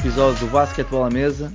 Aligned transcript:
episódio 0.00 0.46
do 0.46 0.50
Basquetebol 0.50 1.04
à 1.04 1.10
Mesa, 1.10 1.52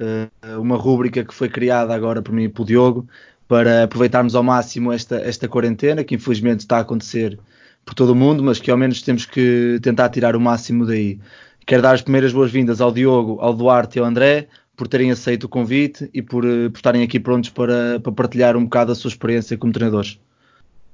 eh, 0.00 0.28
uma 0.58 0.76
rúbrica 0.76 1.24
que 1.24 1.32
foi 1.32 1.48
criada 1.48 1.94
agora 1.94 2.20
por 2.20 2.32
mim 2.32 2.44
e 2.44 2.48
pelo 2.48 2.66
Diogo 2.66 3.08
para 3.46 3.84
aproveitarmos 3.84 4.34
ao 4.34 4.42
máximo 4.42 4.92
esta, 4.92 5.16
esta 5.20 5.46
quarentena, 5.46 6.02
que 6.02 6.16
infelizmente 6.16 6.60
está 6.60 6.78
a 6.78 6.80
acontecer 6.80 7.38
por 7.84 7.94
todo 7.94 8.10
o 8.10 8.14
mundo, 8.16 8.42
mas 8.42 8.58
que 8.58 8.68
ao 8.68 8.76
menos 8.76 9.00
temos 9.00 9.24
que 9.24 9.78
tentar 9.80 10.08
tirar 10.08 10.34
o 10.34 10.40
máximo 10.40 10.84
daí. 10.84 11.20
Quero 11.64 11.82
dar 11.82 11.94
as 11.94 12.02
primeiras 12.02 12.32
boas-vindas 12.32 12.80
ao 12.80 12.90
Diogo, 12.90 13.38
ao 13.40 13.54
Duarte 13.54 13.96
e 13.96 14.00
ao 14.00 14.06
André 14.06 14.48
por 14.76 14.88
terem 14.88 15.12
aceito 15.12 15.44
o 15.44 15.48
convite 15.48 16.10
e 16.12 16.20
por, 16.20 16.44
eh, 16.44 16.68
por 16.70 16.78
estarem 16.78 17.04
aqui 17.04 17.20
prontos 17.20 17.50
para, 17.50 18.00
para 18.00 18.12
partilhar 18.12 18.56
um 18.56 18.64
bocado 18.64 18.90
a 18.90 18.96
sua 18.96 19.08
experiência 19.08 19.56
como 19.56 19.72
treinadores. 19.72 20.18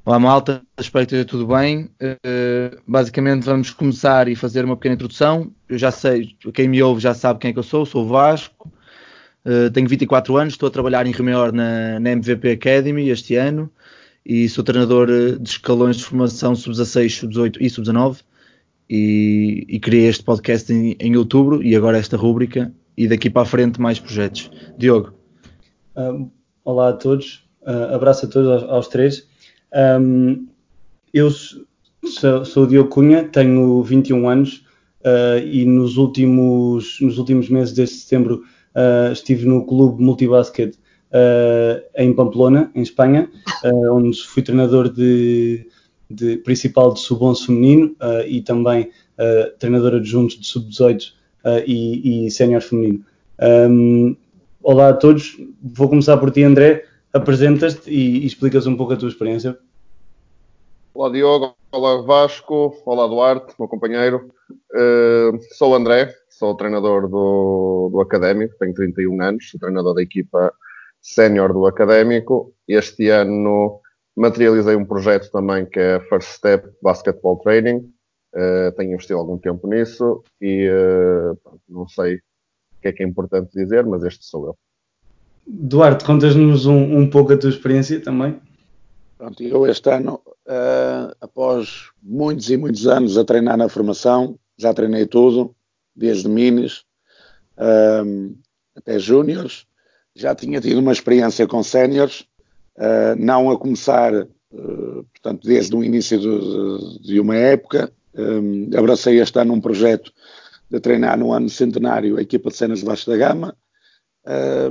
Olá 0.02 0.18
malta, 0.18 0.62
espero 0.78 1.06
que 1.06 1.14
esteja 1.14 1.24
tudo 1.26 1.46
bem. 1.46 1.90
Uh, 2.02 2.80
basicamente 2.86 3.44
vamos 3.44 3.70
começar 3.70 4.28
e 4.28 4.34
fazer 4.34 4.64
uma 4.64 4.74
pequena 4.74 4.94
introdução. 4.94 5.52
Eu 5.68 5.76
já 5.76 5.90
sei, 5.90 6.34
quem 6.54 6.68
me 6.68 6.82
ouve 6.82 7.02
já 7.02 7.12
sabe 7.12 7.38
quem 7.38 7.50
é 7.50 7.52
que 7.52 7.58
eu 7.58 7.62
sou, 7.62 7.84
sou 7.84 8.04
o 8.04 8.08
Vasco, 8.08 8.72
uh, 9.44 9.70
tenho 9.70 9.86
24 9.86 10.38
anos, 10.38 10.54
estou 10.54 10.68
a 10.68 10.70
trabalhar 10.70 11.06
em 11.06 11.12
Rio 11.12 11.52
na, 11.52 12.00
na 12.00 12.10
MVP 12.12 12.52
Academy 12.52 13.10
este 13.10 13.36
ano 13.36 13.70
e 14.24 14.48
sou 14.48 14.64
treinador 14.64 15.06
de 15.38 15.50
escalões 15.50 15.98
de 15.98 16.04
formação 16.04 16.56
sub-16, 16.56 17.20
sub-18 17.20 17.58
e 17.60 17.68
sub-19 17.68 18.20
e, 18.88 19.66
e, 19.68 19.78
criei 19.78 20.08
este 20.08 20.24
podcast 20.24 20.72
em, 20.72 20.96
em 20.98 21.14
outubro 21.14 21.62
e 21.62 21.76
agora 21.76 21.98
esta 21.98 22.16
rúbrica 22.16 22.72
e 22.96 23.06
daqui 23.06 23.28
para 23.28 23.42
a 23.42 23.46
frente 23.46 23.78
mais 23.78 24.00
projetos. 24.00 24.50
Diogo. 24.78 25.12
Uh, 25.94 26.30
olá 26.64 26.88
a 26.88 26.92
todos, 26.94 27.46
uh, 27.62 27.94
abraço 27.94 28.24
a 28.24 28.28
todos 28.30 28.50
aos, 28.50 28.62
aos 28.70 28.88
três. 28.88 29.28
Um, 29.74 30.46
eu 31.12 31.30
sou, 31.30 32.44
sou 32.44 32.66
Diogo 32.66 32.90
Cunha, 32.90 33.24
tenho 33.24 33.82
21 33.82 34.28
anos 34.28 34.64
uh, 35.00 35.44
e 35.44 35.64
nos 35.64 35.96
últimos, 35.96 36.98
nos 37.00 37.18
últimos 37.18 37.48
meses 37.48 37.74
deste 37.74 37.96
setembro 37.96 38.42
uh, 38.74 39.12
estive 39.12 39.46
no 39.46 39.64
clube 39.64 40.02
Multibasket 40.02 40.76
uh, 40.76 41.82
em 41.96 42.12
Pamplona, 42.12 42.70
em 42.74 42.82
Espanha, 42.82 43.28
onde 43.92 44.22
fui 44.22 44.42
treinador 44.42 44.88
de, 44.88 45.66
de 46.10 46.36
principal 46.38 46.94
de 46.94 47.00
sub-11 47.00 47.46
feminino 47.46 47.96
e 48.26 48.40
também 48.40 48.90
treinador 49.58 49.96
adjunto 49.96 50.40
de 50.40 50.46
sub-18 50.46 51.12
e, 51.66 52.26
e 52.26 52.30
sénior 52.30 52.62
feminino. 52.62 53.04
Um, 53.38 54.16
olá 54.62 54.88
a 54.88 54.94
todos, 54.94 55.36
vou 55.62 55.90
começar 55.90 56.16
por 56.16 56.30
ti, 56.30 56.42
André 56.42 56.84
apresentas-te 57.12 57.90
e, 57.90 58.20
e 58.20 58.26
explicas 58.26 58.66
um 58.66 58.76
pouco 58.76 58.92
a 58.92 58.96
tua 58.96 59.08
experiência. 59.08 59.58
Olá 60.94 61.10
Diogo, 61.10 61.54
olá 61.72 62.02
Vasco, 62.02 62.76
olá 62.84 63.06
Duarte, 63.06 63.54
meu 63.58 63.68
companheiro. 63.68 64.30
Uh, 64.72 65.38
sou 65.52 65.72
o 65.72 65.74
André, 65.74 66.14
sou 66.28 66.56
treinador 66.56 67.08
do, 67.08 67.90
do 67.92 68.00
Académico, 68.00 68.56
tenho 68.58 68.74
31 68.74 69.22
anos, 69.22 69.50
sou 69.50 69.60
treinador 69.60 69.94
da 69.94 70.02
equipa 70.02 70.52
sénior 71.00 71.52
do 71.52 71.66
Académico. 71.66 72.52
Este 72.66 73.08
ano 73.08 73.80
materializei 74.16 74.76
um 74.76 74.84
projeto 74.84 75.30
também 75.30 75.64
que 75.66 75.78
é 75.78 76.00
First 76.00 76.28
Step 76.36 76.68
Basketball 76.82 77.38
Training. 77.38 77.92
Uh, 78.34 78.70
tenho 78.76 78.92
investido 78.92 79.18
algum 79.18 79.38
tempo 79.38 79.66
nisso 79.68 80.22
e 80.40 80.68
uh, 80.68 81.36
não 81.68 81.88
sei 81.88 82.16
o 82.16 82.20
que 82.82 82.88
é 82.88 82.92
que 82.92 83.02
é 83.02 83.06
importante 83.06 83.50
dizer, 83.52 83.84
mas 83.86 84.04
este 84.04 84.24
sou 84.24 84.46
eu. 84.46 84.58
Duarte, 85.46 86.04
contas-nos 86.04 86.66
um, 86.66 86.98
um, 86.98 87.10
pouco 87.10 87.32
a 87.32 87.36
tua 87.36 87.50
experiência 87.50 88.00
também? 88.00 88.40
Pronto, 89.18 89.42
eu 89.42 89.66
este 89.66 89.90
ano, 89.90 90.20
uh, 90.26 91.14
após 91.20 91.90
muitos 92.02 92.50
e 92.50 92.56
muitos 92.56 92.86
anos 92.86 93.18
a 93.18 93.24
treinar 93.24 93.56
na 93.56 93.68
formação, 93.68 94.38
já 94.56 94.72
treinei 94.72 95.06
tudo, 95.06 95.54
desde 95.94 96.28
minis 96.28 96.84
uh, 97.58 98.34
até 98.76 98.98
júniores, 98.98 99.66
já 100.14 100.34
tinha 100.34 100.60
tido 100.60 100.78
uma 100.78 100.92
experiência 100.92 101.46
com 101.46 101.62
séniores, 101.62 102.26
uh, 102.76 103.16
não 103.18 103.50
a 103.50 103.58
começar, 103.58 104.12
portanto, 104.50 105.46
desde 105.46 105.76
o 105.76 105.84
início 105.84 106.18
de, 106.18 107.00
de 107.00 107.20
uma 107.20 107.36
época, 107.36 107.92
um, 108.14 108.70
abracei 108.76 109.20
este 109.20 109.38
ano 109.38 109.54
um 109.54 109.60
projeto 109.60 110.12
de 110.70 110.80
treinar 110.80 111.18
no 111.18 111.32
ano 111.32 111.48
centenário 111.48 112.16
a 112.16 112.22
equipa 112.22 112.50
de 112.50 112.56
cenas 112.56 112.80
de 112.80 112.84
baixo 112.84 113.08
da 113.10 113.16
gama, 113.16 113.56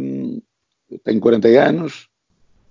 um, 0.02 0.41
tenho 1.04 1.20
40 1.20 1.48
anos, 1.48 2.08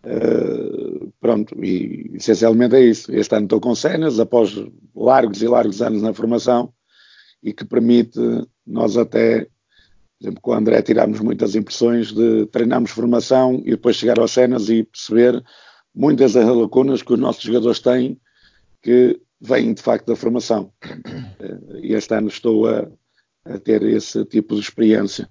uh, 0.04 1.12
pronto, 1.20 1.54
e 1.64 2.10
essencialmente 2.14 2.74
é 2.74 2.80
isso. 2.80 3.12
Este 3.14 3.34
ano 3.34 3.44
estou 3.44 3.60
com 3.60 3.74
cenas, 3.74 4.18
após 4.18 4.54
largos 4.94 5.42
e 5.42 5.48
largos 5.48 5.80
anos 5.82 6.02
na 6.02 6.14
formação, 6.14 6.72
e 7.42 7.52
que 7.52 7.64
permite 7.64 8.18
nós 8.66 8.96
até, 8.96 9.40
por 9.40 10.22
exemplo, 10.22 10.40
com 10.40 10.50
o 10.50 10.54
André 10.54 10.82
tirarmos 10.82 11.20
muitas 11.20 11.54
impressões 11.54 12.12
de 12.12 12.46
treinarmos 12.46 12.90
formação 12.90 13.62
e 13.64 13.70
depois 13.70 13.96
chegar 13.96 14.18
às 14.20 14.32
cenas 14.32 14.68
e 14.68 14.82
perceber 14.82 15.42
muitas 15.94 16.32
das 16.32 16.46
lacunas 16.46 17.02
que 17.02 17.12
os 17.12 17.18
nossos 17.18 17.42
jogadores 17.42 17.80
têm 17.80 18.20
que 18.82 19.20
vêm 19.40 19.72
de 19.72 19.82
facto 19.82 20.06
da 20.06 20.16
formação. 20.16 20.72
Uh, 20.84 21.76
e 21.82 21.94
este 21.94 22.14
ano 22.14 22.28
estou 22.28 22.68
a, 22.68 22.88
a 23.44 23.58
ter 23.58 23.82
esse 23.82 24.24
tipo 24.24 24.54
de 24.54 24.60
experiência. 24.60 25.28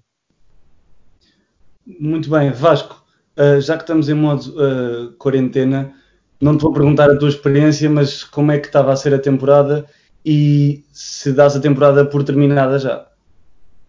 Muito 1.99 2.29
bem, 2.29 2.51
Vasco, 2.51 3.01
uh, 3.37 3.61
já 3.61 3.77
que 3.77 3.83
estamos 3.83 4.09
em 4.09 4.13
modo 4.13 4.53
uh, 4.57 5.13
quarentena, 5.13 5.93
não 6.39 6.57
te 6.57 6.61
vou 6.61 6.73
perguntar 6.73 7.09
a 7.09 7.15
tua 7.15 7.29
experiência, 7.29 7.89
mas 7.89 8.25
como 8.25 8.51
é 8.51 8.59
que 8.59 8.67
estava 8.67 8.91
a 8.91 8.95
ser 8.95 9.13
a 9.13 9.19
temporada 9.19 9.85
e 10.25 10.83
se 10.91 11.31
dás 11.31 11.55
a 11.55 11.61
temporada 11.61 12.05
por 12.05 12.25
terminada 12.25 12.77
já? 12.77 13.07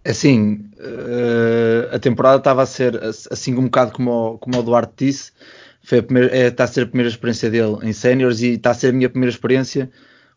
Assim, 0.05 0.71
uh, 0.79 1.93
a 1.93 1.99
temporada 1.99 2.39
estava 2.39 2.63
a 2.63 2.67
ser 2.67 3.01
assim 3.31 3.57
um 3.57 3.65
bocado 3.65 3.91
como 3.91 4.11
o, 4.11 4.39
como 4.39 4.59
o 4.59 4.63
Duarte 4.63 5.07
disse, 5.07 5.33
foi 5.83 5.99
a 5.99 6.03
primeira, 6.03 6.37
é, 6.37 6.47
está 6.47 6.65
a 6.65 6.69
ser 6.69 6.83
a 6.83 6.87
primeira 6.87 7.11
experiência 7.11 7.51
dele 7.51 7.79
em 7.83 7.93
séniores 7.93 8.41
e 8.43 8.53
está 8.53 8.71
a 8.71 8.75
ser 8.75 8.91
a 8.91 8.93
minha 8.93 9.09
primeira 9.09 9.33
experiência 9.33 9.91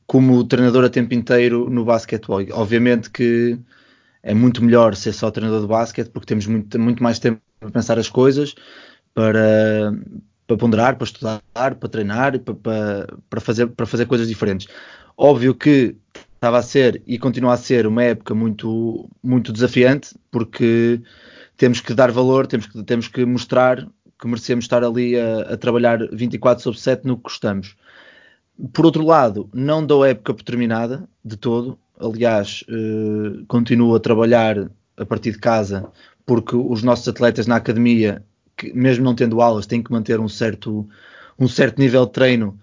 como 0.07 0.43
treinador 0.43 0.83
a 0.83 0.89
tempo 0.89 1.13
inteiro 1.13 1.69
no 1.69 1.85
basquetebol. 1.85 2.43
Obviamente 2.53 3.09
que 3.11 3.59
é 4.23 4.33
muito 4.33 4.63
melhor 4.63 4.95
ser 4.95 5.13
só 5.13 5.29
treinador 5.29 5.61
de 5.61 5.67
basquete 5.67 6.09
porque 6.09 6.25
temos 6.25 6.47
muito, 6.47 6.79
muito 6.79 7.03
mais 7.03 7.19
tempo 7.19 7.39
para 7.61 7.69
pensar 7.69 7.99
as 7.99 8.09
coisas, 8.09 8.55
para, 9.13 9.93
para 10.47 10.57
ponderar, 10.57 10.95
para 10.95 11.05
estudar, 11.05 11.41
para 11.53 11.89
treinar, 11.89 12.39
para, 12.39 13.07
para, 13.29 13.39
fazer, 13.39 13.67
para 13.67 13.85
fazer 13.85 14.07
coisas 14.07 14.27
diferentes. 14.27 14.67
Óbvio 15.15 15.53
que 15.53 15.95
estava 16.33 16.57
a 16.57 16.63
ser 16.63 17.03
e 17.05 17.19
continua 17.19 17.53
a 17.53 17.57
ser 17.57 17.85
uma 17.85 18.03
época 18.03 18.33
muito, 18.33 19.07
muito 19.21 19.53
desafiante, 19.53 20.15
porque 20.31 20.99
temos 21.55 21.79
que 21.79 21.93
dar 21.93 22.11
valor, 22.11 22.47
temos 22.47 22.65
que, 22.65 22.83
temos 22.83 23.07
que 23.07 23.23
mostrar 23.25 23.87
que 24.19 24.27
merecemos 24.27 24.65
estar 24.65 24.83
ali 24.83 25.19
a, 25.19 25.53
a 25.53 25.57
trabalhar 25.57 25.99
24 26.11 26.63
sobre 26.63 26.79
7 26.79 27.05
no 27.05 27.17
que 27.17 27.23
gostamos. 27.23 27.75
Por 28.73 28.85
outro 28.85 29.05
lado, 29.05 29.49
não 29.53 29.85
dou 29.85 30.03
época 30.03 30.33
por 30.33 30.43
terminada 30.43 31.07
de 31.23 31.37
todo. 31.37 31.77
Aliás, 31.99 32.63
eh, 32.67 33.43
continuo 33.47 33.95
a 33.95 33.99
trabalhar 33.99 34.69
a 34.97 35.05
partir 35.05 35.31
de 35.31 35.39
casa 35.39 35.91
porque 36.25 36.55
os 36.55 36.83
nossos 36.83 37.07
atletas 37.07 37.47
na 37.47 37.55
academia, 37.55 38.23
que, 38.55 38.73
mesmo 38.73 39.03
não 39.03 39.15
tendo 39.15 39.41
aulas, 39.41 39.65
têm 39.65 39.81
que 39.81 39.91
manter 39.91 40.19
um 40.19 40.27
certo, 40.27 40.87
um 41.37 41.47
certo 41.47 41.79
nível 41.79 42.05
de 42.05 42.11
treino 42.11 42.59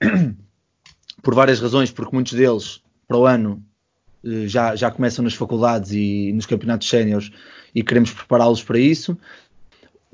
por 1.22 1.34
várias 1.34 1.60
razões, 1.60 1.90
porque 1.90 2.14
muitos 2.14 2.32
deles 2.32 2.82
para 3.06 3.16
o 3.16 3.26
ano 3.26 3.62
eh, 4.24 4.46
já, 4.46 4.76
já 4.76 4.90
começam 4.90 5.22
nas 5.24 5.34
faculdades 5.34 5.92
e 5.92 6.32
nos 6.32 6.46
campeonatos 6.46 6.88
séniores 6.88 7.30
e 7.74 7.82
queremos 7.82 8.12
prepará-los 8.12 8.62
para 8.62 8.78
isso. 8.78 9.16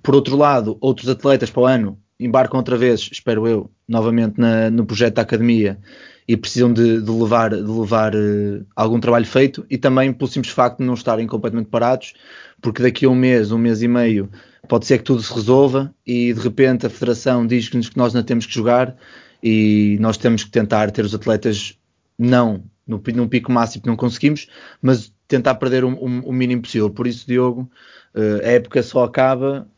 Por 0.03 0.15
outro 0.15 0.37
lado, 0.37 0.77
outros 0.81 1.09
atletas 1.09 1.51
para 1.51 1.63
o 1.63 1.67
ano 1.67 1.99
embarcam 2.19 2.59
outra 2.59 2.77
vez, 2.77 3.09
espero 3.13 3.47
eu, 3.47 3.71
novamente 3.87 4.41
na, 4.41 4.71
no 4.71 4.87
projeto 4.87 5.15
da 5.15 5.23
academia 5.23 5.79
e 6.27 6.37
precisam 6.37 6.73
de, 6.73 7.01
de 7.01 7.11
levar, 7.11 7.51
de 7.51 7.61
levar 7.61 8.15
uh, 8.15 8.67
algum 8.75 8.99
trabalho 8.99 9.27
feito 9.27 9.65
e 9.71 9.79
também 9.79 10.13
pelo 10.13 10.29
simples 10.29 10.53
facto 10.53 10.79
de 10.79 10.85
não 10.85 10.95
estarem 10.95 11.27
completamente 11.27 11.69
parados, 11.69 12.15
porque 12.61 12.83
daqui 12.83 13.07
a 13.07 13.09
um 13.09 13.15
mês, 13.15 13.53
um 13.53 13.59
mês 13.59 13.83
e 13.83 13.89
meio, 13.89 14.31
pode 14.69 14.87
ser 14.87 14.99
que 14.99 15.05
tudo 15.05 15.23
se 15.23 15.33
resolva 15.33 15.95
e 16.07 16.33
de 16.33 16.41
repente 16.41 16.87
a 16.87 16.91
Federação 16.91 17.47
diz-nos 17.47 17.89
que 17.89 17.97
nós 17.97 18.13
não 18.13 18.23
temos 18.23 18.47
que 18.47 18.55
jogar 18.55 18.97
e 19.43 19.97
nós 20.01 20.17
temos 20.17 20.45
que 20.45 20.51
tentar 20.51 20.91
ter 20.91 21.05
os 21.05 21.15
atletas 21.15 21.79
não 22.19 22.65
no, 22.87 23.03
no 23.15 23.29
pico 23.29 23.51
máximo 23.51 23.83
que 23.83 23.89
não 23.89 23.97
conseguimos, 23.97 24.47
mas 24.81 25.13
tentar 25.27 25.57
perder 25.57 25.85
o, 25.85 26.33
mínimo 26.33 26.63
possível. 26.63 26.89
Por 26.89 27.07
isso, 27.07 27.27
Diogo, 27.27 27.71
uh, 28.15 28.45
a 28.45 28.49
época 28.49 28.83
só 28.83 29.05
acaba 29.05 29.69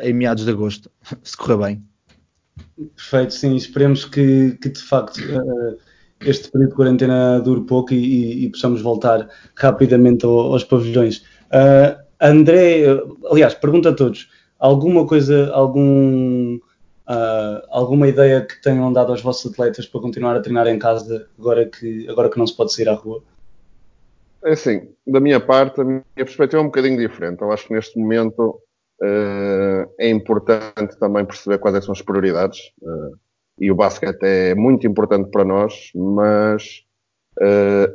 em 0.00 0.12
meados 0.12 0.44
de 0.44 0.50
agosto, 0.50 0.90
se 1.22 1.36
correr 1.36 1.58
bem. 1.58 1.84
Perfeito, 2.96 3.34
sim, 3.34 3.54
esperemos 3.56 4.04
que, 4.04 4.56
que 4.60 4.68
de 4.68 4.80
facto 4.80 5.18
uh, 5.18 5.78
este 6.20 6.50
período 6.50 6.70
de 6.70 6.76
quarentena 6.76 7.40
dure 7.40 7.62
pouco 7.62 7.92
e, 7.92 7.96
e, 7.96 8.44
e 8.44 8.50
possamos 8.50 8.80
voltar 8.80 9.28
rapidamente 9.56 10.24
aos 10.24 10.64
pavilhões. 10.64 11.18
Uh, 11.50 12.03
André, 12.24 12.84
aliás, 13.30 13.54
pergunta 13.54 13.90
a 13.90 13.94
todos: 13.94 14.30
alguma 14.58 15.06
coisa, 15.06 15.50
algum, 15.52 16.56
uh, 16.56 17.60
alguma 17.68 18.08
ideia 18.08 18.40
que 18.40 18.60
tenham 18.62 18.90
dado 18.92 19.12
aos 19.12 19.20
vossos 19.20 19.52
atletas 19.52 19.86
para 19.86 20.00
continuar 20.00 20.34
a 20.34 20.40
treinar 20.40 20.66
em 20.66 20.78
casa 20.78 21.28
agora 21.38 21.66
que, 21.66 22.08
agora 22.08 22.30
que 22.30 22.38
não 22.38 22.46
se 22.46 22.56
pode 22.56 22.72
sair 22.72 22.88
à 22.88 22.94
rua? 22.94 23.22
É 24.42 24.52
assim, 24.52 24.88
da 25.06 25.20
minha 25.20 25.38
parte, 25.38 25.82
a 25.82 25.84
minha 25.84 26.02
perspectiva 26.16 26.62
é 26.62 26.64
um 26.64 26.68
bocadinho 26.68 26.98
diferente. 26.98 27.42
Eu 27.42 27.52
acho 27.52 27.66
que 27.66 27.74
neste 27.74 27.98
momento 27.98 28.60
uh, 29.02 29.90
é 29.98 30.08
importante 30.08 30.98
também 30.98 31.26
perceber 31.26 31.58
quais 31.58 31.76
é 31.76 31.80
são 31.82 31.92
as 31.92 32.00
prioridades. 32.02 32.58
Uh, 32.80 33.18
e 33.58 33.70
o 33.70 33.74
basquete 33.74 34.22
é 34.22 34.54
muito 34.54 34.86
importante 34.86 35.30
para 35.30 35.44
nós, 35.44 35.90
mas 35.94 36.82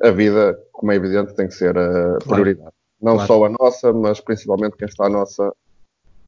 a 0.01 0.11
vida, 0.11 0.57
como 0.71 0.91
é 0.91 0.95
evidente, 0.95 1.35
tem 1.35 1.47
que 1.47 1.53
ser 1.53 1.77
a 1.77 2.17
prioridade. 2.25 2.73
Não 3.01 3.13
claro. 3.13 3.27
só 3.27 3.45
a 3.45 3.49
nossa, 3.49 3.93
mas 3.93 4.19
principalmente 4.19 4.75
quem 4.75 4.87
está 4.87 5.05
à 5.05 5.09
nossa, 5.09 5.53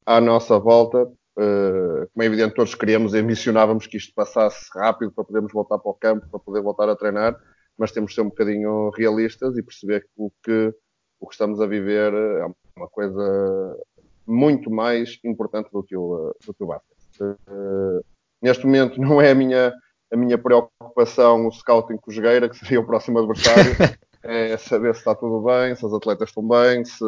à 0.06 0.20
nossa 0.20 0.58
volta. 0.58 1.04
Uh, 1.36 2.06
como 2.12 2.22
é 2.22 2.26
evidente, 2.26 2.54
todos 2.54 2.74
queríamos 2.74 3.14
e 3.14 3.18
ambicionávamos 3.18 3.86
que 3.86 3.96
isto 3.96 4.12
passasse 4.14 4.66
rápido 4.74 5.12
para 5.12 5.24
podermos 5.24 5.52
voltar 5.52 5.78
para 5.78 5.90
o 5.90 5.94
campo, 5.94 6.26
para 6.30 6.40
poder 6.40 6.62
voltar 6.62 6.88
a 6.88 6.96
treinar, 6.96 7.38
mas 7.78 7.90
temos 7.90 8.10
de 8.10 8.16
ser 8.16 8.20
um 8.20 8.28
bocadinho 8.28 8.90
realistas 8.90 9.56
e 9.56 9.62
perceber 9.62 10.02
que 10.02 10.10
o 10.16 10.30
que, 10.42 10.74
o 11.18 11.26
que 11.26 11.34
estamos 11.34 11.60
a 11.60 11.66
viver 11.66 12.12
é 12.12 12.46
uma 12.76 12.88
coisa 12.88 13.78
muito 14.26 14.70
mais 14.70 15.18
importante 15.24 15.70
do 15.72 15.82
que 15.82 15.96
o, 15.96 16.34
do 16.44 16.54
que 16.54 16.64
o 16.64 16.66
basquete. 16.66 17.38
Uh, 17.48 18.04
neste 18.42 18.66
momento 18.66 19.00
não 19.00 19.20
é 19.20 19.30
a 19.30 19.34
minha, 19.34 19.72
a 20.12 20.16
minha 20.16 20.36
preocupação 20.36 21.46
o 21.46 21.52
scouting 21.52 21.96
com 21.96 22.10
o 22.10 22.14
Jogueira, 22.14 22.48
que 22.48 22.58
seria 22.58 22.80
o 22.80 22.86
próximo 22.86 23.18
adversário. 23.18 23.72
é 24.22 24.56
saber 24.56 24.94
se 24.94 25.00
está 25.00 25.14
tudo 25.14 25.42
bem, 25.42 25.74
se 25.74 25.84
as 25.84 25.92
atletas 25.92 26.28
estão 26.28 26.46
bem, 26.46 26.84
se, 26.84 27.04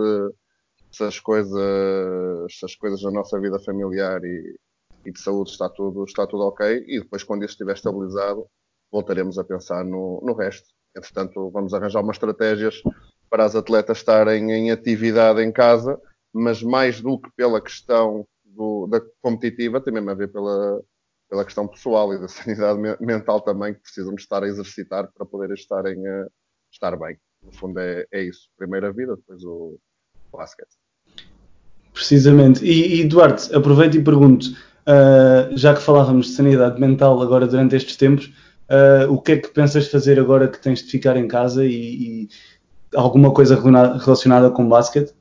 se, 0.90 1.04
as, 1.04 1.20
coisas, 1.20 1.58
se 2.50 2.64
as 2.64 2.74
coisas 2.74 3.00
da 3.02 3.10
nossa 3.10 3.40
vida 3.40 3.58
familiar 3.60 4.22
e, 4.24 4.56
e 5.06 5.12
de 5.12 5.20
saúde 5.20 5.50
está 5.50 5.68
tudo, 5.68 6.04
está 6.04 6.26
tudo 6.26 6.44
ok. 6.44 6.84
E 6.86 7.00
depois, 7.00 7.22
quando 7.22 7.44
isso 7.44 7.52
estiver 7.52 7.74
estabilizado, 7.74 8.46
voltaremos 8.90 9.38
a 9.38 9.44
pensar 9.44 9.84
no, 9.84 10.20
no 10.24 10.34
resto. 10.34 10.68
Entretanto, 10.96 11.50
vamos 11.50 11.74
arranjar 11.74 12.00
umas 12.00 12.16
estratégias 12.16 12.82
para 13.28 13.44
as 13.44 13.56
atletas 13.56 13.98
estarem 13.98 14.52
em 14.52 14.70
atividade 14.70 15.40
em 15.42 15.52
casa, 15.52 16.00
mas 16.32 16.62
mais 16.62 17.00
do 17.00 17.18
que 17.18 17.30
pela 17.36 17.60
questão 17.60 18.26
do, 18.44 18.86
da 18.86 19.00
competitiva, 19.20 19.80
tem 19.80 19.92
mesmo 19.92 20.10
a 20.10 20.14
ver 20.14 20.30
pela, 20.30 20.80
pela 21.28 21.44
questão 21.44 21.66
pessoal 21.66 22.14
e 22.14 22.20
da 22.20 22.28
sanidade 22.28 22.78
mental 23.00 23.40
também, 23.40 23.74
que 23.74 23.80
precisam 23.80 24.14
estar 24.14 24.42
a 24.42 24.46
exercitar 24.46 25.10
para 25.12 25.26
poderem 25.26 25.54
estarem 25.54 26.06
a 26.06 26.26
estar 26.74 26.96
bem. 26.96 27.16
No 27.42 27.52
fundo 27.52 27.78
é, 27.78 28.06
é 28.12 28.22
isso. 28.22 28.48
Primeiro 28.56 28.86
a 28.86 28.90
vida, 28.90 29.16
depois 29.16 29.42
o, 29.44 29.78
o 30.32 30.36
basquete. 30.36 30.76
Precisamente. 31.92 32.64
E, 32.64 33.00
e 33.00 33.04
Duarte, 33.04 33.54
aproveito 33.54 33.96
e 33.96 34.02
pergunto, 34.02 34.46
uh, 34.46 35.56
já 35.56 35.74
que 35.74 35.80
falávamos 35.80 36.26
de 36.26 36.32
sanidade 36.32 36.80
mental 36.80 37.20
agora 37.22 37.46
durante 37.46 37.76
estes 37.76 37.96
tempos, 37.96 38.26
uh, 38.68 39.10
o 39.12 39.20
que 39.20 39.32
é 39.32 39.38
que 39.38 39.48
pensas 39.48 39.88
fazer 39.88 40.18
agora 40.18 40.48
que 40.48 40.60
tens 40.60 40.80
de 40.80 40.90
ficar 40.90 41.16
em 41.16 41.28
casa 41.28 41.64
e, 41.64 42.24
e 42.24 42.28
alguma 42.94 43.32
coisa 43.32 43.60
relacionada 43.98 44.50
com 44.50 44.68
basquete? 44.68 45.14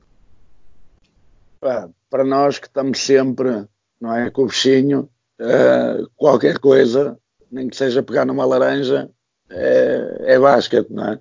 Para 1.60 2.24
nós 2.24 2.58
que 2.58 2.66
estamos 2.66 3.00
sempre 3.00 3.66
não 4.00 4.14
é, 4.14 4.30
com 4.30 4.42
o 4.42 4.46
bichinho, 4.46 5.08
uh, 5.40 6.10
qualquer 6.16 6.58
coisa, 6.58 7.18
nem 7.50 7.68
que 7.68 7.76
seja 7.76 8.02
pegar 8.02 8.24
numa 8.24 8.44
laranja, 8.44 9.08
é, 9.50 10.34
é 10.34 10.38
basquete, 10.38 10.90
não 10.90 11.12
é? 11.12 11.20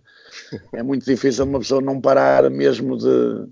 É 0.74 0.84
muito 0.84 1.06
difícil 1.06 1.46
uma 1.46 1.60
pessoa 1.60 1.82
não 1.82 2.00
parar 2.00 2.50
mesmo 2.50 2.98
de, 2.98 3.48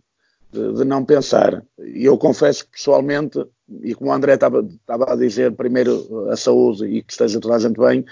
de, 0.51 0.73
de 0.73 0.85
não 0.85 1.05
pensar. 1.05 1.63
E 1.79 2.05
eu 2.05 2.17
confesso 2.17 2.67
pessoalmente, 2.67 3.43
e 3.83 3.95
como 3.95 4.09
o 4.09 4.13
André 4.13 4.33
estava, 4.33 4.61
estava 4.61 5.13
a 5.13 5.15
dizer, 5.15 5.55
primeiro 5.55 6.29
a 6.29 6.35
saúde 6.35 6.85
e 6.85 7.01
que 7.01 7.11
esteja 7.11 7.39
toda 7.39 7.55
a 7.55 7.59
gente 7.59 7.79
bem, 7.79 8.05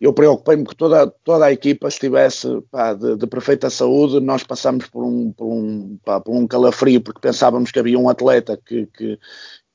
eu 0.00 0.12
preocupei-me 0.12 0.64
que 0.64 0.76
toda, 0.76 1.06
toda 1.24 1.46
a 1.46 1.52
equipa 1.52 1.88
estivesse 1.88 2.60
pá, 2.70 2.92
de, 2.92 3.16
de, 3.16 3.26
perfeita 3.26 3.70
saúde. 3.70 4.20
Nós 4.20 4.42
passamos 4.42 4.86
por 4.86 5.02
um, 5.04 5.32
por, 5.32 5.46
um, 5.46 5.98
pá, 6.04 6.20
por 6.20 6.34
um 6.34 6.46
calafrio 6.46 7.00
porque 7.00 7.20
pensávamos 7.20 7.70
que 7.70 7.78
havia 7.78 7.98
um 7.98 8.08
atleta 8.08 8.60
que, 8.62 8.86
que, 8.86 9.18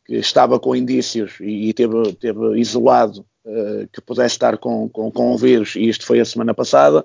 que 0.05 0.15
estava 0.15 0.59
com 0.59 0.75
indícios 0.75 1.39
e, 1.39 1.69
e 1.69 1.73
teve, 1.73 2.13
teve 2.13 2.59
isolado 2.59 3.25
que 3.91 4.01
pudesse 4.01 4.35
estar 4.35 4.57
com, 4.57 4.87
com, 4.89 5.11
com 5.11 5.33
o 5.33 5.37
vírus, 5.37 5.75
e 5.75 5.89
isto 5.89 6.05
foi 6.05 6.19
a 6.19 6.25
semana 6.25 6.53
passada. 6.53 7.03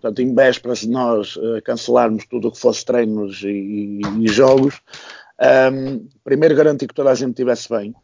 Portanto, 0.00 0.22
em 0.22 0.34
vésperas 0.34 0.80
de 0.80 0.88
nós 0.88 1.36
uh, 1.36 1.60
cancelarmos 1.62 2.24
tudo 2.26 2.48
o 2.48 2.52
que 2.52 2.58
fosse 2.58 2.84
treinos 2.84 3.42
e, 3.42 3.48
e, 3.48 4.00
e 4.20 4.28
jogos, 4.28 4.80
um, 5.40 5.44
ehm, 5.44 6.06
primeiro 6.24 6.56
garantir 6.56 6.86
que 6.86 6.94
toda 6.94 7.10
a 7.10 7.14
gente 7.14 7.30
estivesse 7.30 7.68
bem. 7.68 7.94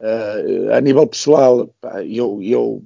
Uh, 0.00 0.72
a 0.72 0.80
nível 0.80 1.06
pessoal, 1.06 1.68
pá, 1.80 2.04
eu, 2.04 2.40
eu, 2.42 2.82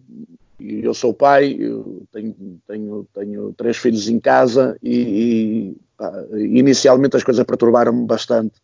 eu 0.58 0.94
sou 0.94 1.12
pai, 1.12 1.56
eu 1.58 2.06
tenho, 2.12 2.60
tenho, 2.66 3.06
tenho 3.12 3.52
três 3.52 3.76
filhos 3.76 4.08
em 4.08 4.18
casa 4.18 4.78
e, 4.82 4.96
e 4.96 5.76
pá, 5.98 6.12
inicialmente 6.32 7.16
as 7.16 7.24
coisas 7.24 7.44
perturbaram-me 7.44 8.06
bastante 8.06 8.54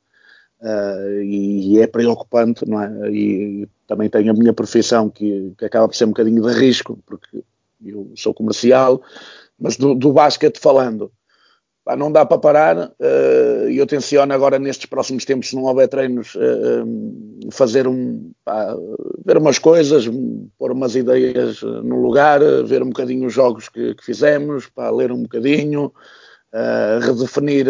Uh, 0.59 1.21
e, 1.23 1.75
e, 1.75 1.81
é 1.81 1.87
preocupante, 1.87 2.67
não 2.67 2.83
é? 2.83 3.11
E, 3.11 3.69
também 3.87 4.09
tenho 4.09 4.31
a 4.31 4.35
minha 4.35 4.53
profissão 4.53 5.09
que, 5.09 5.53
que, 5.57 5.65
acaba 5.65 5.89
por 5.89 5.95
ser 5.95 6.05
um 6.05 6.09
bocadinho 6.09 6.43
de 6.43 6.53
risco, 6.53 6.99
porque 7.07 7.43
eu 7.85 8.11
sou 8.17 8.35
comercial, 8.35 9.03
mas 9.59 9.77
do, 9.77 9.95
do 9.95 10.13
basquete 10.13 10.59
falando, 10.59 11.11
pá, 11.85 11.95
não 11.97 12.11
dá 12.11 12.27
para 12.27 12.39
parar. 12.39 12.89
Uh, 13.01 13.71
eu 13.71 13.87
tenciono 13.87 14.33
agora 14.33 14.59
nestes 14.59 14.87
próximos 14.87 15.25
tempos, 15.25 15.51
se 15.51 15.57
não 15.57 15.65
houver 15.65 15.89
treinos, 15.89 16.35
uh, 16.35 17.53
fazer 17.53 17.87
um, 17.87 18.33
pá, 18.45 18.75
ver 19.25 19.39
umas 19.39 19.59
coisas, 19.59 20.05
pôr 20.59 20.73
umas 20.73 20.97
ideias 20.97 21.63
no 21.63 22.01
lugar, 22.01 22.41
ver 22.65 22.83
um 22.83 22.89
bocadinho 22.89 23.27
os 23.27 23.33
jogos 23.33 23.69
que, 23.69 23.95
que 23.95 24.05
fizemos, 24.05 24.69
pá, 24.69 24.91
ler 24.91 25.13
um 25.13 25.23
bocadinho 25.23 25.93
redefinir 27.03 27.67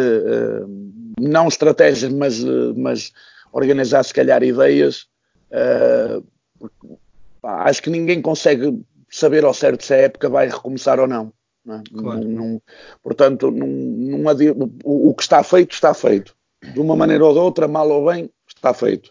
não 1.18 1.48
estratégias, 1.48 2.12
mas, 2.12 2.44
mas 2.76 3.12
organizar 3.52 4.04
se 4.04 4.14
calhar 4.14 4.42
ideias. 4.44 5.08
Pá, 7.40 7.64
acho 7.64 7.82
que 7.82 7.90
ninguém 7.90 8.20
consegue 8.20 8.82
saber 9.10 9.44
ao 9.44 9.54
certo 9.54 9.84
se 9.84 9.94
a 9.94 9.98
época 9.98 10.28
vai 10.28 10.48
recomeçar 10.48 10.98
ou 10.98 11.06
não. 11.06 11.32
não, 11.64 11.76
é? 11.76 11.82
claro. 11.96 12.25
não, 12.25 12.28
não 12.28 12.62
portanto, 13.02 13.48
o, 14.84 15.10
o 15.10 15.14
que 15.14 15.22
está 15.22 15.43
feito, 15.43 15.72
está 15.72 15.94
feito. 15.94 16.34
De 16.72 16.81
uma 16.81 16.96
maneira 16.96 17.25
ou 17.25 17.32
de 17.32 17.38
outra, 17.38 17.69
mal 17.69 17.88
ou 17.88 18.06
bem, 18.10 18.31
está 18.46 18.75
feito. 18.75 19.10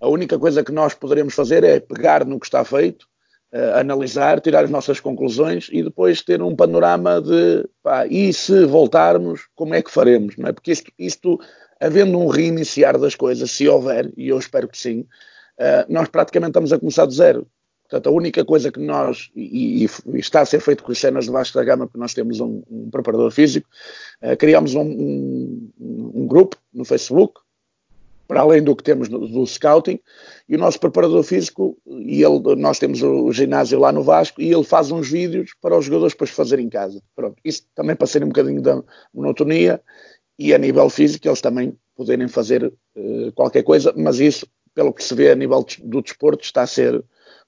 A 0.00 0.08
única 0.08 0.38
coisa 0.38 0.64
que 0.64 0.72
nós 0.72 0.94
poderemos 0.94 1.34
fazer 1.34 1.64
é 1.64 1.80
pegar 1.80 2.24
no 2.24 2.38
que 2.38 2.46
está 2.46 2.64
feito 2.64 3.06
uh, 3.52 3.78
analisar, 3.78 4.40
tirar 4.40 4.64
as 4.64 4.70
nossas 4.70 5.00
conclusões 5.00 5.68
e 5.72 5.82
depois 5.82 6.22
ter 6.22 6.42
um 6.42 6.54
panorama 6.54 7.20
de 7.20 7.68
pá, 7.82 8.06
e 8.06 8.32
se 8.32 8.64
voltarmos, 8.64 9.48
como 9.54 9.74
é 9.74 9.82
que 9.82 9.90
faremos? 9.90 10.36
Não 10.36 10.48
é? 10.48 10.52
Porque 10.52 10.72
isto, 10.72 10.92
isto, 10.98 11.40
havendo 11.80 12.18
um 12.18 12.28
reiniciar 12.28 12.98
das 12.98 13.14
coisas, 13.14 13.50
se 13.50 13.68
houver, 13.68 14.12
e 14.16 14.28
eu 14.28 14.38
espero 14.38 14.68
que 14.68 14.78
sim, 14.78 15.00
uh, 15.00 15.06
nós 15.88 16.08
praticamente 16.08 16.50
estamos 16.50 16.72
a 16.72 16.78
começar 16.78 17.06
de 17.06 17.14
zero. 17.14 17.46
Portanto, 17.88 18.06
a 18.08 18.12
única 18.12 18.44
coisa 18.44 18.70
que 18.70 18.78
nós, 18.78 19.30
e, 19.34 19.84
e, 19.84 20.18
está 20.18 20.42
a 20.42 20.46
ser 20.46 20.60
feito 20.60 20.84
com 20.84 20.92
as 20.92 20.98
cenas 20.98 21.24
de 21.24 21.30
baixo 21.30 21.54
da 21.54 21.64
gama, 21.64 21.86
porque 21.86 21.98
nós 21.98 22.12
temos 22.12 22.38
um, 22.38 22.62
um 22.70 22.90
preparador 22.90 23.30
físico, 23.30 23.66
uh, 24.22 24.36
criamos 24.36 24.74
um, 24.74 24.82
um, 24.82 25.70
um, 26.14 26.26
grupo 26.26 26.56
no 26.72 26.84
Facebook, 26.84 27.40
para 28.26 28.42
além 28.42 28.62
do 28.62 28.76
que 28.76 28.82
temos 28.82 29.08
do, 29.08 29.26
do 29.26 29.46
scouting, 29.46 29.98
e 30.46 30.54
o 30.54 30.58
nosso 30.58 30.78
preparador 30.78 31.22
físico, 31.22 31.78
e 31.86 32.22
ele, 32.22 32.56
nós 32.56 32.78
temos 32.78 33.00
o, 33.00 33.24
o, 33.24 33.32
ginásio 33.32 33.80
lá 33.80 33.90
no 33.90 34.02
Vasco, 34.02 34.42
e 34.42 34.52
ele 34.52 34.64
faz 34.64 34.90
uns 34.90 35.10
vídeos 35.10 35.52
para 35.58 35.74
os 35.74 35.86
jogadores 35.86 36.12
depois 36.12 36.28
fazerem 36.28 36.66
em 36.66 36.70
casa. 36.70 37.02
Pronto, 37.16 37.36
isso 37.42 37.62
também 37.74 37.96
para 37.96 38.06
ser 38.06 38.22
um 38.22 38.28
bocadinho 38.28 38.60
da 38.60 38.84
monotonia, 39.14 39.80
e 40.38 40.52
a 40.52 40.58
nível 40.58 40.90
físico 40.90 41.26
eles 41.26 41.40
também 41.40 41.74
poderem 41.96 42.28
fazer 42.28 42.66
uh, 42.66 43.32
qualquer 43.34 43.62
coisa, 43.62 43.94
mas 43.96 44.20
isso, 44.20 44.46
pelo 44.78 44.92
que 44.92 45.02
se 45.02 45.12
vê 45.12 45.32
a 45.32 45.34
nível 45.34 45.66
do 45.82 46.00
desporto, 46.00 46.44
está 46.44 46.62
a 46.62 46.66
ser 46.68 47.04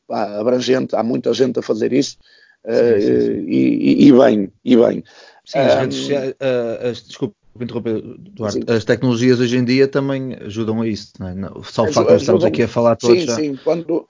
pá, 0.08 0.40
abrangente, 0.40 0.96
há 0.96 1.02
muita 1.04 1.32
gente 1.32 1.60
a 1.60 1.62
fazer 1.62 1.92
isso, 1.92 2.18
uh, 2.64 3.00
sim, 3.00 3.06
sim, 3.06 3.20
sim. 3.20 3.44
E, 3.46 4.04
e, 4.04 4.08
e, 4.08 4.12
bem, 4.12 4.52
e 4.64 4.76
bem. 4.76 5.04
Sim, 5.44 5.58
as 5.58 5.74
redes 5.76 5.98
sociais, 5.98 6.32
uh, 6.32 7.06
desculpa, 7.06 7.36
interromper, 7.60 8.02
Duarte, 8.02 8.64
as 8.66 8.84
tecnologias 8.84 9.38
hoje 9.38 9.56
em 9.56 9.64
dia 9.64 9.86
também 9.86 10.34
ajudam 10.40 10.82
a 10.82 10.88
isso, 10.88 11.12
não 11.20 11.28
é? 11.28 11.34
Só 11.62 11.84
o 11.84 11.92
facto 11.92 12.08
de 12.08 12.16
estarmos 12.16 12.44
aqui 12.44 12.64
a 12.64 12.68
falar 12.68 12.96
todos. 12.96 13.20
Sim, 13.20 13.26
já... 13.26 13.36
sim, 13.36 13.56
quando, 13.62 14.08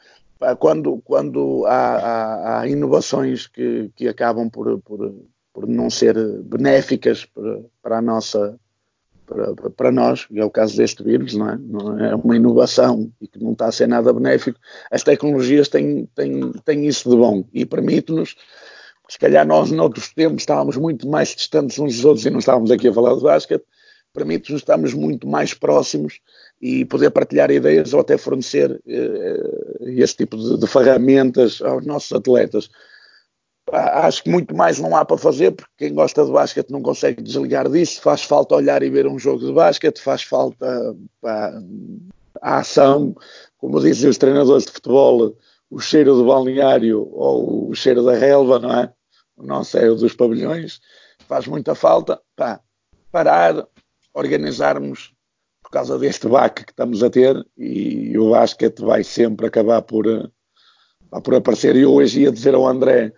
quando, 0.59 1.03
quando 1.05 1.67
há, 1.67 1.77
há, 1.77 2.61
há 2.61 2.69
inovações 2.69 3.47
que, 3.47 3.91
que 3.95 4.09
acabam 4.09 4.49
por, 4.49 4.81
por, 4.81 5.15
por 5.53 5.67
não 5.67 5.91
ser 5.91 6.17
benéficas 6.45 7.27
para, 7.27 7.61
para 7.83 7.99
a 7.99 8.03
nossa 8.03 8.59
para, 9.31 9.71
para, 9.71 9.93
nós, 9.93 10.27
e 10.31 10.41
é 10.41 10.45
o 10.45 10.51
caso 10.51 10.77
deste 10.77 11.03
vírus, 11.05 11.35
não 11.35 11.49
é? 11.49 11.57
não 11.57 12.01
é? 12.01 12.15
uma 12.17 12.37
inovação 12.37 13.11
e 13.21 13.29
que 13.29 13.43
não 13.43 13.53
está 13.53 13.67
a 13.67 13.73
ser 13.73 13.87
nada 13.87 14.13
benéfico, 14.13 14.59
as 14.91 15.05
tecnologias 15.05 15.69
têm, 15.69 16.09
têm, 16.15 16.53
têm 16.65 16.87
isso 16.87 17.09
de 17.09 17.17
bom 17.17 17.45
e 17.53 17.65
permite-nos 17.65 18.35
se 19.09 19.19
calhar 19.19 19.45
nós, 19.45 19.73
noutros 19.73 20.13
tempos, 20.13 20.43
estávamos 20.43 20.77
muito 20.77 21.09
mais 21.09 21.35
distantes 21.35 21.79
uns 21.81 21.97
dos 21.97 22.05
outros 22.05 22.25
e 22.27 22.31
não 22.31 22.39
estávamos 22.39 22.71
aqui 22.71 22.87
a 22.87 22.93
falar 22.93 23.17
de 23.17 23.23
basquete, 23.23 23.65
permite-nos 24.13 24.61
estarmos 24.61 24.95
muito 24.95 25.27
mais 25.27 25.53
próximos 25.53 26.21
e 26.61 26.85
poder 26.85 27.11
partilhar 27.11 27.51
ideias 27.51 27.93
ou 27.93 28.01
até 28.01 28.17
fornecer 28.17 28.71
uh, 28.71 29.85
esse 29.89 30.17
tipo 30.17 30.37
de, 30.37 30.59
de, 30.59 30.67
ferramentas 30.67 31.61
aos 31.61 31.85
nossos 31.85 32.13
atletas. 32.13 32.71
Acho 33.73 34.23
que 34.23 34.31
muito 34.31 34.55
mais 34.55 34.79
não 34.79 34.95
há 34.97 35.05
para 35.05 35.17
fazer, 35.17 35.53
porque 35.53 35.73
quem 35.79 35.95
gosta 35.95 36.25
de 36.25 36.33
basquete 36.33 36.71
não 36.71 36.83
consegue 36.83 37.23
desligar 37.23 37.69
disso. 37.69 38.01
Faz 38.01 38.23
falta 38.23 38.55
olhar 38.55 38.83
e 38.83 38.91
ver 38.91 39.07
um 39.07 39.19
jogo 39.19 39.45
de 39.45 39.53
basquete, 39.53 40.01
faz 40.01 40.23
falta 40.23 40.97
pá, 41.21 41.53
a 42.41 42.59
ação, 42.59 43.15
como 43.59 43.81
dizem 43.81 44.09
os 44.09 44.19
treinadores 44.19 44.65
de 44.65 44.73
futebol, 44.73 45.37
o 45.71 45.79
cheiro 45.79 46.15
do 46.17 46.27
balneário 46.27 47.09
ou 47.13 47.71
o 47.71 47.75
cheiro 47.75 48.05
da 48.05 48.15
relva, 48.15 48.59
não 48.59 48.73
é? 48.73 48.93
O 49.37 49.45
nosso 49.45 49.79
é 49.79 49.89
o 49.89 49.95
dos 49.95 50.15
pavilhões. 50.15 50.81
Faz 51.29 51.47
muita 51.47 51.75
falta 51.75 52.21
pá, 52.37 52.61
parar, 53.13 53.67
organizarmos 54.13 55.13
por 55.63 55.71
causa 55.71 55.99
deste 55.99 56.27
baque 56.27 56.65
que 56.65 56.73
estamos 56.73 57.03
a 57.03 57.11
ter 57.11 57.47
e 57.57 58.19
o 58.19 58.31
basquete 58.31 58.81
vai 58.81 59.05
sempre 59.05 59.47
acabar 59.47 59.83
por, 59.83 60.05
por 61.23 61.35
aparecer. 61.35 61.77
E 61.77 61.87
hoje 61.87 62.23
ia 62.23 62.33
dizer 62.33 62.55
ao 62.55 62.67
André 62.67 63.13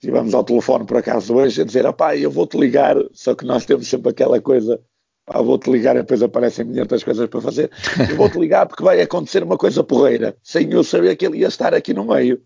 Estivemos 0.00 0.32
ao 0.32 0.44
telefone 0.44 0.86
por 0.86 0.96
acaso 0.96 1.34
hoje 1.34 1.60
a 1.60 1.64
dizer: 1.64 1.84
opá, 1.84 2.16
eu 2.16 2.30
vou-te 2.30 2.56
ligar, 2.56 2.96
só 3.12 3.34
que 3.34 3.44
nós 3.44 3.64
temos 3.66 3.88
sempre 3.88 4.10
aquela 4.10 4.40
coisa, 4.40 4.80
pá, 5.26 5.42
vou-te 5.42 5.68
ligar 5.68 5.96
e 5.96 6.00
depois 6.00 6.22
aparecem 6.22 6.64
milhares 6.64 7.02
coisas 7.02 7.28
para 7.28 7.40
fazer. 7.40 7.68
Eu 8.08 8.16
vou-te 8.16 8.38
ligar 8.38 8.66
porque 8.66 8.84
vai 8.84 9.00
acontecer 9.00 9.42
uma 9.42 9.58
coisa 9.58 9.82
porreira, 9.82 10.36
sem 10.40 10.70
eu 10.70 10.84
saber 10.84 11.16
que 11.16 11.26
ele 11.26 11.38
ia 11.38 11.48
estar 11.48 11.74
aqui 11.74 11.92
no 11.92 12.04
meio. 12.04 12.40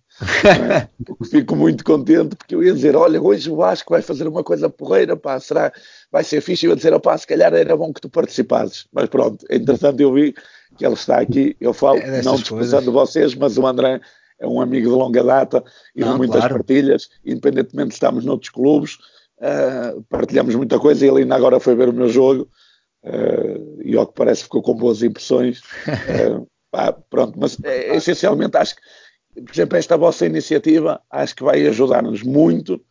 É? 0.46 0.88
Fico 1.28 1.54
muito 1.54 1.84
contente 1.84 2.36
porque 2.36 2.54
eu 2.54 2.64
ia 2.64 2.72
dizer: 2.72 2.96
olha, 2.96 3.20
hoje 3.20 3.50
o 3.50 3.56
Vasco 3.56 3.92
vai 3.92 4.00
fazer 4.00 4.26
uma 4.26 4.42
coisa 4.42 4.70
porreira, 4.70 5.14
pá, 5.14 5.38
será, 5.38 5.70
vai 6.10 6.24
ser 6.24 6.40
fixe. 6.40 6.64
E 6.64 6.68
eu 6.68 6.70
ia 6.70 6.76
dizer: 6.76 6.94
opá, 6.94 7.18
se 7.18 7.26
calhar 7.26 7.52
era 7.52 7.76
bom 7.76 7.92
que 7.92 8.00
tu 8.00 8.08
participasses. 8.08 8.86
Mas 8.90 9.10
pronto, 9.10 9.44
entretanto 9.50 10.00
eu 10.00 10.10
vi 10.14 10.34
que 10.78 10.86
ele 10.86 10.94
está 10.94 11.20
aqui, 11.20 11.54
eu 11.60 11.74
falo, 11.74 11.98
é 11.98 12.22
não 12.22 12.36
desprezando 12.36 12.90
vocês, 12.90 13.34
mas 13.34 13.58
o 13.58 13.66
André 13.66 14.00
é 14.42 14.46
um 14.46 14.60
amigo 14.60 14.90
de 14.90 14.94
longa 14.94 15.22
data 15.22 15.64
e 15.94 16.00
Não, 16.00 16.12
de 16.12 16.18
muitas 16.18 16.40
claro. 16.40 16.56
partilhas, 16.56 17.08
independentemente 17.24 17.88
de 17.90 17.94
estarmos 17.94 18.24
noutros 18.24 18.50
clubes, 18.50 18.98
uh, 19.38 20.02
partilhamos 20.10 20.54
muita 20.56 20.78
coisa 20.80 21.06
e 21.06 21.08
ele 21.08 21.20
ainda 21.20 21.36
agora 21.36 21.60
foi 21.60 21.76
ver 21.76 21.88
o 21.88 21.92
meu 21.92 22.08
jogo 22.08 22.50
uh, 23.04 23.82
e 23.82 23.96
ao 23.96 24.06
que 24.06 24.14
parece 24.14 24.42
ficou 24.42 24.60
com 24.60 24.74
boas 24.74 25.02
impressões. 25.02 25.60
Uh, 25.86 26.46
pá, 26.72 26.92
pronto, 26.92 27.38
mas 27.38 27.56
essencialmente 27.64 28.56
acho 28.56 28.74
que, 28.74 28.82
por 29.42 29.52
exemplo, 29.52 29.78
esta 29.78 29.96
vossa 29.96 30.26
iniciativa 30.26 31.00
acho 31.08 31.36
que 31.36 31.44
vai 31.44 31.64
ajudar-nos 31.68 32.22
muito, 32.22 32.84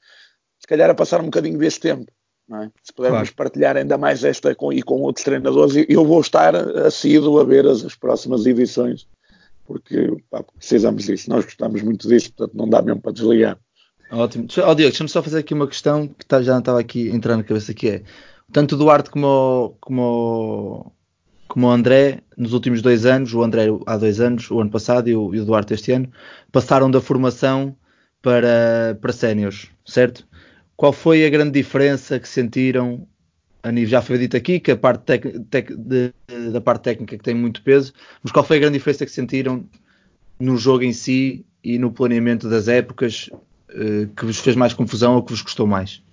se 0.58 0.68
calhar 0.68 0.90
a 0.90 0.96
passar 0.96 1.20
um 1.20 1.26
bocadinho 1.26 1.58
deste 1.58 1.82
tempo. 1.82 2.10
É? 2.54 2.70
Se 2.84 2.94
pudermos 2.94 3.30
claro. 3.30 3.36
partilhar 3.36 3.78
ainda 3.78 3.98
mais 3.98 4.24
esta 4.24 4.54
com, 4.54 4.74
e 4.74 4.82
com 4.82 5.02
outros 5.02 5.24
treinadores, 5.24 5.86
eu 5.88 6.06
vou 6.06 6.20
estar 6.20 6.54
assíduo 6.56 7.40
a 7.40 7.44
ver 7.44 7.66
as, 7.66 7.84
as 7.84 7.96
próximas 7.96 8.46
edições 8.46 9.08
porque 9.72 10.18
pá, 10.30 10.44
precisamos 10.44 11.06
disso. 11.06 11.30
Nós 11.30 11.46
gostamos 11.46 11.82
muito 11.82 12.08
disso, 12.08 12.34
portanto 12.34 12.58
não 12.58 12.70
dá 12.70 12.82
mesmo 12.82 13.02
para 13.02 13.14
desligar. 13.14 13.58
Ótimo. 14.12 14.46
Oh, 14.58 14.76
Diego, 14.76 14.92
deixa-me 14.92 15.10
só 15.10 15.24
fazer 15.24 15.40
aqui 15.40 15.54
uma 15.54 15.68
questão 15.68 16.08
que 16.08 16.26
tá, 16.26 16.42
já 16.42 16.60
estava 16.60 16.80
aqui 16.80 17.10
entrando 17.10 17.38
na 17.38 17.44
cabeça, 17.46 17.74
que 17.74 17.88
é 17.88 18.04
tanto 18.52 18.76
o 18.76 18.78
Duarte 18.78 19.10
como 19.10 19.28
o, 19.28 19.70
como, 19.80 20.94
como 21.48 21.68
o 21.68 21.72
André, 21.72 22.22
nos 22.38 22.52
últimos 22.52 22.82
dois 22.82 23.06
anos, 23.06 23.34
o 23.34 23.42
André 23.42 23.68
há 23.86 23.98
dois 23.98 24.20
anos, 24.20 24.52
o 24.52 24.60
ano 24.60 24.70
passado 24.70 25.10
e 25.10 25.16
o, 25.16 25.34
e 25.34 25.40
o 25.40 25.46
Duarte 25.46 25.74
este 25.74 25.94
ano, 25.94 26.12
passaram 26.52 26.92
da 26.92 27.00
formação 27.00 27.74
para, 28.22 28.98
para 29.00 29.14
séniores, 29.14 29.70
certo? 29.86 30.28
Qual 30.76 30.92
foi 30.92 31.26
a 31.26 31.30
grande 31.30 31.52
diferença 31.52 32.20
que 32.20 32.28
sentiram 32.28 33.08
a 33.64 33.72
nível, 33.72 33.90
já 33.90 34.02
foi 34.02 34.18
dito 34.18 34.36
aqui 34.36 34.60
que 34.60 34.72
a 34.72 34.78
parte 34.78 35.04
tec, 35.04 35.40
tec, 35.50 35.72
de, 35.76 36.14
da 36.52 36.60
parte 36.60 36.84
técnica 36.84 37.18
que 37.18 37.24
tem 37.24 37.36
muito 37.36 37.62
peso, 37.62 37.94
mas 38.24 38.32
qual 38.32 38.44
foi 38.44 38.58
a 38.58 38.60
grande 38.60 38.78
diferença 38.78 39.06
que 39.06 39.12
sentiram 39.12 39.66
no 40.40 40.58
jogo 40.58 40.84
em 40.84 40.94
si 40.94 41.46
e 41.64 41.78
no 41.78 41.92
planeamento 41.92 42.50
das 42.50 42.68
épocas 42.68 43.30
uh, 43.70 44.08
que 44.16 44.26
vos 44.26 44.40
fez 44.40 44.56
mais 44.56 44.74
confusão 44.74 45.16
ou 45.16 45.24
que 45.24 45.32
vos 45.32 45.42
custou 45.42 45.68
mais? 45.68 46.04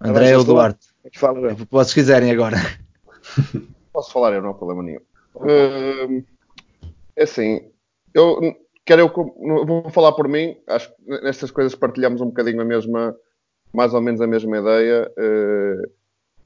André 0.00 0.36
ou 0.36 0.44
Duarte? 0.44 0.86
Fala 1.14 1.56
Posso 1.68 1.92
quiserem 1.94 2.30
agora. 2.30 2.56
Posso 3.92 4.12
falar, 4.12 4.32
eu 4.32 4.42
não 4.42 4.50
há 4.50 4.54
problema 4.54 4.82
nenhum. 4.82 5.00
Uh, 5.34 6.24
assim, 7.18 7.68
eu 8.14 8.56
quero 8.84 9.00
eu 9.02 9.66
vou 9.66 9.90
falar 9.90 10.12
por 10.12 10.28
mim, 10.28 10.56
acho 10.68 10.88
que 10.88 10.94
nestas 11.22 11.50
coisas 11.50 11.74
partilhamos 11.74 12.20
um 12.20 12.26
bocadinho 12.26 12.60
a 12.60 12.64
mesma 12.64 13.16
mais 13.72 13.94
ou 13.94 14.00
menos 14.00 14.20
a 14.20 14.26
mesma 14.26 14.58
ideia. 14.58 15.10
Eh, 15.16 15.82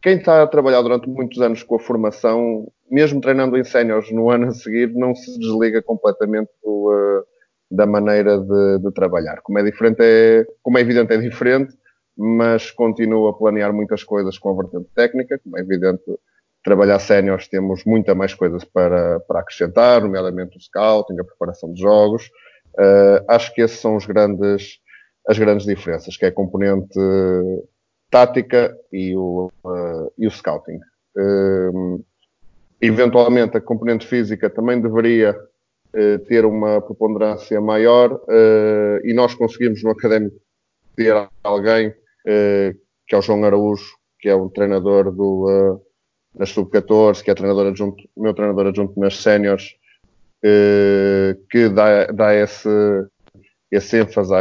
quem 0.02 0.16
está 0.16 0.42
a 0.42 0.46
trabalhar 0.46 0.82
durante 0.82 1.08
muitos 1.08 1.40
anos 1.40 1.62
com 1.62 1.76
a 1.76 1.80
formação, 1.80 2.66
mesmo 2.90 3.20
treinando 3.20 3.56
em 3.56 3.64
séniores 3.64 4.10
no 4.10 4.30
ano 4.30 4.48
a 4.48 4.52
seguir, 4.52 4.92
não 4.94 5.14
se 5.14 5.38
desliga 5.38 5.80
completamente 5.80 6.50
do, 6.62 6.92
eh, 6.92 7.22
da 7.70 7.86
maneira 7.86 8.38
de, 8.38 8.78
de, 8.78 8.92
trabalhar. 8.92 9.40
Como 9.42 9.58
é 9.58 9.62
diferente, 9.62 9.98
é, 10.00 10.46
como 10.62 10.76
é 10.78 10.80
evidente, 10.80 11.12
é 11.12 11.16
diferente, 11.16 11.74
mas 12.16 12.70
continua 12.70 13.30
a 13.30 13.32
planear 13.32 13.72
muitas 13.72 14.04
coisas 14.04 14.36
com 14.38 14.50
a 14.50 14.62
vertente 14.62 14.88
técnica. 14.94 15.38
Como 15.38 15.56
é 15.56 15.60
evidente, 15.60 16.02
trabalhar 16.64 16.98
séniores 16.98 17.48
temos 17.48 17.84
muita 17.84 18.14
mais 18.14 18.34
coisas 18.34 18.64
para, 18.64 19.20
para 19.20 19.40
acrescentar, 19.40 20.02
nomeadamente 20.02 20.56
o 20.56 20.60
scouting, 20.60 21.18
a 21.20 21.24
preparação 21.24 21.72
de 21.72 21.80
jogos. 21.80 22.26
Uh, 22.74 23.24
acho 23.28 23.54
que 23.54 23.60
esses 23.60 23.78
são 23.78 23.96
os 23.96 24.06
grandes 24.06 24.80
as 25.26 25.38
grandes 25.38 25.66
diferenças, 25.66 26.16
que 26.16 26.24
é 26.24 26.28
a 26.28 26.32
componente 26.32 26.98
tática 28.12 28.76
e 28.92 29.16
o, 29.16 29.50
uh, 29.64 30.12
e 30.18 30.26
o 30.26 30.30
scouting. 30.30 30.78
Uh, 31.16 32.04
eventualmente, 32.80 33.56
a 33.56 33.60
componente 33.60 34.06
física 34.06 34.50
também 34.50 34.80
deveria 34.80 35.34
uh, 35.34 36.18
ter 36.28 36.44
uma 36.44 36.82
preponderância 36.82 37.58
maior 37.60 38.20
e 39.02 39.12
nós 39.14 39.34
conseguimos 39.34 39.82
no 39.82 39.90
académico 39.90 40.36
ter 40.94 41.14
alguém 41.42 41.94
que 43.06 43.14
é 43.14 43.18
o 43.18 43.22
João 43.22 43.44
Araújo, 43.44 43.96
que 44.20 44.28
é 44.28 44.36
um 44.36 44.48
treinador 44.48 45.10
do, 45.10 45.82
nas 46.34 46.50
sub-14, 46.50 47.22
que 47.22 47.30
é 47.30 47.34
treinador 47.34 47.68
adjunto, 47.68 48.04
meu 48.16 48.32
treinador 48.32 48.68
adjunto 48.68 48.98
nas 49.00 49.16
séniores, 49.16 49.74
que 51.50 51.68
dá, 51.68 52.06
dá 52.06 52.34
esse, 52.34 52.68
esse 53.72 53.98
ênfase 53.98 54.34
à, 54.34 54.40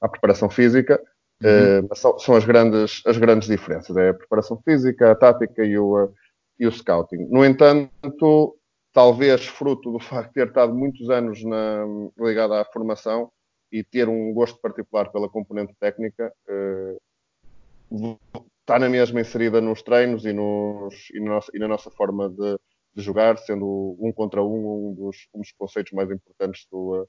à, 0.00 0.08
preparação 0.08 0.50
física, 0.50 1.02
uhum. 1.42 1.86
uh, 1.90 1.96
são, 1.96 2.18
são, 2.18 2.36
as, 2.36 2.44
grandes, 2.44 3.02
as 3.06 3.16
grandes 3.16 3.48
diferenças. 3.48 3.96
É 3.96 4.10
a 4.10 4.14
preparação 4.14 4.60
física, 4.62 5.10
a 5.10 5.14
tática 5.14 5.64
e 5.64 5.78
o, 5.78 6.12
e 6.60 6.66
o 6.66 6.70
scouting. 6.70 7.26
No 7.30 7.44
entanto, 7.44 8.56
talvez 8.92 9.46
fruto 9.46 9.90
do 9.90 9.98
facto 10.00 10.28
de 10.28 10.34
ter 10.34 10.48
estado 10.48 10.74
muitos 10.74 11.08
anos 11.08 11.42
na, 11.42 11.84
ligado 12.18 12.52
à 12.54 12.64
formação 12.66 13.32
e 13.72 13.82
ter 13.82 14.08
um 14.08 14.32
gosto 14.32 14.60
particular 14.60 15.10
pela 15.10 15.28
componente 15.28 15.74
técnica, 15.80 16.32
uh, 16.48 18.18
está 18.60 18.78
na 18.78 18.88
mesma 18.88 19.20
inserida 19.20 19.60
nos 19.60 19.82
treinos 19.82 20.24
e, 20.24 20.32
nos, 20.32 21.10
e, 21.12 21.20
na, 21.20 21.30
nossa, 21.30 21.50
e 21.54 21.58
na 21.58 21.68
nossa 21.68 21.90
forma 21.90 22.28
de, 22.28 22.58
de, 22.94 23.02
jogar, 23.02 23.36
sendo 23.38 23.96
um 23.98 24.12
contra 24.12 24.42
um 24.42 24.90
um 24.90 24.94
dos, 24.94 25.28
um 25.34 25.40
dos 25.40 25.52
conceitos 25.52 25.92
mais 25.92 26.10
importantes 26.10 26.66
do, 26.70 27.08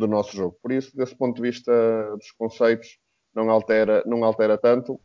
do 0.00 0.08
nosso 0.08 0.34
jogo. 0.34 0.56
Por 0.62 0.72
isso, 0.72 0.96
desse 0.96 1.14
ponto 1.14 1.36
de 1.36 1.42
vista 1.42 1.72
dos 2.16 2.30
conceitos, 2.32 2.98
não 3.34 3.50
altera, 3.50 4.02
não 4.06 4.24
altera 4.24 4.58
tanto, 4.58 4.98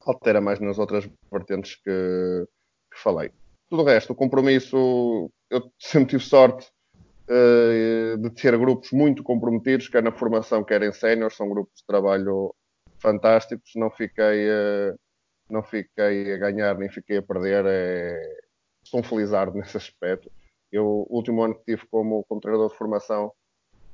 altera 0.00 0.40
mais 0.40 0.58
nas 0.60 0.78
outras 0.78 1.08
vertentes 1.32 1.76
que, 1.76 2.46
que 2.92 2.98
falei. 2.98 3.30
Tudo 3.68 3.82
o 3.82 3.86
resto, 3.86 4.12
o 4.12 4.16
compromisso, 4.16 5.30
eu 5.48 5.70
sempre 5.78 6.10
tive 6.10 6.24
sorte 6.24 6.68
uh, 7.28 8.18
de 8.18 8.30
ter 8.30 8.58
grupos 8.58 8.90
muito 8.90 9.22
comprometidos, 9.22 9.88
quer 9.88 10.02
na 10.02 10.12
formação, 10.12 10.64
quer 10.64 10.82
em 10.82 10.92
sénior, 10.92 11.32
são 11.32 11.48
grupos 11.48 11.74
de 11.76 11.86
trabalho 11.86 12.54
fantásticos, 12.98 13.70
não 13.76 13.90
fiquei, 13.90 14.48
uh, 14.48 14.98
não 15.48 15.62
fiquei 15.62 16.34
a 16.34 16.36
ganhar 16.36 16.76
nem 16.76 16.90
fiquei 16.90 17.18
a 17.18 17.22
perder, 17.22 17.64
é, 17.66 18.40
sou 18.84 19.00
um 19.00 19.04
felizardo 19.04 19.56
nesse 19.58 19.76
aspecto. 19.76 20.30
Eu, 20.72 21.06
o 21.08 21.16
último 21.16 21.42
ano 21.42 21.54
que 21.54 21.64
tive 21.64 21.86
como, 21.88 22.24
como 22.24 22.40
treinador 22.40 22.70
de 22.70 22.76
formação, 22.76 23.32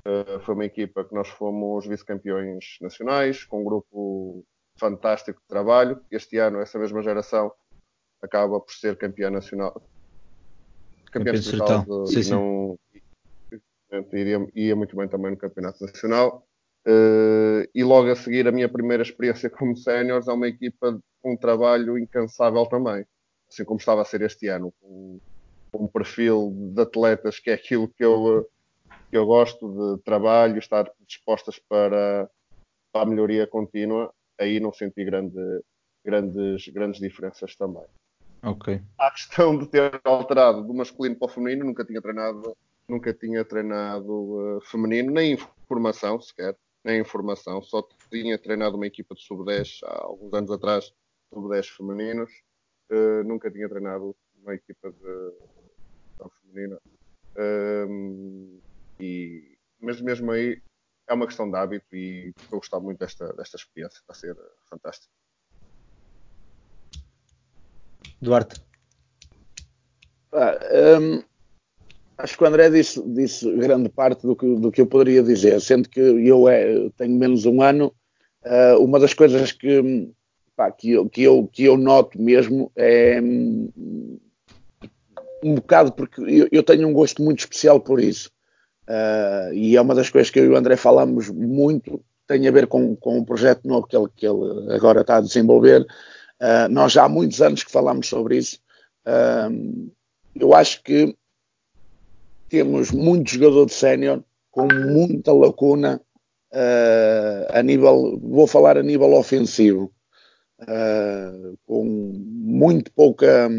Uh, 0.07 0.39
foi 0.41 0.55
uma 0.55 0.65
equipa 0.65 1.05
que 1.05 1.13
nós 1.13 1.27
fomos 1.27 1.85
vice-campeões 1.85 2.79
nacionais, 2.81 3.43
com 3.43 3.63
um 3.63 3.65
grupo 3.65 4.45
fantástico 4.79 5.41
de 5.41 5.49
trabalho. 5.49 6.01
Este 6.13 6.39
ano, 6.39 6.61
essa 6.61 6.79
mesma 6.79 7.03
geração 7.03 7.53
acaba 8.23 8.61
por 8.61 8.73
ser 8.73 8.97
campeã 8.97 9.31
nacional. 9.31 9.83
Campeã 11.11 11.33
distrital. 11.33 11.85
De, 12.05 12.23
sim, 12.23 12.31
não, 12.31 12.79
Iria, 14.13 14.47
ia 14.55 14.77
muito 14.77 14.97
bem 14.97 15.09
também 15.09 15.33
no 15.33 15.37
campeonato 15.37 15.85
nacional. 15.85 16.47
Uh, 16.87 17.67
e 17.75 17.83
logo 17.83 18.09
a 18.09 18.15
seguir, 18.15 18.47
a 18.47 18.53
minha 18.53 18.69
primeira 18.69 19.03
experiência 19.03 19.51
como 19.51 19.77
séniores 19.77 20.29
é 20.29 20.33
uma 20.33 20.47
equipa 20.47 21.01
com 21.21 21.33
um 21.33 21.37
trabalho 21.37 21.99
incansável 21.99 22.65
também. 22.67 23.05
Assim 23.49 23.65
como 23.65 23.81
estava 23.81 24.03
a 24.03 24.05
ser 24.05 24.23
este 24.23 24.47
ano, 24.47 24.73
com, 24.81 25.19
com 25.73 25.85
um 25.85 25.89
perfil 25.89 26.53
de 26.55 26.81
atletas 26.81 27.41
que 27.41 27.51
é 27.51 27.55
aquilo 27.55 27.89
que 27.89 28.05
eu 28.05 28.49
que 29.11 29.17
eu 29.17 29.27
gosto 29.27 29.69
de 29.97 30.03
trabalho, 30.03 30.59
estar 30.59 30.91
dispostas 31.07 31.59
para, 31.59 32.29
para 32.93 33.03
a 33.03 33.07
melhoria 33.07 33.47
contínua, 33.47 34.13
aí 34.39 34.61
não 34.61 34.73
senti 34.73 35.05
grande, 35.05 35.63
grandes, 36.05 36.69
grandes 36.69 37.01
diferenças 37.01 37.55
também. 37.57 37.85
Ok. 38.43 38.81
A 38.99 39.11
questão 39.11 39.59
de 39.59 39.67
ter 39.67 40.01
alterado 40.05 40.63
do 40.63 40.75
masculino 40.75 41.17
para 41.17 41.27
o 41.27 41.29
feminino, 41.29 41.65
nunca 41.65 41.85
tinha 41.85 42.01
treinado 42.01 42.57
nunca 42.89 43.13
tinha 43.13 43.45
treinado 43.45 44.13
uh, 44.13 44.61
feminino, 44.61 45.13
nem 45.13 45.33
em 45.33 45.39
formação 45.67 46.21
sequer, 46.21 46.57
nem 46.85 47.01
em 47.01 47.05
formação, 47.05 47.61
só 47.61 47.87
tinha 48.11 48.39
treinado 48.39 48.77
uma 48.77 48.87
equipa 48.87 49.15
de 49.15 49.23
sub-10 49.23 49.81
há 49.85 50.05
alguns 50.05 50.33
anos 50.33 50.51
atrás, 50.51 50.93
sub-10 51.33 51.77
femininos, 51.77 52.31
uh, 52.91 53.25
nunca 53.25 53.51
tinha 53.51 53.69
treinado 53.69 54.15
uma 54.41 54.55
equipa 54.55 54.93
de, 54.93 54.99
de 54.99 56.31
feminina. 56.41 56.79
Um, 57.37 58.61
e, 59.01 59.57
mas 59.81 60.01
mesmo 60.01 60.31
aí 60.33 60.61
é 61.09 61.15
uma 61.15 61.27
questão 61.27 61.51
de 61.51 61.57
hábito 61.57 61.95
e 61.95 62.33
estou 62.37 62.57
a 62.57 62.61
gostar 62.61 62.81
muito 62.81 62.99
desta, 62.99 63.33
desta 63.35 63.57
experiência, 63.57 63.99
está 63.99 64.13
a 64.13 64.15
ser 64.15 64.37
fantástico. 64.69 65.13
Duarte. 68.21 68.61
Ah, 70.33 70.59
um, 71.01 71.23
acho 72.19 72.37
que 72.37 72.45
o 72.45 72.47
André 72.47 72.71
disse, 72.71 73.03
disse 73.09 73.51
grande 73.57 73.89
parte 73.89 74.27
do 74.27 74.35
que, 74.35 74.57
do 74.57 74.73
que 74.73 74.81
eu 74.81 74.87
poderia 74.87 75.23
dizer, 75.23 75.61
sendo 75.61 75.89
que 75.89 76.01
eu 76.01 76.49
é, 76.49 76.91
tenho 76.97 77.17
menos 77.17 77.47
um 77.47 77.63
ano. 77.63 77.95
Uh, 78.45 78.83
uma 78.83 79.01
das 79.01 79.13
coisas 79.13 79.51
que, 79.53 80.13
pá, 80.55 80.71
que, 80.71 80.93
eu, 80.93 81.09
que, 81.09 81.23
eu, 81.23 81.49
que 81.53 81.65
eu 81.65 81.77
noto 81.77 82.21
mesmo 82.21 82.71
é 82.77 83.21
um, 83.21 84.19
um 85.43 85.55
bocado 85.55 85.93
porque 85.93 86.21
eu, 86.21 86.49
eu, 86.53 86.63
tenho 86.63 86.87
um 86.87 86.93
gosto 86.93 87.23
muito 87.23 87.41
especial 87.41 87.81
por 87.81 88.01
isso. 88.01 88.31
Uh, 88.89 89.53
e 89.53 89.77
é 89.77 89.81
uma 89.81 89.95
das 89.95 90.09
coisas 90.11 90.31
que 90.31 90.39
eu 90.39 90.45
e 90.45 90.49
o 90.49 90.57
André 90.57 90.77
falamos 90.77 91.29
muito, 91.29 92.01
tem 92.27 92.47
a 92.47 92.51
ver 92.51 92.67
com, 92.67 92.95
com 92.97 93.19
o 93.19 93.25
projeto 93.25 93.67
novo 93.67 93.87
que 93.87 93.97
ele, 93.97 94.09
que 94.15 94.27
ele 94.27 94.73
agora 94.75 95.01
está 95.01 95.17
a 95.17 95.21
desenvolver. 95.21 95.83
Uh, 96.41 96.69
nós 96.71 96.93
já 96.93 97.05
há 97.05 97.09
muitos 97.09 97.41
anos 97.43 97.65
que 97.65 97.71
falamos 97.71 98.07
sobre 98.07 98.39
isso. 98.39 98.59
Uh, 99.07 99.91
eu 100.35 100.55
acho 100.55 100.83
que 100.83 101.17
temos 102.49 102.93
muito 102.93 103.31
jogador 103.31 103.67
de 103.67 103.75
sénior 103.75 104.23
com 104.51 104.69
muita 104.73 105.33
lacuna 105.33 106.01
a 107.51 107.63
nível, 107.63 108.19
vou 108.23 108.47
falar 108.47 108.79
a 108.79 108.83
nível 108.83 109.13
ofensivo, 109.13 109.93
com 111.67 111.85
muito 111.85 112.91
pouca 112.93 113.51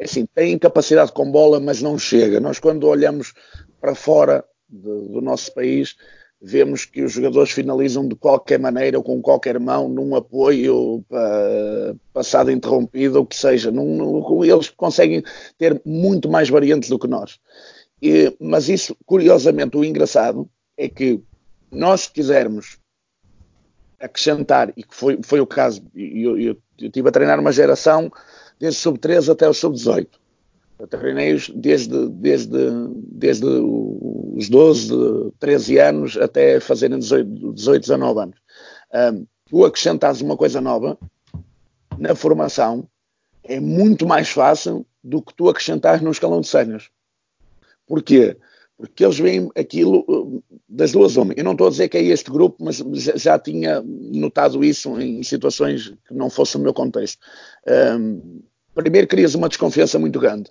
é 0.00 0.04
assim, 0.04 0.26
tem 0.34 0.58
capacidade 0.58 1.12
com 1.12 1.30
bola, 1.30 1.60
mas 1.60 1.82
não 1.82 1.98
chega. 1.98 2.40
Nós, 2.40 2.58
quando 2.58 2.88
olhamos 2.88 3.34
para 3.80 3.94
fora 3.94 4.44
de, 4.68 5.08
do 5.08 5.20
nosso 5.20 5.52
país, 5.54 5.96
vemos 6.40 6.84
que 6.84 7.02
os 7.02 7.12
jogadores 7.12 7.50
finalizam 7.50 8.08
de 8.08 8.14
qualquer 8.14 8.58
maneira 8.58 8.96
ou 8.96 9.04
com 9.04 9.20
qualquer 9.20 9.60
mão, 9.60 9.88
num 9.88 10.14
apoio 10.14 11.04
passado 12.12 12.50
interrompido, 12.50 13.18
ou 13.18 13.26
que 13.26 13.36
seja. 13.36 13.70
Num, 13.70 14.44
eles 14.44 14.70
conseguem 14.70 15.22
ter 15.58 15.80
muito 15.84 16.28
mais 16.28 16.48
variantes 16.48 16.88
do 16.88 16.98
que 16.98 17.06
nós. 17.06 17.38
E, 18.00 18.34
mas 18.40 18.68
isso, 18.68 18.96
curiosamente, 19.04 19.76
o 19.76 19.84
engraçado 19.84 20.48
é 20.76 20.88
que 20.88 21.20
nós, 21.70 22.02
se 22.02 22.12
quisermos 22.12 22.78
acrescentar, 24.00 24.72
e 24.76 24.82
que 24.82 24.96
foi, 24.96 25.18
foi 25.22 25.40
o 25.40 25.46
caso, 25.46 25.82
eu, 25.94 26.38
eu, 26.38 26.56
eu 26.78 26.86
estive 26.86 27.08
a 27.08 27.12
treinar 27.12 27.38
uma 27.38 27.52
geração 27.52 28.10
desde 28.58 28.78
o 28.78 28.82
sub-13 28.82 29.30
até 29.30 29.46
o 29.46 29.52
sub-18. 29.52 30.08
Eu 30.80 30.86
treinei-os 30.86 31.50
desde, 31.50 32.08
desde, 32.08 32.56
desde 33.12 33.44
os 33.44 34.48
12, 34.48 35.30
13 35.38 35.78
anos 35.78 36.16
até 36.16 36.58
fazerem 36.58 36.98
18, 36.98 37.52
18 37.52 37.82
19 37.82 38.20
anos. 38.20 38.40
Um, 38.94 39.26
tu 39.44 39.64
acrescentares 39.66 40.22
uma 40.22 40.38
coisa 40.38 40.58
nova 40.58 40.98
na 41.98 42.14
formação 42.14 42.88
é 43.44 43.60
muito 43.60 44.06
mais 44.06 44.30
fácil 44.30 44.86
do 45.04 45.20
que 45.20 45.34
tu 45.34 45.50
acrescentares 45.50 46.00
no 46.00 46.10
escalão 46.10 46.40
de 46.40 46.48
sénios. 46.48 46.90
Porquê? 47.86 48.38
Porque 48.78 49.04
eles 49.04 49.18
veem 49.18 49.50
aquilo 49.54 50.02
uh, 50.08 50.42
das 50.66 50.92
duas 50.92 51.14
uma. 51.18 51.34
Eu 51.34 51.44
não 51.44 51.52
estou 51.52 51.66
a 51.66 51.70
dizer 51.70 51.90
que 51.90 51.98
é 51.98 52.02
este 52.04 52.30
grupo, 52.30 52.56
mas 52.64 52.78
já, 52.94 53.16
já 53.16 53.38
tinha 53.38 53.82
notado 53.84 54.64
isso 54.64 54.98
em 54.98 55.22
situações 55.22 55.92
que 56.08 56.14
não 56.14 56.30
fosse 56.30 56.56
o 56.56 56.60
meu 56.60 56.72
contexto. 56.72 57.18
Um, 57.98 58.40
primeiro 58.72 59.06
crias 59.06 59.34
uma 59.34 59.48
desconfiança 59.48 59.98
muito 59.98 60.18
grande 60.18 60.50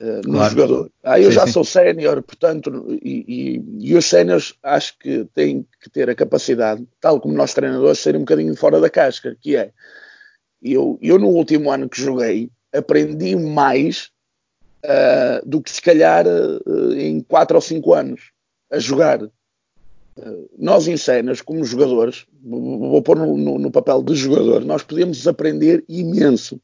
uh, 0.00 0.26
no 0.26 0.34
claro. 0.34 0.50
jogador. 0.50 0.90
Ah, 1.02 1.20
eu 1.20 1.30
sim, 1.30 1.36
já 1.36 1.46
sim. 1.46 1.52
sou 1.52 1.64
sénior, 1.64 2.22
portanto, 2.22 2.86
e, 3.02 3.62
e, 3.80 3.90
e 3.90 3.94
os 3.94 4.06
séniores 4.06 4.54
acho 4.62 4.98
que 4.98 5.24
têm 5.34 5.66
que 5.80 5.90
ter 5.90 6.08
a 6.10 6.14
capacidade, 6.14 6.86
tal 7.00 7.20
como 7.20 7.34
nós 7.34 7.54
treinadores, 7.54 8.00
serem 8.00 8.20
um 8.20 8.24
bocadinho 8.24 8.56
fora 8.56 8.80
da 8.80 8.90
casca, 8.90 9.36
que 9.40 9.56
é, 9.56 9.70
eu, 10.62 10.98
eu 11.00 11.18
no 11.18 11.28
último 11.28 11.70
ano 11.70 11.88
que 11.88 12.00
joguei, 12.00 12.50
aprendi 12.72 13.36
mais 13.36 14.10
uh, 14.84 15.48
do 15.48 15.62
que 15.62 15.70
se 15.70 15.80
calhar 15.80 16.26
uh, 16.26 16.92
em 16.94 17.20
4 17.20 17.56
ou 17.56 17.60
5 17.60 17.94
anos 17.94 18.32
a 18.70 18.78
jogar. 18.78 19.20
nós 20.58 20.88
em 20.88 20.96
cenas, 20.96 21.40
como 21.40 21.64
jogadores, 21.64 22.26
vou 22.42 23.00
pôr 23.02 23.16
no, 23.16 23.36
no, 23.36 23.58
no 23.58 23.70
papel 23.70 24.02
de 24.02 24.14
jogador, 24.14 24.64
nós 24.64 24.82
podemos 24.82 25.26
aprender 25.28 25.84
imenso 25.88 26.60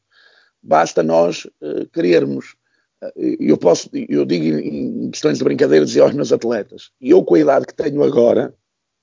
basta 0.62 1.02
nós 1.02 1.46
querermos. 1.92 2.54
Uh, 3.02 3.36
eu 3.40 3.58
posso, 3.58 3.90
eu 3.92 4.24
digo 4.24 4.44
em 4.44 5.10
questões 5.10 5.38
de 5.38 5.44
brincadeira, 5.44 5.84
dizer 5.84 6.00
aos 6.00 6.14
meus 6.14 6.32
atletas, 6.32 6.90
e 7.00 7.10
eu 7.10 7.24
com 7.24 7.34
a 7.34 7.40
idade 7.40 7.66
que 7.66 7.74
tenho 7.74 8.02
agora, 8.02 8.54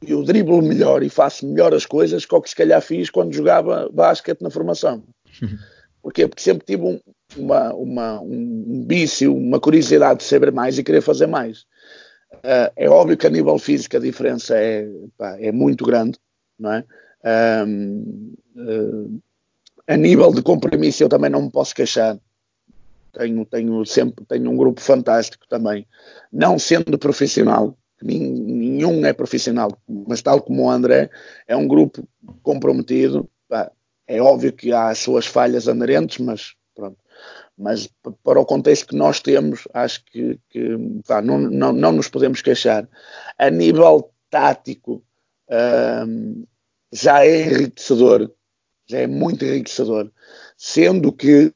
eu 0.05 0.23
driblo 0.23 0.61
melhor 0.61 1.03
e 1.03 1.09
faço 1.09 1.45
melhor 1.45 1.73
as 1.73 1.85
coisas 1.85 2.25
que 2.25 2.33
o 2.33 2.41
que 2.41 2.49
se 2.49 2.55
calhar 2.55 2.81
fiz 2.81 3.09
quando 3.09 3.33
jogava 3.33 3.89
basquete 3.91 4.41
na 4.41 4.49
formação. 4.49 5.03
Porquê? 6.01 6.27
Porque 6.27 6.41
sempre 6.41 6.65
tive 6.65 6.83
um, 6.83 6.99
uma, 7.35 7.73
uma, 7.73 8.21
um 8.21 8.85
vício, 8.87 9.35
uma 9.35 9.59
curiosidade 9.59 10.19
de 10.19 10.25
saber 10.25 10.51
mais 10.51 10.77
e 10.77 10.83
querer 10.83 11.01
fazer 11.01 11.27
mais. 11.27 11.65
Uh, 12.35 12.71
é 12.75 12.89
óbvio 12.89 13.17
que 13.17 13.27
a 13.27 13.29
nível 13.29 13.57
físico 13.59 13.97
a 13.97 13.99
diferença 13.99 14.55
é, 14.55 14.87
pá, 15.17 15.37
é 15.39 15.51
muito 15.51 15.83
grande, 15.83 16.17
não 16.57 16.71
é? 16.71 16.85
Um, 17.65 18.33
uh, 18.55 19.21
a 19.87 19.97
nível 19.97 20.31
de 20.31 20.41
compromisso, 20.41 21.03
eu 21.03 21.09
também 21.09 21.29
não 21.29 21.41
me 21.41 21.51
posso 21.51 21.75
queixar. 21.75 22.17
Tenho, 23.11 23.45
tenho 23.45 23.85
sempre 23.85 24.25
tenho 24.25 24.49
um 24.49 24.55
grupo 24.55 24.81
fantástico 24.81 25.47
também. 25.47 25.87
Não 26.31 26.59
sendo 26.59 26.97
profissional, 26.97 27.77
nenhum 28.01 29.05
é 29.05 29.13
profissional, 29.13 29.77
mas 30.07 30.21
tal 30.21 30.41
como 30.41 30.65
o 30.65 30.69
André, 30.69 31.09
é 31.47 31.55
um 31.55 31.67
grupo 31.67 32.07
comprometido. 32.41 33.29
É 34.07 34.21
óbvio 34.21 34.53
que 34.53 34.71
há 34.71 34.89
as 34.89 34.99
suas 34.99 35.25
falhas 35.25 35.67
anerentes, 35.67 36.17
mas 36.17 36.55
pronto. 36.75 36.97
Mas 37.57 37.89
para 38.23 38.39
o 38.39 38.45
contexto 38.45 38.87
que 38.87 38.95
nós 38.95 39.19
temos, 39.19 39.67
acho 39.73 40.03
que, 40.05 40.39
que 40.49 40.77
pá, 41.05 41.21
não, 41.21 41.37
não, 41.37 41.73
não 41.73 41.91
nos 41.91 42.07
podemos 42.07 42.41
queixar. 42.41 42.87
A 43.37 43.49
nível 43.49 44.11
tático, 44.29 45.03
hum, 46.07 46.45
já 46.91 47.25
é 47.25 47.41
enriquecedor 47.41 48.31
já 48.89 48.99
é 48.99 49.07
muito 49.07 49.45
enriquecedor. 49.45 50.11
Sendo 50.57 51.13
que 51.13 51.53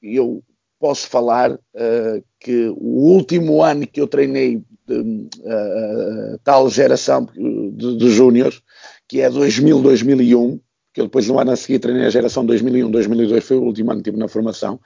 eu 0.00 0.42
posso 0.78 1.08
falar 1.08 1.52
uh, 1.52 2.24
que 2.40 2.68
o 2.68 3.10
último 3.10 3.62
ano 3.62 3.86
que 3.86 4.00
eu 4.00 4.06
treinei 4.06 4.62
de, 4.86 4.94
uh, 4.94 6.38
tal 6.44 6.68
geração 6.68 7.26
de, 7.26 7.96
de 7.96 8.10
júniores, 8.10 8.60
que 9.08 9.20
é 9.20 9.30
2000-2001, 9.30 10.60
que 10.92 11.00
eu 11.00 11.06
depois 11.06 11.28
no 11.28 11.38
ano 11.38 11.52
a 11.52 11.56
seguir 11.56 11.78
treinei 11.78 12.06
a 12.06 12.10
geração 12.10 12.46
2001-2002, 12.46 13.40
foi 13.40 13.56
o 13.56 13.64
último 13.64 13.90
ano 13.90 14.00
que 14.00 14.10
tive 14.10 14.18
na 14.18 14.28
formação, 14.28 14.80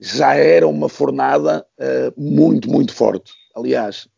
já 0.00 0.34
era 0.34 0.66
uma 0.66 0.88
fornada 0.88 1.64
uh, 1.78 2.20
muito, 2.20 2.70
muito 2.70 2.92
forte. 2.92 3.32
Aliás, 3.54 4.08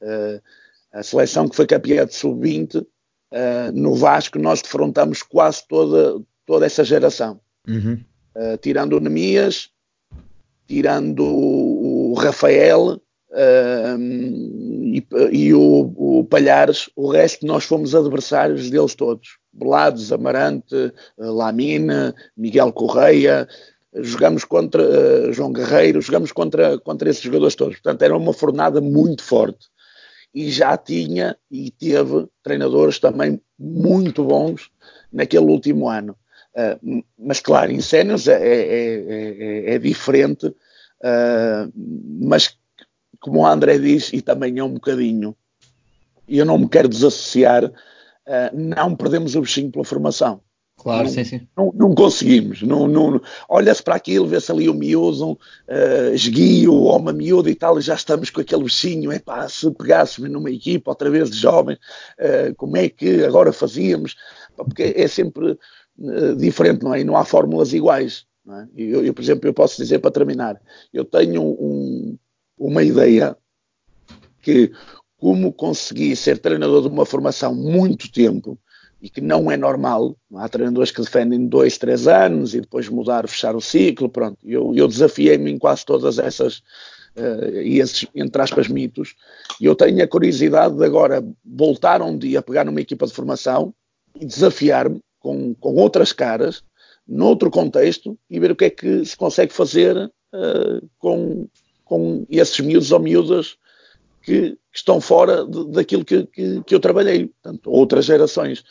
a 0.93 1.03
seleção 1.03 1.49
que 1.49 1.57
foi 1.57 1.67
campeã 1.67 2.07
de 2.07 2.15
sub-20, 2.15 2.87
no 3.75 3.97
Vasco, 3.97 4.39
nós 4.39 4.63
defrontamos 4.63 5.25
quase 5.25 5.67
toda, 5.67 6.23
toda 6.47 6.65
essa 6.65 6.85
geração. 6.85 7.41
Uhum. 7.67 7.99
Uh, 8.37 8.57
tirando 8.59 8.95
o 8.95 9.01
Nemias, 9.01 9.71
tirando 10.67 11.25
o, 11.25 12.15
Rafael 12.15 13.01
uh, 13.31 13.99
e, 14.01 15.07
e 15.33 15.55
o, 15.55 15.93
o, 15.97 16.25
Palhares, 16.25 16.89
o 16.97 17.11
resto 17.11 17.47
nós 17.47 17.65
fomos 17.65 17.95
adversários 17.95 18.71
deles 18.71 18.95
todos. 18.95 19.39
Belados, 19.53 20.13
Amarante, 20.13 20.93
Lamina, 21.17 22.15
Miguel 22.37 22.73
Correia, 22.73 23.47
jogamos 23.95 24.45
contra 24.45 24.83
uh, 24.83 25.33
João 25.33 25.53
Guerreiro, 25.53 26.01
jogamos 26.01 26.33
contra, 26.33 26.79
contra 26.79 27.09
esses 27.09 27.23
jogadores 27.23 27.55
todos. 27.55 27.75
Portanto, 27.77 28.03
era 28.03 28.17
uma 28.17 28.33
fornada 28.33 28.81
muito 28.81 29.23
forte. 29.23 29.67
E 30.35 30.51
já 30.51 30.77
tinha 30.77 31.37
e 31.49 31.71
teve 31.71 32.27
treinadores 32.43 32.99
também 32.99 33.41
muito 33.57 34.25
bons 34.25 34.69
naquele 35.13 35.47
último 35.47 35.89
ano. 35.89 36.17
Uh, 36.55 37.05
mas 37.19 37.41
claro, 37.41 37.73
em 37.73 37.81
sénios 37.81 38.29
é, 38.29 38.35
é, 38.35 39.05
é, 39.71 39.75
é 39.75 39.79
diferente, 39.79 40.47
uh, 40.47 41.73
mas 42.21 42.57
como 43.21 43.41
o 43.41 43.47
André 43.47 43.79
diz, 43.79 44.13
e 44.13 44.21
também 44.21 44.59
é 44.59 44.63
um 44.63 44.75
bocadinho, 44.75 45.35
e 46.29 46.39
eu 46.39 46.45
não 46.45 46.59
me 46.59 46.69
quero 46.69 46.89
desassociar, 46.89 47.65
uh, 47.65 47.73
não 48.53 48.95
perdemos 48.95 49.35
o 49.35 49.41
bichinho 49.41 49.71
pela 49.71 49.85
formação. 49.85 50.41
Claro, 50.77 51.05
não, 51.05 51.11
sim, 51.11 51.25
sim. 51.25 51.49
Não, 51.57 51.73
não 51.75 51.95
conseguimos. 51.95 52.61
Não, 52.63 52.87
não, 52.87 53.21
Olha-se 53.49 53.83
para 53.83 53.95
aquilo, 53.95 54.27
vê-se 54.27 54.51
ali 54.53 54.69
o 54.69 54.75
miúdo, 54.75 55.33
uh, 55.33 56.15
esguio, 56.15 56.75
uma 56.75 57.13
miúda 57.13 57.49
e 57.49 57.55
tal, 57.55 57.79
e 57.79 57.83
já 57.83 57.95
estamos 57.95 58.29
com 58.29 58.41
aquele 58.41 58.65
bichinho. 58.65 59.11
É 59.11 59.19
pá, 59.19 59.49
se 59.49 59.71
pegássemos 59.71 60.31
numa 60.31 60.51
equipa 60.51 60.91
outra 60.91 61.09
vez 61.09 61.31
de 61.31 61.39
jovens, 61.39 61.79
uh, 62.19 62.55
como 62.57 62.77
é 62.77 62.89
que 62.89 63.25
agora 63.25 63.53
fazíamos? 63.53 64.17
Porque 64.57 64.95
é 64.97 65.09
sempre 65.09 65.59
uh, 65.99 66.37
diferente, 66.37 66.83
não 66.83 66.95
é? 66.95 67.01
E 67.01 67.05
não 67.05 67.17
há 67.17 67.25
fórmulas 67.25 67.73
iguais. 67.73 68.27
É? 68.49 68.67
Eu, 68.77 69.05
eu, 69.05 69.15
por 69.15 69.23
exemplo, 69.23 69.49
eu 69.49 69.55
posso 69.55 69.81
dizer 69.81 69.99
para 70.01 70.11
terminar, 70.11 70.61
eu 70.93 71.05
tenho 71.05 71.43
um, 71.43 72.19
uma 72.59 72.83
ideia 72.83 73.37
que 74.43 74.71
como 75.17 75.53
consegui 75.53 76.15
ser 76.15 76.39
treinador 76.39 76.83
de 76.83 76.89
uma 76.89 77.07
formação 77.07 77.55
muito 77.55 78.13
tempo 78.13 78.59
e 79.01 79.09
que 79.09 79.21
não 79.21 79.51
é 79.51 79.57
normal. 79.57 80.17
Há 80.35 80.49
treinadores 80.49 80.91
que 80.91 81.01
defendem 81.01 81.47
dois, 81.47 81.79
três 81.79 82.07
anos 82.07 82.55
e 82.55 82.61
depois 82.61 82.89
mudar, 82.89 83.27
fechar 83.29 83.57
o 83.57 83.61
ciclo. 83.61 84.09
Pronto, 84.09 84.39
eu, 84.45 84.75
eu 84.75 84.87
desafiei-me 84.87 85.51
em 85.51 85.59
quase 85.59 85.85
todas 85.85 86.19
essas 86.19 86.59
uh, 87.17 87.61
e 87.63 87.81
esses, 87.81 88.07
entre 88.15 88.43
aspas, 88.43 88.69
mitos. 88.69 89.15
E 89.61 89.65
eu 89.65 89.75
tenho 89.75 90.03
a 90.03 90.09
curiosidade 90.09 90.77
de 90.77 90.85
agora 90.85 91.25
voltar 91.45 92.03
um 92.03 92.17
dia 92.19 92.39
a 92.41 92.43
pegar 92.43 92.65
numa 92.65 92.81
equipa 92.81 93.07
de 93.07 93.13
formação 93.13 93.75
e 94.19 94.25
desafiar-me 94.25 95.01
com, 95.25 95.55
com 95.55 95.75
outras 95.77 96.13
caras, 96.13 96.63
noutro 97.09 97.51
contexto, 97.51 98.19
e 98.29 98.39
ver 98.39 98.51
o 98.51 98.57
que 98.57 98.67
é 98.67 98.71
que 98.71 99.03
se 99.07 99.17
consegue 99.17 99.55
fazer 99.55 99.97
uh, 99.97 100.89
com, 100.99 101.49
com 101.83 102.27
esses 102.29 102.61
miúdos 102.61 102.93
ou 102.93 103.01
miúdas 103.01 103.57
que, 104.23 104.51
que 104.51 104.79
estão 104.79 105.01
fora 105.01 105.47
de, 105.47 105.73
daquilo 105.73 106.05
que, 106.05 106.27
que, 106.27 106.63
que, 106.63 106.75
eu 106.75 106.79
trabalhei, 106.79 107.27
portanto, 107.27 107.71
outras 107.71 108.05
gerações. 108.05 108.63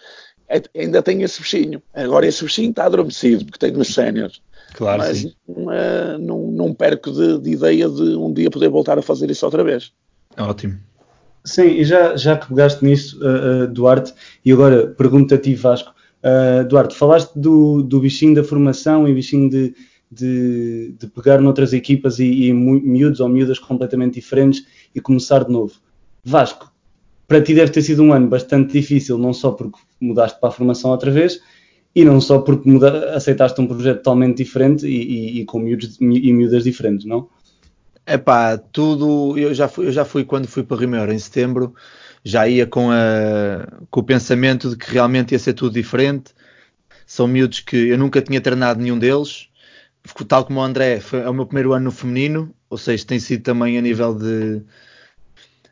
É, 0.47 0.61
ainda 0.79 1.01
tenho 1.01 1.23
esse 1.23 1.41
bichinho. 1.41 1.81
Agora 1.91 2.27
esse 2.27 2.43
bichinho 2.43 2.69
está 2.69 2.85
adormecido, 2.85 3.45
porque 3.45 3.57
tenho 3.57 3.79
os 3.79 3.91
séniores. 3.91 4.39
Claro, 4.75 4.99
mas 4.99 5.17
sim. 5.17 5.33
Não, 5.47 5.71
é, 5.71 6.17
não, 6.19 6.51
não, 6.51 6.73
perco 6.73 7.11
de, 7.11 7.39
de, 7.39 7.51
ideia 7.51 7.89
de 7.89 8.15
um 8.15 8.31
dia 8.31 8.51
poder 8.51 8.69
voltar 8.69 8.99
a 8.99 9.01
fazer 9.01 9.31
isso 9.31 9.43
outra 9.43 9.63
vez. 9.63 9.91
Ótimo. 10.37 10.77
Sim, 11.43 11.67
e 11.67 11.83
já, 11.83 12.15
já 12.15 12.37
que 12.37 12.47
pegaste 12.47 12.85
nisso, 12.85 13.19
uh, 13.21 13.63
uh, 13.63 13.67
Duarte, 13.67 14.13
e 14.45 14.51
agora 14.51 14.87
pergunto 14.87 15.33
a 15.33 15.37
ti, 15.37 15.55
Vasco. 15.55 15.93
Uh, 16.23 16.65
Duarte, 16.67 16.95
falaste 16.95 17.33
do, 17.35 17.83
do 17.83 17.99
bichinho 17.99 18.35
da 18.35 18.43
formação 18.43 19.07
e 19.07 19.13
bichinho 19.13 19.49
de, 19.49 19.75
de, 20.09 20.95
de 20.97 21.07
pegar 21.07 21.41
noutras 21.41 21.73
equipas 21.73 22.17
e, 22.19 22.47
e 22.47 22.53
miúdos 22.53 23.19
ou 23.19 23.27
miúdas 23.27 23.59
completamente 23.59 24.13
diferentes 24.15 24.65
e 24.95 25.01
começar 25.01 25.43
de 25.43 25.51
novo. 25.51 25.73
Vasco, 26.23 26.71
para 27.27 27.41
ti 27.41 27.53
deve 27.53 27.71
ter 27.71 27.81
sido 27.81 28.03
um 28.03 28.13
ano 28.13 28.27
bastante 28.27 28.71
difícil, 28.71 29.17
não 29.17 29.33
só 29.33 29.51
porque 29.51 29.77
mudaste 29.99 30.39
para 30.39 30.49
a 30.49 30.51
formação 30.51 30.91
outra 30.91 31.11
vez, 31.11 31.41
e 31.95 32.05
não 32.05 32.19
só 32.21 32.39
porque 32.39 32.69
muda, 32.69 33.15
aceitaste 33.15 33.59
um 33.59 33.67
projeto 33.67 33.97
totalmente 33.97 34.37
diferente 34.37 34.87
e, 34.87 34.89
e, 34.89 35.41
e 35.41 35.45
com 35.45 35.59
miúdos 35.59 35.97
e 35.99 36.33
miúdas 36.33 36.63
diferentes, 36.63 37.05
não? 37.05 37.27
É 38.05 38.17
pá, 38.17 38.57
tudo. 38.57 39.37
Eu 39.37 39.53
já, 39.53 39.67
fui, 39.67 39.87
eu 39.87 39.91
já 39.91 40.03
fui 40.03 40.25
quando 40.25 40.47
fui 40.47 40.63
para 40.63 40.77
Rimeiro 40.77 41.13
em 41.13 41.19
setembro, 41.19 41.73
já 42.23 42.47
ia 42.47 42.65
com, 42.65 42.89
a, 42.91 43.67
com 43.89 43.99
o 43.99 44.03
pensamento 44.03 44.69
de 44.69 44.77
que 44.77 44.91
realmente 44.91 45.33
ia 45.33 45.39
ser 45.39 45.53
tudo 45.53 45.73
diferente. 45.73 46.33
São 47.05 47.27
miúdos 47.27 47.59
que 47.59 47.75
eu 47.89 47.97
nunca 47.97 48.21
tinha 48.21 48.39
treinado 48.39 48.81
nenhum 48.81 48.97
deles, 48.97 49.49
tal 50.27 50.45
como 50.45 50.59
o 50.59 50.63
André, 50.63 50.99
foi, 50.99 51.19
é 51.19 51.29
o 51.29 51.33
meu 51.33 51.45
primeiro 51.45 51.73
ano 51.73 51.85
no 51.85 51.91
feminino, 51.91 52.53
ou 52.69 52.77
seja, 52.77 53.05
tem 53.05 53.19
sido 53.19 53.43
também 53.43 53.77
a 53.77 53.81
nível 53.81 54.15
de 54.15 54.61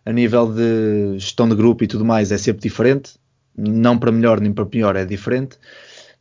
a 0.05 0.11
nível 0.11 0.51
de 0.51 1.19
gestão 1.19 1.47
de 1.47 1.55
grupo 1.55 1.83
e 1.83 1.87
tudo 1.87 2.03
mais 2.03 2.31
é 2.31 2.37
sempre 2.37 2.61
diferente, 2.63 3.13
não 3.55 3.97
para 3.97 4.11
melhor 4.11 4.41
nem 4.41 4.51
para 4.51 4.65
pior 4.65 4.95
é 4.95 5.05
diferente, 5.05 5.57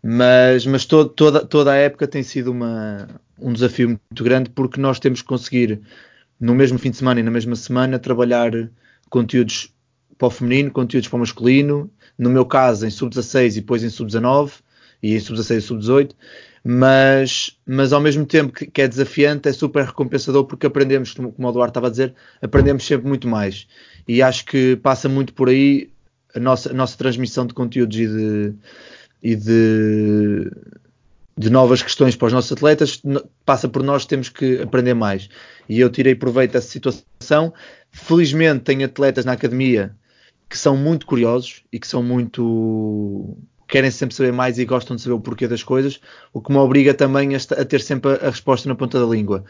mas, 0.02 0.66
mas 0.66 0.84
toda, 0.84 1.44
toda 1.46 1.72
a 1.72 1.76
época 1.76 2.06
tem 2.06 2.22
sido 2.22 2.50
uma, 2.50 3.08
um 3.38 3.52
desafio 3.52 3.88
muito 3.88 4.24
grande 4.24 4.50
porque 4.50 4.80
nós 4.80 4.98
temos 5.00 5.22
que 5.22 5.28
conseguir 5.28 5.80
no 6.38 6.54
mesmo 6.54 6.78
fim 6.78 6.90
de 6.90 6.98
semana 6.98 7.20
e 7.20 7.22
na 7.22 7.30
mesma 7.30 7.56
semana 7.56 7.98
trabalhar 7.98 8.52
conteúdos 9.08 9.72
para 10.20 10.28
o 10.28 10.30
feminino, 10.30 10.70
conteúdos 10.70 11.08
para 11.08 11.16
o 11.16 11.20
masculino, 11.20 11.90
no 12.18 12.28
meu 12.28 12.44
caso 12.44 12.86
em 12.86 12.90
sub-16 12.90 13.52
e 13.52 13.60
depois 13.60 13.82
em 13.82 13.88
sub-19 13.88 14.52
e 15.02 15.16
em 15.16 15.18
sub-16 15.18 15.56
e 15.56 15.60
sub-18 15.62 16.10
mas, 16.62 17.56
mas 17.66 17.92
ao 17.92 18.00
mesmo 18.00 18.26
tempo 18.26 18.52
que, 18.52 18.66
que, 18.66 18.82
é 18.82 18.88
desafiante, 18.88 19.48
é 19.48 19.52
super 19.52 19.86
recompensador 19.86 20.44
porque 20.44 20.66
aprendemos, 20.66 21.14
como 21.14 21.32
o 21.38 21.50
Eduardo 21.50 21.70
estava 21.70 21.86
a 21.86 21.90
dizer, 21.90 22.14
aprendemos 22.42 22.86
sempre 22.86 23.08
muito 23.08 23.26
mais. 23.26 23.66
E 24.06 24.20
acho 24.20 24.44
que 24.44 24.76
passa 24.76 25.08
muito 25.08 25.32
por 25.32 25.48
aí 25.48 25.90
a 26.34 26.38
nossa, 26.38 26.70
a 26.70 26.74
nossa 26.74 26.96
transmissão 26.98 27.46
de 27.46 27.54
conteúdos 27.54 27.96
e 27.96 28.06
de, 28.06 28.54
e 29.22 29.36
de, 29.36 30.50
de 31.36 31.50
novas 31.50 31.82
questões 31.82 32.14
para 32.14 32.26
os 32.26 32.32
nossos 32.34 32.52
atletas, 32.52 33.00
passa 33.46 33.66
por 33.66 33.82
nós, 33.82 34.04
temos 34.04 34.28
que 34.28 34.60
aprender 34.60 34.92
mais. 34.92 35.30
E 35.66 35.80
eu 35.80 35.88
tirei 35.88 36.14
proveito 36.14 36.52
dessa 36.52 36.68
situação. 36.68 37.54
Felizmente 37.90 38.64
tenho 38.64 38.84
atletas 38.84 39.24
na 39.24 39.32
academia 39.32 39.96
que 40.50 40.58
são 40.58 40.76
muito 40.76 41.06
curiosos 41.06 41.62
e 41.72 41.78
que 41.78 41.86
são 41.86 42.02
muito 42.02 43.38
querem 43.68 43.90
sempre 43.90 44.16
saber 44.16 44.32
mais 44.32 44.58
e 44.58 44.64
gostam 44.64 44.96
de 44.96 45.02
saber 45.02 45.14
o 45.14 45.20
porquê 45.20 45.46
das 45.46 45.62
coisas, 45.62 46.00
o 46.32 46.40
que 46.40 46.50
me 46.50 46.58
obriga 46.58 46.92
também 46.92 47.36
a, 47.36 47.64
ter 47.64 47.80
sempre 47.80 48.14
a, 48.14 48.28
resposta 48.30 48.68
na 48.68 48.74
ponta 48.74 48.98
da 48.98 49.06
língua. 49.06 49.44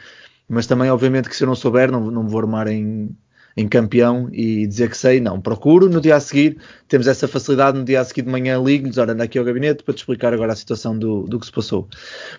Mas 0.46 0.66
também, 0.66 0.90
obviamente, 0.90 1.28
que 1.28 1.34
se 1.34 1.42
eu 1.42 1.46
não 1.46 1.54
souber, 1.54 1.90
não, 1.90 2.10
não 2.10 2.24
me 2.24 2.28
vou 2.28 2.40
armar 2.40 2.68
em, 2.68 3.16
em 3.56 3.66
campeão 3.66 4.28
e 4.30 4.66
dizer 4.66 4.90
que 4.90 4.96
sei, 4.96 5.20
não. 5.20 5.40
Procuro 5.40 5.88
no 5.88 6.02
dia 6.02 6.16
a 6.16 6.20
seguir, 6.20 6.58
temos 6.86 7.06
essa 7.06 7.26
facilidade, 7.26 7.78
no 7.78 7.84
dia 7.84 8.00
a 8.00 8.04
seguir 8.04 8.22
de 8.22 8.30
manhã 8.30 8.60
ligo-lhes, 8.62 8.98
olha, 8.98 9.12
anda 9.12 9.24
aqui 9.24 9.38
ao 9.38 9.44
gabinete 9.44 9.82
para 9.82 9.94
te 9.94 9.98
explicar 9.98 10.34
agora 10.34 10.52
a 10.52 10.56
situação 10.56 10.98
do, 10.98 11.22
do 11.22 11.40
que 11.40 11.46
se 11.46 11.52
passou. 11.52 11.88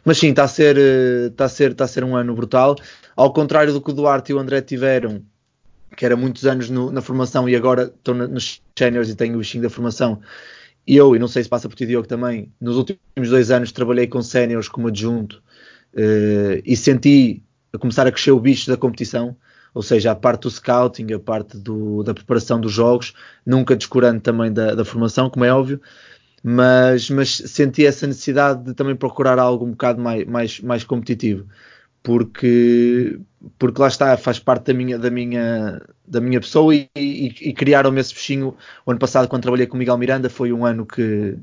Mas 0.06 0.20
sim, 0.20 0.30
está 0.30 0.44
a, 0.44 0.48
ser, 0.48 0.78
está, 0.78 1.46
a 1.46 1.50
ser, 1.50 1.72
está 1.72 1.86
a 1.86 1.88
ser 1.88 2.04
um 2.04 2.16
ano 2.16 2.36
brutal. 2.36 2.76
Ao 3.16 3.34
contrário 3.34 3.74
do 3.74 3.82
que 3.82 3.90
o 3.90 3.94
Duarte 3.94 4.32
e 4.32 4.36
o 4.36 4.40
André 4.40 4.62
tiveram, 4.62 5.24
que 5.96 6.06
era 6.06 6.16
muitos 6.16 6.46
anos 6.46 6.70
no, 6.70 6.92
na 6.92 7.02
formação 7.02 7.48
e 7.48 7.56
agora 7.56 7.84
estão 7.84 8.14
nos 8.14 8.62
seniors 8.78 9.10
e 9.10 9.16
tenho 9.16 9.36
o 9.36 9.40
bichinho 9.40 9.64
da 9.64 9.70
formação, 9.70 10.22
eu, 10.86 11.16
e 11.16 11.20
não 11.20 11.28
sei 11.28 11.44
se 11.44 11.50
passa 11.50 11.70
por 11.70 11.76
ti, 11.76 11.86
Diogo, 11.86 12.08
também, 12.08 12.52
nos 12.60 12.76
últimos 12.78 13.30
dois 13.30 13.52
anos 13.52 13.72
trabalhei 13.72 14.08
com 14.08 14.22
séniores 14.22 14.68
como 14.68 14.88
adjunto 14.88 15.42
uh, 15.94 16.62
e 16.66 16.76
senti 16.76 17.44
a 17.74 17.78
começar 17.78 18.08
a 18.08 18.12
crescer 18.12 18.32
o 18.32 18.40
bicho 18.40 18.70
da 18.70 18.78
competição, 18.78 19.36
ou 19.74 19.82
seja, 19.82 20.12
a 20.12 20.16
parte 20.16 20.42
do 20.42 20.52
scouting, 20.52 21.14
a 21.14 21.20
parte 21.20 21.58
do, 21.58 22.04
da 22.04 22.14
preparação 22.14 22.60
dos 22.60 22.72
jogos, 22.72 23.14
nunca 23.46 23.76
descurando 23.76 24.20
também 24.20 24.52
da, 24.52 24.76
da 24.76 24.84
formação, 24.84 25.30
como 25.30 25.46
é 25.46 25.54
óbvio, 25.54 25.80
mas, 26.44 27.10
mas, 27.10 27.30
senti 27.46 27.86
essa 27.86 28.08
necessidade 28.08 28.64
de 28.64 28.74
também 28.74 28.96
procurar 28.96 29.38
algo 29.38 29.66
um 29.66 29.72
bocado 29.72 30.02
mais, 30.02 30.26
mais, 30.26 30.60
mais 30.60 30.84
competitivo 30.84 31.46
porque, 32.04 33.20
porque 33.60 33.82
lá 33.82 33.88
está, 33.88 34.18
faz 34.18 34.40
parte 34.40 34.68
da 34.68 34.74
minha, 34.74 34.98
da 34.98 35.10
minha, 35.10 35.82
da 36.08 36.20
minha 36.20 36.40
pessoa 36.40 36.76
e, 36.76 36.90
e, 36.96 37.28
e 37.28 37.54
criaram-me 37.54 38.02
esse 38.02 38.14
bichinho. 38.14 38.56
O 38.86 38.92
ano 38.92 39.00
passado, 39.00 39.28
quando 39.28 39.44
trabalhei 39.44 39.68
com 39.68 39.76
o 39.76 39.80
Miguel 39.80 39.98
Miranda, 39.98 40.30
foi 40.30 40.52
um 40.52 40.66
ano 40.66 40.86
que, 40.86 41.38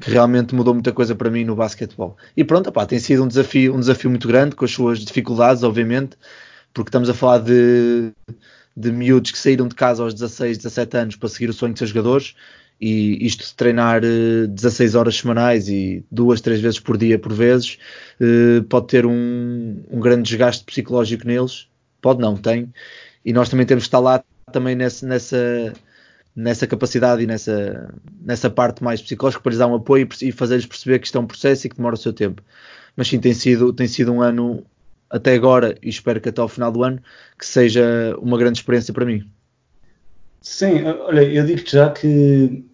que 0.00 0.10
realmente 0.10 0.54
mudou 0.54 0.74
muita 0.74 0.92
coisa 0.92 1.14
para 1.14 1.30
mim 1.30 1.44
no 1.44 1.56
basquetebol. 1.56 2.16
E 2.36 2.44
pronto, 2.44 2.68
opá, 2.68 2.86
tem 2.86 2.98
sido 2.98 3.24
um 3.24 3.28
desafio, 3.28 3.74
um 3.74 3.80
desafio 3.80 4.10
muito 4.10 4.28
grande, 4.28 4.54
com 4.54 4.64
as 4.64 4.70
suas 4.70 5.00
dificuldades, 5.00 5.62
obviamente, 5.62 6.16
porque 6.72 6.88
estamos 6.88 7.10
a 7.10 7.14
falar 7.14 7.38
de, 7.38 8.12
de 8.76 8.92
miúdos 8.92 9.32
que 9.32 9.38
saíram 9.38 9.66
de 9.66 9.74
casa 9.74 10.02
aos 10.02 10.14
16, 10.14 10.58
17 10.58 10.96
anos 10.96 11.16
para 11.16 11.28
seguir 11.28 11.50
o 11.50 11.52
sonho 11.52 11.72
de 11.72 11.80
ser 11.80 11.86
jogadores 11.86 12.34
e 12.80 13.26
isto 13.26 13.44
de 13.44 13.54
treinar 13.54 14.00
16 14.00 14.94
eh, 14.94 14.98
horas 14.98 15.16
semanais 15.16 15.68
e 15.68 16.02
duas, 16.10 16.40
três 16.40 16.60
vezes 16.60 16.80
por 16.80 16.96
dia, 16.96 17.18
por 17.18 17.32
vezes, 17.32 17.78
eh, 18.18 18.62
pode 18.68 18.86
ter 18.86 19.04
um, 19.04 19.82
um 19.90 20.00
grande 20.00 20.22
desgaste 20.22 20.64
psicológico 20.64 21.26
neles. 21.26 21.68
Pode 22.00 22.20
não, 22.20 22.36
tem. 22.36 22.72
E 23.22 23.32
nós 23.34 23.50
também 23.50 23.66
temos 23.66 23.84
que 23.84 23.88
estar 23.88 23.98
lá 23.98 24.24
também 24.50 24.74
nessa, 24.74 25.06
nessa, 26.34 26.66
capacidade 26.66 27.22
e 27.22 27.26
nessa, 27.26 27.94
nessa 28.22 28.48
parte 28.48 28.82
mais 28.82 29.02
psicológica 29.02 29.42
para 29.42 29.50
lhes 29.50 29.58
dar 29.58 29.66
um 29.66 29.74
apoio 29.74 30.08
e 30.22 30.32
fazer-lhes 30.32 30.64
perceber 30.64 31.00
que 31.00 31.06
isto 31.06 31.18
é 31.18 31.20
um 31.20 31.26
processo 31.26 31.66
e 31.66 31.70
que 31.70 31.76
demora 31.76 31.94
o 31.94 31.98
seu 31.98 32.14
tempo. 32.14 32.42
Mas 32.96 33.08
sim, 33.08 33.20
tem 33.20 33.34
sido, 33.34 33.74
tem 33.74 33.86
sido 33.86 34.10
um 34.10 34.22
ano 34.22 34.64
até 35.10 35.34
agora 35.34 35.76
e 35.82 35.90
espero 35.90 36.18
que 36.18 36.30
até 36.30 36.40
ao 36.40 36.48
final 36.48 36.72
do 36.72 36.82
ano 36.82 37.02
que 37.38 37.44
seja 37.44 38.16
uma 38.18 38.38
grande 38.38 38.58
experiência 38.58 38.94
para 38.94 39.04
mim. 39.04 39.28
Sim, 40.40 40.84
olha, 40.84 41.22
eu 41.22 41.44
digo-te 41.44 41.72
já 41.72 41.90
que 41.90 42.64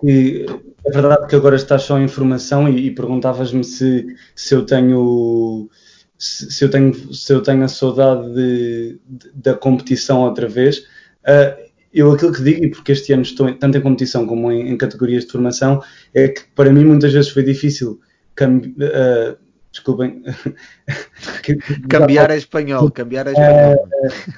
que 0.00 0.46
é 0.84 0.90
verdade 0.90 1.26
que 1.26 1.36
agora 1.36 1.56
estás 1.56 1.82
só 1.82 1.98
em 1.98 2.08
formação 2.08 2.68
e, 2.68 2.86
e 2.86 2.90
perguntavas-me 2.90 3.64
se, 3.64 4.06
se 4.34 4.54
eu 4.54 4.64
tenho 4.64 5.68
se, 6.16 6.50
se, 6.50 6.64
eu 6.64 6.70
tenho 6.70 7.14
se 7.14 7.32
eu 7.32 7.42
tenho 7.42 7.64
a 7.64 7.68
saudade 7.68 8.32
de, 8.34 9.00
de, 9.06 9.30
da 9.34 9.54
competição 9.54 10.22
outra 10.22 10.48
vez. 10.48 10.78
Uh, 11.24 11.68
eu 11.92 12.12
aquilo 12.12 12.32
que 12.32 12.42
digo, 12.42 12.64
e 12.64 12.70
porque 12.70 12.92
este 12.92 13.12
ano 13.12 13.22
estou 13.22 13.52
tanto 13.54 13.78
em 13.78 13.80
competição 13.80 14.26
como 14.26 14.52
em, 14.52 14.70
em, 14.70 14.76
categorias 14.76 15.24
de 15.24 15.32
formação, 15.32 15.82
é 16.14 16.28
que 16.28 16.42
para 16.54 16.70
mim 16.70 16.84
muitas 16.84 17.12
vezes 17.12 17.30
foi 17.30 17.42
difícil 17.42 18.00
uh, 18.40 19.36
desculpem 19.70 20.22
cambiar 21.88 22.30
a 22.30 22.36
espanhol, 22.36 22.90
cambiar 22.90 23.28
a 23.28 23.32
espanhol. 23.32 23.88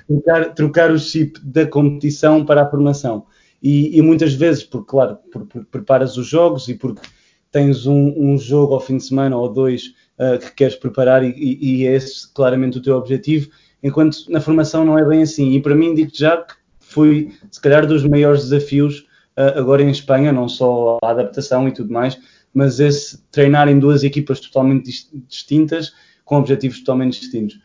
Uh, 0.08 0.22
trocar, 0.22 0.54
trocar 0.54 0.90
o 0.90 0.98
chip 0.98 1.38
da 1.42 1.66
competição 1.66 2.44
para 2.44 2.62
a 2.62 2.70
formação. 2.70 3.26
E, 3.62 3.98
e 3.98 4.02
muitas 4.02 4.34
vezes, 4.34 4.62
porque, 4.62 4.90
claro, 4.90 5.18
por, 5.30 5.46
por, 5.46 5.64
preparas 5.66 6.16
os 6.16 6.26
jogos 6.26 6.68
e 6.68 6.74
porque 6.74 7.06
tens 7.52 7.86
um, 7.86 8.14
um, 8.16 8.38
jogo 8.38 8.74
ao 8.74 8.80
fim 8.80 8.96
de 8.96 9.04
semana 9.04 9.36
ou 9.36 9.52
dois 9.52 9.94
uh, 10.18 10.38
que 10.38 10.52
queres 10.52 10.76
preparar 10.76 11.22
e, 11.24 11.30
e, 11.30 11.82
e 11.82 11.86
é 11.86 11.94
esse 11.94 12.32
claramente 12.32 12.78
o 12.78 12.82
teu 12.82 12.96
objetivo, 12.96 13.50
enquanto 13.82 14.30
na 14.30 14.40
formação 14.40 14.84
não 14.84 14.98
é 14.98 15.04
bem 15.04 15.22
assim. 15.22 15.52
E 15.52 15.60
para 15.60 15.74
mim, 15.74 15.94
digo 15.94 16.10
já 16.14 16.38
que 16.38 16.54
foi, 16.78 17.32
se 17.50 17.60
calhar, 17.60 17.86
dos 17.86 18.04
maiores 18.04 18.44
desafios 18.48 19.00
uh, 19.36 19.58
agora 19.58 19.82
em 19.82 19.90
Espanha, 19.90 20.32
não 20.32 20.48
só 20.48 20.98
a 21.02 21.10
adaptação 21.10 21.68
e 21.68 21.72
tudo 21.72 21.92
mais, 21.92 22.18
mas 22.52 22.80
esse 22.80 23.22
treinar 23.30 23.68
em 23.68 23.78
duas 23.78 24.02
equipas 24.02 24.40
totalmente 24.40 25.10
distintas, 25.28 25.92
com 26.24 26.36
objetivos 26.36 26.80
totalmente 26.80 27.20
distintos. 27.20 27.58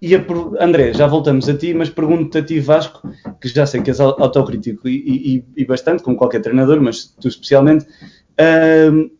E 0.00 0.16
a, 0.16 0.24
André, 0.60 0.94
já 0.94 1.06
voltamos 1.06 1.48
a 1.48 1.54
ti, 1.54 1.74
mas 1.74 1.90
pergunto-te 1.90 2.38
a 2.38 2.42
ti, 2.42 2.58
Vasco, 2.58 3.06
que 3.40 3.48
já 3.48 3.66
sei 3.66 3.82
que 3.82 3.90
és 3.90 4.00
autocrítico 4.00 4.88
e, 4.88 5.36
e, 5.36 5.44
e 5.56 5.64
bastante, 5.64 6.02
como 6.02 6.16
qualquer 6.16 6.40
treinador, 6.40 6.80
mas 6.80 7.04
tu 7.04 7.28
especialmente, 7.28 7.86
uh, 8.40 9.10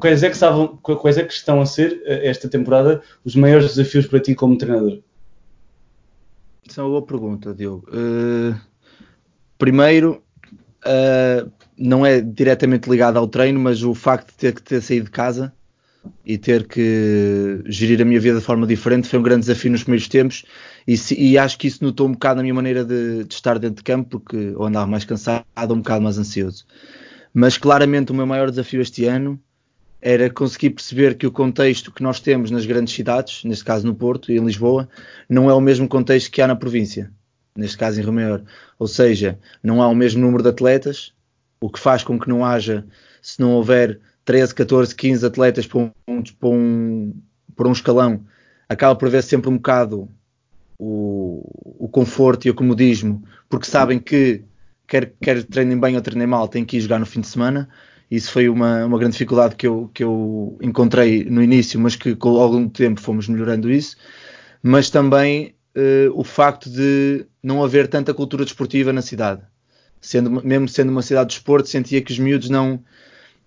quais, 0.00 0.22
é 0.24 0.28
que 0.28 0.34
estavam, 0.34 0.76
quais 0.78 1.18
é 1.18 1.24
que 1.24 1.32
estão 1.32 1.60
a 1.60 1.66
ser, 1.66 2.02
eh, 2.04 2.28
esta 2.28 2.48
temporada, 2.48 3.00
os 3.24 3.36
maiores 3.36 3.74
desafios 3.74 4.06
para 4.06 4.18
ti 4.18 4.34
como 4.34 4.58
treinador? 4.58 4.98
Isso 6.68 6.80
é 6.80 6.82
uma 6.82 6.90
boa 6.90 7.02
pergunta, 7.02 7.54
Diogo. 7.54 7.88
Uh, 7.88 8.58
primeiro, 9.56 10.20
uh, 10.84 11.48
não 11.78 12.04
é 12.04 12.20
diretamente 12.20 12.90
ligado 12.90 13.18
ao 13.18 13.28
treino, 13.28 13.60
mas 13.60 13.84
o 13.84 13.94
facto 13.94 14.30
de 14.30 14.34
ter 14.34 14.54
que 14.54 14.62
ter 14.62 14.80
saído 14.80 15.04
de 15.04 15.12
casa 15.12 15.52
e 16.24 16.38
ter 16.38 16.66
que 16.66 17.62
gerir 17.66 18.00
a 18.00 18.04
minha 18.04 18.20
vida 18.20 18.38
de 18.38 18.44
forma 18.44 18.66
diferente. 18.66 19.08
Foi 19.08 19.18
um 19.18 19.22
grande 19.22 19.40
desafio 19.40 19.70
nos 19.70 19.82
primeiros 19.82 20.08
tempos. 20.08 20.44
E, 20.86 20.96
se, 20.96 21.14
e 21.20 21.38
acho 21.38 21.58
que 21.58 21.66
isso 21.66 21.82
notou 21.82 22.08
um 22.08 22.12
bocado 22.12 22.36
na 22.36 22.42
minha 22.42 22.54
maneira 22.54 22.84
de, 22.84 23.24
de, 23.24 23.34
estar 23.34 23.58
dentro 23.58 23.76
de 23.76 23.82
campo 23.82 24.18
porque 24.18 24.52
ou 24.56 24.66
andava 24.66 24.86
mais 24.86 25.04
cansado 25.04 25.44
ou 25.56 25.74
um 25.74 25.78
bocado 25.78 26.02
mais 26.02 26.18
ansioso. 26.18 26.66
Mas 27.32 27.56
claramente 27.56 28.12
o 28.12 28.14
meu 28.14 28.26
maior 28.26 28.50
desafio 28.50 28.80
este 28.80 29.04
ano 29.06 29.40
era 30.00 30.28
conseguir 30.28 30.70
perceber 30.70 31.14
que 31.14 31.26
o 31.26 31.30
contexto 31.30 31.92
que 31.92 32.02
nós 32.02 32.18
temos 32.18 32.50
nas 32.50 32.66
grandes 32.66 32.92
cidades, 32.92 33.44
neste 33.44 33.64
caso 33.64 33.86
no 33.86 33.94
Porto 33.94 34.32
e 34.32 34.36
em 34.36 34.44
Lisboa, 34.44 34.88
não 35.28 35.48
é 35.48 35.54
o 35.54 35.60
mesmo 35.60 35.86
contexto 35.86 36.30
que 36.30 36.42
há 36.42 36.48
na 36.48 36.56
província, 36.56 37.10
neste 37.56 37.78
caso 37.78 38.00
em 38.00 38.04
Rio 38.04 38.44
Ou 38.80 38.88
seja, 38.88 39.38
não 39.62 39.80
há 39.80 39.86
o 39.86 39.94
mesmo 39.94 40.20
número 40.20 40.42
de 40.42 40.48
atletas, 40.48 41.12
o 41.60 41.70
que 41.70 41.78
faz 41.78 42.02
com 42.02 42.18
que 42.18 42.28
não 42.28 42.44
haja, 42.44 42.84
se 43.22 43.40
não 43.40 43.52
houver 43.52 44.00
13, 44.24 44.54
14, 44.54 44.94
15 44.94 45.26
atletas 45.26 45.66
para 45.66 45.78
um, 45.78 45.90
para 46.38 46.48
um, 46.48 47.14
para 47.56 47.68
um 47.68 47.72
escalão, 47.72 48.24
acaba 48.68 48.94
por 48.96 49.08
haver 49.08 49.22
sempre 49.22 49.50
um 49.50 49.56
bocado 49.56 50.08
o, 50.78 51.84
o 51.84 51.88
conforto 51.88 52.46
e 52.46 52.50
o 52.50 52.54
comodismo, 52.54 53.22
porque 53.48 53.66
sabem 53.66 53.98
que 53.98 54.42
quer, 54.86 55.12
quer 55.20 55.42
treinem 55.44 55.78
bem 55.78 55.96
ou 55.96 56.02
treinem 56.02 56.26
mal, 56.26 56.48
têm 56.48 56.64
que 56.64 56.76
ir 56.76 56.80
jogar 56.80 56.98
no 56.98 57.06
fim 57.06 57.20
de 57.20 57.28
semana. 57.28 57.68
Isso 58.10 58.30
foi 58.30 58.48
uma, 58.48 58.84
uma 58.84 58.98
grande 58.98 59.12
dificuldade 59.12 59.56
que 59.56 59.66
eu, 59.66 59.90
que 59.94 60.04
eu 60.04 60.58
encontrei 60.60 61.24
no 61.24 61.42
início, 61.42 61.80
mas 61.80 61.96
que 61.96 62.14
com 62.14 62.36
algum 62.36 62.68
tempo 62.68 63.00
fomos 63.00 63.26
melhorando 63.26 63.70
isso. 63.70 63.96
Mas 64.62 64.90
também 64.90 65.54
uh, 65.76 66.12
o 66.14 66.22
facto 66.22 66.68
de 66.68 67.26
não 67.42 67.64
haver 67.64 67.88
tanta 67.88 68.12
cultura 68.12 68.44
desportiva 68.44 68.92
na 68.92 69.00
cidade. 69.00 69.40
Sendo, 70.00 70.30
mesmo 70.44 70.68
sendo 70.68 70.90
uma 70.90 71.00
cidade 71.00 71.30
de 71.30 71.36
esporte, 71.36 71.70
sentia 71.70 72.02
que 72.02 72.12
os 72.12 72.18
miúdos 72.18 72.50
não, 72.50 72.82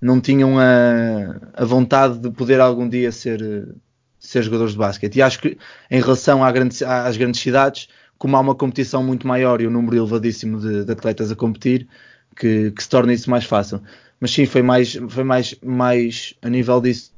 não 0.02 0.20
tinham 0.20 0.60
a, 0.60 1.40
a 1.54 1.66
vontade 1.66 2.20
de 2.20 2.30
poder 2.32 2.60
algum 2.60 2.88
dia 2.88 3.12
ser, 3.12 3.76
ser 4.20 4.44
jogadores 4.44 4.74
de 4.74 4.80
basquete. 4.80 5.16
E 5.16 5.22
acho 5.22 5.40
que 5.40 5.58
em 5.90 6.02
relação 6.02 6.44
à 6.44 6.52
grande, 6.52 6.84
às 6.84 7.18
grandes 7.18 7.42
cidades, 7.42 7.88
como 8.18 8.36
há 8.36 8.40
uma 8.40 8.56
competição 8.56 9.04
muito 9.04 9.28
maior 9.28 9.62
e 9.62 9.68
um 9.68 9.72
número 9.72 9.98
elevadíssimo 9.98 10.60
de, 10.60 10.86
de 10.86 10.92
atletas 10.92 11.32
a 11.32 11.36
competir, 11.36 11.88
que, 12.36 12.72
que, 12.72 12.84
se 12.84 12.90
torna 12.90 13.14
isso 13.14 13.30
mais 13.30 13.46
fácil. 13.46 13.82
Mas 14.20 14.32
sim, 14.32 14.46
foi 14.46 14.62
mais, 14.62 14.98
foi 15.10 15.24
mais, 15.24 15.56
mais 15.64 16.34
a 16.42 16.50
nível 16.50 16.82
disso, 16.82 17.12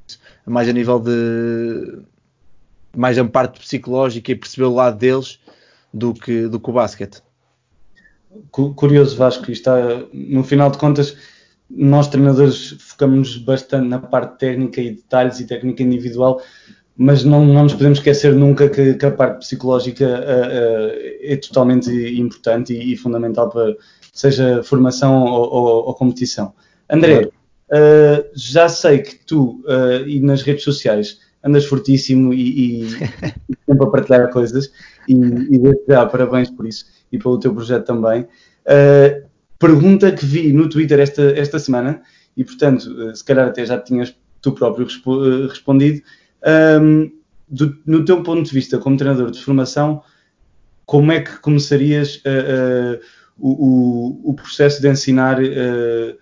mais 0.45 0.69
a 0.69 0.73
nível 0.73 0.99
de 0.99 2.01
mais 2.95 3.17
a 3.17 3.25
parte 3.25 3.59
psicológica 3.59 4.31
e 4.31 4.35
perceber 4.35 4.65
o 4.65 4.73
lado 4.73 4.97
deles 4.97 5.39
do 5.93 6.13
que, 6.13 6.47
do 6.47 6.59
que 6.59 6.69
o 6.69 6.73
basquete. 6.73 7.21
Curioso, 8.51 9.15
Vasco, 9.15 9.51
está, 9.51 9.75
no 10.13 10.43
final 10.43 10.69
de 10.71 10.77
contas, 10.77 11.15
nós 11.69 12.07
treinadores 12.07 12.75
focamos 12.79 13.37
bastante 13.37 13.87
na 13.87 13.99
parte 13.99 14.39
técnica 14.39 14.81
e 14.81 14.91
detalhes 14.91 15.39
e 15.39 15.45
técnica 15.47 15.83
individual, 15.83 16.41
mas 16.95 17.23
não, 17.23 17.45
não 17.45 17.63
nos 17.63 17.73
podemos 17.73 17.99
esquecer 17.99 18.33
nunca 18.33 18.69
que, 18.69 18.95
que 18.95 19.05
a 19.05 19.11
parte 19.11 19.39
psicológica 19.39 20.05
uh, 20.05 20.09
uh, 20.09 20.91
é 21.21 21.35
totalmente 21.35 21.91
importante 22.19 22.73
e, 22.73 22.93
e, 22.93 22.97
fundamental 22.97 23.49
para 23.49 23.75
seja 24.13 24.63
formação 24.63 25.25
ou, 25.25 25.53
ou, 25.53 25.87
ou 25.87 25.93
competição. 25.93 26.53
André, 26.89 27.25
uh, 27.25 28.29
já 28.33 28.67
sei 28.67 28.99
que 28.99 29.23
tu 29.25 29.63
e 30.07 30.19
nas 30.21 30.41
redes 30.41 30.63
sociais 30.63 31.19
andas 31.43 31.65
fortíssimo 31.65 32.33
e, 32.33 32.83
e 32.87 33.55
sempre 33.65 33.83
a 33.83 33.89
partilhar 33.89 34.29
coisas 34.31 34.71
e, 35.07 35.13
e 35.13 35.57
desde 35.59 35.83
já 35.87 36.05
parabéns 36.05 36.49
por 36.49 36.65
isso 36.65 36.85
e 37.11 37.17
pelo 37.17 37.39
teu 37.39 37.53
projeto 37.53 37.85
também. 37.85 38.23
Uh, 38.65 39.26
pergunta 39.59 40.11
que 40.11 40.25
vi 40.25 40.53
no 40.53 40.69
Twitter 40.69 40.99
esta, 40.99 41.23
esta 41.37 41.59
semana, 41.59 42.01
e 42.35 42.43
portanto, 42.43 42.85
eh, 43.01 43.15
se 43.15 43.23
calhar 43.23 43.47
até 43.47 43.65
já 43.65 43.79
tinhas 43.79 44.15
tu 44.41 44.51
próprio 44.51 44.87
eh, 44.87 45.47
respondido. 45.47 46.01
Um, 46.81 47.11
do, 47.47 47.77
no 47.85 48.05
teu 48.05 48.21
ponto 48.23 48.43
de 48.43 48.53
vista 48.53 48.77
como 48.77 48.97
treinador 48.97 49.31
de 49.31 49.41
formação, 49.41 50.03
como 50.85 51.11
é 51.11 51.21
que 51.21 51.39
começarias 51.39 52.17
uh, 52.17 52.97
uh, 52.97 52.99
o, 53.37 54.31
o, 54.31 54.33
processo 54.33 54.81
de 54.81 54.89
ensinar 54.89 55.39
uh, 55.41 56.17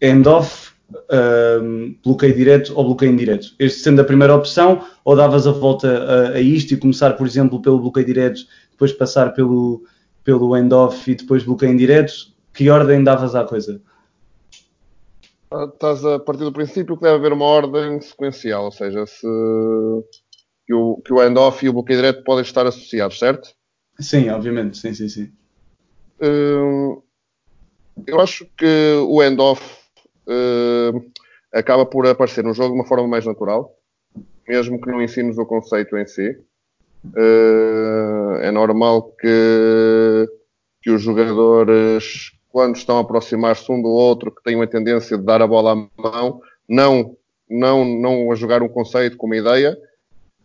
end-off, 0.00 0.72
bloqueio 2.02 2.34
direto 2.34 2.72
ou 2.76 2.84
bloqueio 2.84 3.12
indireto? 3.12 3.54
Este 3.58 3.80
sendo 3.80 4.00
a 4.00 4.04
primeira 4.04 4.34
opção, 4.34 4.86
ou 5.04 5.16
davas 5.16 5.46
a 5.46 5.52
volta 5.52 5.88
a, 5.88 6.28
a 6.36 6.40
isto 6.40 6.72
e 6.72 6.76
começar, 6.76 7.12
por 7.12 7.26
exemplo, 7.26 7.60
pelo 7.60 7.80
bloqueio 7.80 8.06
direto, 8.06 8.40
depois 8.70 8.92
passar 8.92 9.32
pelo, 9.34 9.84
pelo 10.24 10.56
end-off 10.56 11.10
e 11.10 11.14
depois 11.14 11.42
bloqueio 11.42 11.72
indireto, 11.72 12.12
que 12.52 12.70
ordem 12.70 13.02
davas 13.02 13.34
à 13.34 13.44
coisa? 13.44 13.80
Ah, 15.50 15.64
estás 15.64 16.04
a 16.04 16.18
partir 16.18 16.44
do 16.44 16.52
princípio 16.52 16.96
que 16.96 17.02
deve 17.02 17.16
haver 17.16 17.32
uma 17.32 17.44
ordem 17.44 18.00
sequencial, 18.00 18.64
ou 18.64 18.72
seja, 18.72 19.04
se 19.06 19.26
que 20.66 20.72
o, 20.72 20.96
que 21.04 21.12
o 21.12 21.22
end-off 21.22 21.64
e 21.64 21.68
o 21.68 21.72
bloqueio 21.72 21.98
direto 21.98 22.24
podem 22.24 22.42
estar 22.42 22.66
associados, 22.66 23.18
certo? 23.18 23.50
Sim, 23.98 24.30
obviamente, 24.30 24.78
sim, 24.78 24.94
sim, 24.94 25.08
sim. 25.08 25.32
Hum, 26.22 27.02
eu 28.06 28.20
acho 28.20 28.46
que 28.56 28.94
o 29.06 29.22
end-off 29.22 29.62
hum, 30.26 31.10
acaba 31.52 31.84
por 31.84 32.06
aparecer 32.06 32.44
no 32.44 32.54
jogo 32.54 32.74
de 32.74 32.80
uma 32.80 32.86
forma 32.86 33.06
mais 33.06 33.26
natural, 33.26 33.76
mesmo 34.48 34.80
que 34.80 34.90
não 34.90 35.02
ensines 35.02 35.36
o 35.36 35.46
conceito 35.46 35.96
em 35.96 36.06
si. 36.06 36.38
Uh, 37.04 38.36
é 38.40 38.50
normal 38.52 39.10
que, 39.20 39.26
que 40.82 40.90
os 40.90 41.00
jogadores, 41.00 42.32
quando 42.50 42.76
estão 42.76 42.98
a 42.98 43.00
aproximar-se 43.00 43.70
um 43.70 43.80
do 43.80 43.88
outro, 43.88 44.34
que 44.34 44.42
tenham 44.42 44.60
a 44.60 44.66
tendência 44.66 45.16
de 45.16 45.24
dar 45.24 45.40
a 45.40 45.46
bola 45.46 45.72
à 45.72 45.76
mão, 46.02 46.42
não, 46.68 47.16
não, 47.48 47.84
não 47.84 48.32
a 48.32 48.34
jogar 48.34 48.62
um 48.62 48.68
conceito 48.68 49.16
com 49.16 49.26
uma 49.26 49.36
ideia, 49.36 49.78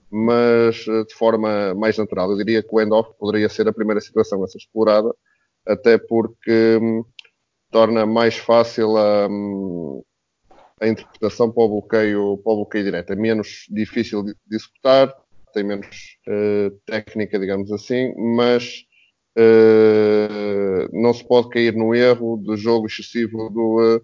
mas 0.10 0.86
eh, 0.88 1.04
de 1.06 1.14
forma 1.14 1.74
mais 1.74 1.98
natural. 1.98 2.32
Eu 2.32 2.38
diria 2.38 2.62
que 2.62 2.70
o 2.72 2.80
end-off 2.80 3.12
poderia 3.20 3.50
ser 3.50 3.68
a 3.68 3.74
primeira 3.74 4.00
situação 4.00 4.44
a 4.44 4.48
ser 4.48 4.60
explorada, 4.60 5.14
até 5.66 5.98
porque 5.98 6.78
hum, 6.82 7.04
torna 7.72 8.06
mais 8.06 8.38
fácil 8.38 8.96
a, 8.96 9.28
hum, 9.28 10.04
a 10.80 10.88
interpretação 10.88 11.52
para 11.52 11.64
o 11.64 11.70
bloqueio, 11.70 12.38
para 12.44 12.54
o 12.54 12.56
bloqueio 12.58 12.86
direto. 12.86 13.12
É 13.12 13.16
menos 13.16 13.66
difícil 13.70 14.24
de, 14.24 14.34
de 14.46 14.56
executar, 14.56 15.14
tem 15.54 15.64
menos 15.64 16.18
uh, 16.28 16.72
técnica, 16.86 17.40
digamos 17.40 17.72
assim, 17.72 18.14
mas 18.36 18.86
uh, 19.38 20.90
não 20.92 21.14
se 21.14 21.24
pode 21.26 21.50
cair 21.50 21.74
no 21.74 21.94
erro 21.94 22.38
do 22.38 22.56
jogo 22.58 22.88
excessivo 22.88 23.50
do, 23.50 23.98
uh, 23.98 24.02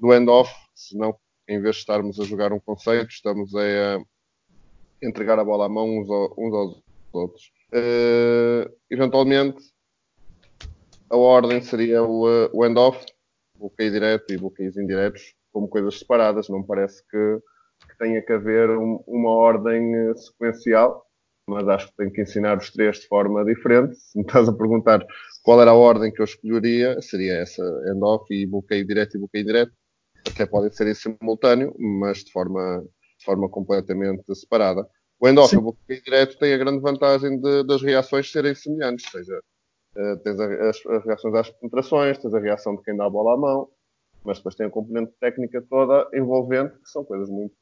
do 0.00 0.14
end-off, 0.14 0.52
senão, 0.74 1.16
em 1.48 1.60
vez 1.60 1.76
de 1.76 1.80
estarmos 1.80 2.20
a 2.20 2.24
jogar 2.24 2.52
um 2.52 2.60
conceito, 2.60 3.10
estamos 3.10 3.54
a, 3.54 3.98
entregar 5.02 5.38
a 5.38 5.44
bola 5.44 5.66
à 5.66 5.68
mão 5.68 5.98
uns, 5.98 6.10
ao, 6.10 6.34
uns 6.38 6.54
aos 6.54 6.82
outros. 7.12 7.52
eventualmente, 8.90 9.62
a 11.10 11.16
ordem 11.16 11.60
seria 11.62 12.02
o, 12.02 12.24
o 12.52 12.64
end-off, 12.64 13.04
bloqueio 13.58 13.92
direto 13.92 14.32
e 14.32 14.38
bloqueios 14.38 14.76
indiretos, 14.76 15.34
como 15.52 15.68
coisas 15.68 15.98
separadas, 15.98 16.48
não 16.48 16.62
parece 16.62 17.02
que 17.08 17.40
que 17.88 17.98
tenha 17.98 18.22
que 18.22 18.32
haver 18.32 18.70
um, 18.70 19.02
uma 19.06 19.30
ordem 19.30 19.94
eh, 19.94 20.14
sequencial, 20.14 21.05
mas 21.48 21.66
acho 21.68 21.88
que 21.88 21.96
tenho 21.96 22.12
que 22.12 22.22
ensinar 22.22 22.58
os 22.58 22.70
três 22.70 22.98
de 22.98 23.06
forma 23.06 23.44
diferente. 23.44 23.96
Se 23.96 24.18
me 24.18 24.24
estás 24.24 24.48
a 24.48 24.52
perguntar 24.52 25.06
qual 25.42 25.60
era 25.62 25.70
a 25.70 25.74
ordem 25.74 26.12
que 26.12 26.20
eu 26.20 26.24
escolheria, 26.24 27.00
seria 27.00 27.34
essa, 27.34 27.62
end-off 27.86 28.32
e 28.34 28.46
bloqueio 28.46 28.86
direto 28.86 29.16
e 29.16 29.18
bloqueio 29.18 29.44
direto. 29.44 29.72
Até 30.28 30.44
podem 30.44 30.70
ser 30.72 30.88
em 30.88 30.94
simultâneo, 30.94 31.74
mas 31.78 32.24
de 32.24 32.32
forma, 32.32 32.84
de 33.18 33.24
forma 33.24 33.48
completamente 33.48 34.22
separada. 34.34 34.86
O 35.20 35.28
end-off 35.28 35.54
e 35.54 35.58
o 35.58 35.62
bloqueio 35.62 36.02
direto 36.02 36.36
têm 36.38 36.52
a 36.52 36.58
grande 36.58 36.80
vantagem 36.80 37.40
de, 37.40 37.64
das 37.64 37.80
reações 37.80 38.30
serem 38.30 38.54
semelhantes, 38.54 39.06
ou 39.06 39.10
seja, 39.12 39.40
uh, 39.96 40.16
tens 40.18 40.40
as, 40.40 40.84
as, 40.84 41.04
reações 41.04 41.34
às 41.34 41.50
penetrações, 41.50 42.18
tens 42.18 42.34
a 42.34 42.40
reação 42.40 42.74
de 42.74 42.82
quem 42.82 42.96
dá 42.96 43.06
a 43.06 43.10
bola 43.10 43.34
à 43.34 43.36
mão, 43.36 43.68
mas 44.24 44.38
depois 44.38 44.56
tem 44.56 44.66
a 44.66 44.70
componente 44.70 45.12
técnica 45.20 45.64
toda 45.70 46.08
envolvente, 46.12 46.74
que 46.74 46.90
são 46.90 47.04
coisas 47.04 47.30
muito, 47.30 47.54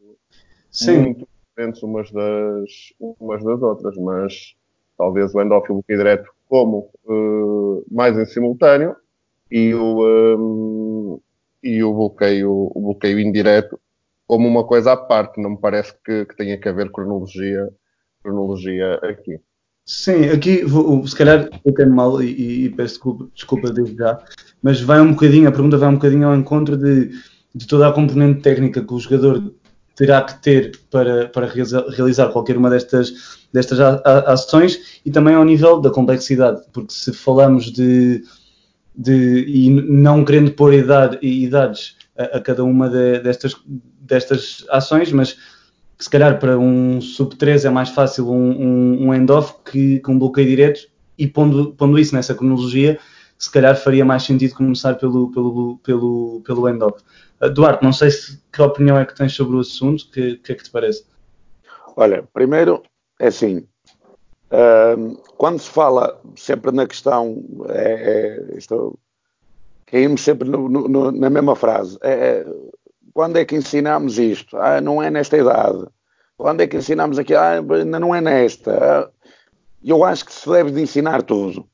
Sim. 0.70 0.98
muito 0.98 1.28
diferentes 1.54 1.82
umas 1.82 2.10
das, 2.10 2.70
umas 2.98 3.44
das 3.44 3.62
outras, 3.62 3.96
mas 3.96 4.54
talvez 4.98 5.34
o 5.34 5.40
end-off 5.40 5.66
e 5.70 5.72
bloqueio 5.72 5.98
direto 5.98 6.30
como 6.48 6.90
uh, 7.06 7.84
mais 7.90 8.18
em 8.18 8.26
simultâneo 8.26 8.94
e 9.50 9.72
o, 9.74 10.04
um, 10.36 11.20
e 11.62 11.82
o 11.82 11.94
bloqueio, 11.94 12.70
o 12.74 12.80
bloqueio 12.80 13.20
indireto 13.20 13.78
como 14.26 14.48
uma 14.48 14.64
coisa 14.64 14.92
à 14.92 14.96
parte. 14.96 15.40
Não 15.40 15.50
me 15.50 15.58
parece 15.58 15.94
que, 16.04 16.26
que 16.26 16.36
tenha 16.36 16.58
que 16.58 16.68
haver 16.68 16.90
cronologia, 16.90 17.68
cronologia 18.22 18.94
aqui. 19.02 19.38
Sim, 19.86 20.30
aqui 20.30 20.64
vou, 20.64 21.06
se 21.06 21.14
calhar 21.14 21.48
eu 21.64 21.74
tenho 21.74 21.94
mal 21.94 22.22
e, 22.22 22.64
e, 22.64 22.70
peço 22.70 22.94
desculpa, 22.94 23.28
desculpa 23.34 23.70
desde 23.70 23.96
já, 23.96 24.18
mas 24.62 24.80
vai 24.80 24.98
um 24.98 25.12
bocadinho, 25.12 25.46
a 25.46 25.52
pergunta 25.52 25.76
vai 25.76 25.90
um 25.90 25.96
bocadinho 25.96 26.26
ao 26.26 26.34
encontro 26.34 26.74
de, 26.74 27.10
de 27.54 27.66
toda 27.66 27.86
a 27.86 27.92
componente 27.92 28.40
técnica 28.40 28.82
que 28.82 28.94
o 28.94 28.98
jogador 28.98 29.54
terá 29.96 30.22
que 30.22 30.42
ter 30.42 30.80
para, 30.90 31.28
para 31.28 31.46
realizar 31.46 32.28
qualquer 32.30 32.56
uma 32.56 32.68
destas, 32.68 33.46
destas 33.52 33.78
ações 34.26 35.00
e 35.04 35.10
também 35.10 35.34
ao 35.34 35.44
nível 35.44 35.80
da 35.80 35.90
complexidade, 35.90 36.62
porque 36.72 36.92
se 36.92 37.12
falamos 37.12 37.70
de, 37.70 38.24
de 38.96 39.44
e 39.46 39.70
não 39.70 40.24
querendo 40.24 40.52
pôr 40.52 40.74
idade, 40.74 41.18
idades 41.22 41.96
a, 42.18 42.38
a 42.38 42.40
cada 42.40 42.64
uma 42.64 42.88
de, 42.88 43.20
destas, 43.20 43.54
destas 44.00 44.64
ações, 44.68 45.12
mas 45.12 45.36
se 45.98 46.10
calhar 46.10 46.38
para 46.38 46.58
um 46.58 47.00
sub 47.00 47.36
3 47.36 47.64
é 47.64 47.70
mais 47.70 47.90
fácil 47.90 48.30
um, 48.30 48.50
um, 48.50 49.06
um 49.06 49.14
end-off 49.14 49.54
que, 49.64 50.00
que, 50.00 50.10
um 50.10 50.18
bloqueio 50.18 50.48
direto 50.48 50.80
e 51.16 51.26
pondo, 51.26 51.72
pondo 51.72 51.98
isso 51.98 52.14
nessa 52.14 52.34
cronologia, 52.34 52.98
se 53.44 53.50
calhar 53.50 53.76
faria 53.76 54.04
mais 54.04 54.22
sentido 54.22 54.54
começar 54.54 54.94
pelo, 54.94 55.30
pelo, 55.30 55.78
pelo, 55.78 56.42
pelo 56.44 56.68
end-off. 56.68 57.02
Uh, 57.40 57.50
Duarte, 57.50 57.84
não 57.84 57.92
sei 57.92 58.10
se, 58.10 58.40
que 58.52 58.62
opinião 58.62 58.98
é 58.98 59.04
que 59.04 59.14
tens 59.14 59.34
sobre 59.34 59.56
o 59.56 59.60
assunto, 59.60 60.10
que, 60.10 60.36
que 60.36 60.52
é 60.52 60.54
que 60.54 60.64
te 60.64 60.70
parece? 60.70 61.04
Olha, 61.96 62.24
primeiro, 62.32 62.82
é 63.20 63.28
assim, 63.28 63.66
uh, 64.50 65.22
quando 65.36 65.58
se 65.60 65.68
fala 65.68 66.20
sempre 66.36 66.72
na 66.72 66.86
questão, 66.86 67.44
é, 67.68 68.48
é, 68.52 68.56
estou, 68.56 68.98
caímos 69.86 70.22
sempre 70.22 70.48
no, 70.48 70.68
no, 70.68 71.12
na 71.12 71.28
mesma 71.28 71.54
frase, 71.54 71.98
é, 72.02 72.12
é 72.12 72.46
quando 73.12 73.36
é 73.36 73.44
que 73.44 73.54
ensinamos 73.54 74.18
isto? 74.18 74.56
Ah, 74.56 74.80
não 74.80 75.00
é 75.00 75.08
nesta 75.08 75.38
idade. 75.38 75.86
Quando 76.36 76.62
é 76.62 76.66
que 76.66 76.76
ensinamos 76.76 77.16
aqui? 77.16 77.32
Ah, 77.32 77.60
ainda 77.60 78.00
não 78.00 78.12
é 78.12 78.20
nesta. 78.20 79.08
Eu 79.84 80.02
acho 80.02 80.24
que 80.24 80.32
se 80.32 80.50
deve 80.50 80.72
de 80.72 80.82
ensinar 80.82 81.22
tudo. 81.22 81.64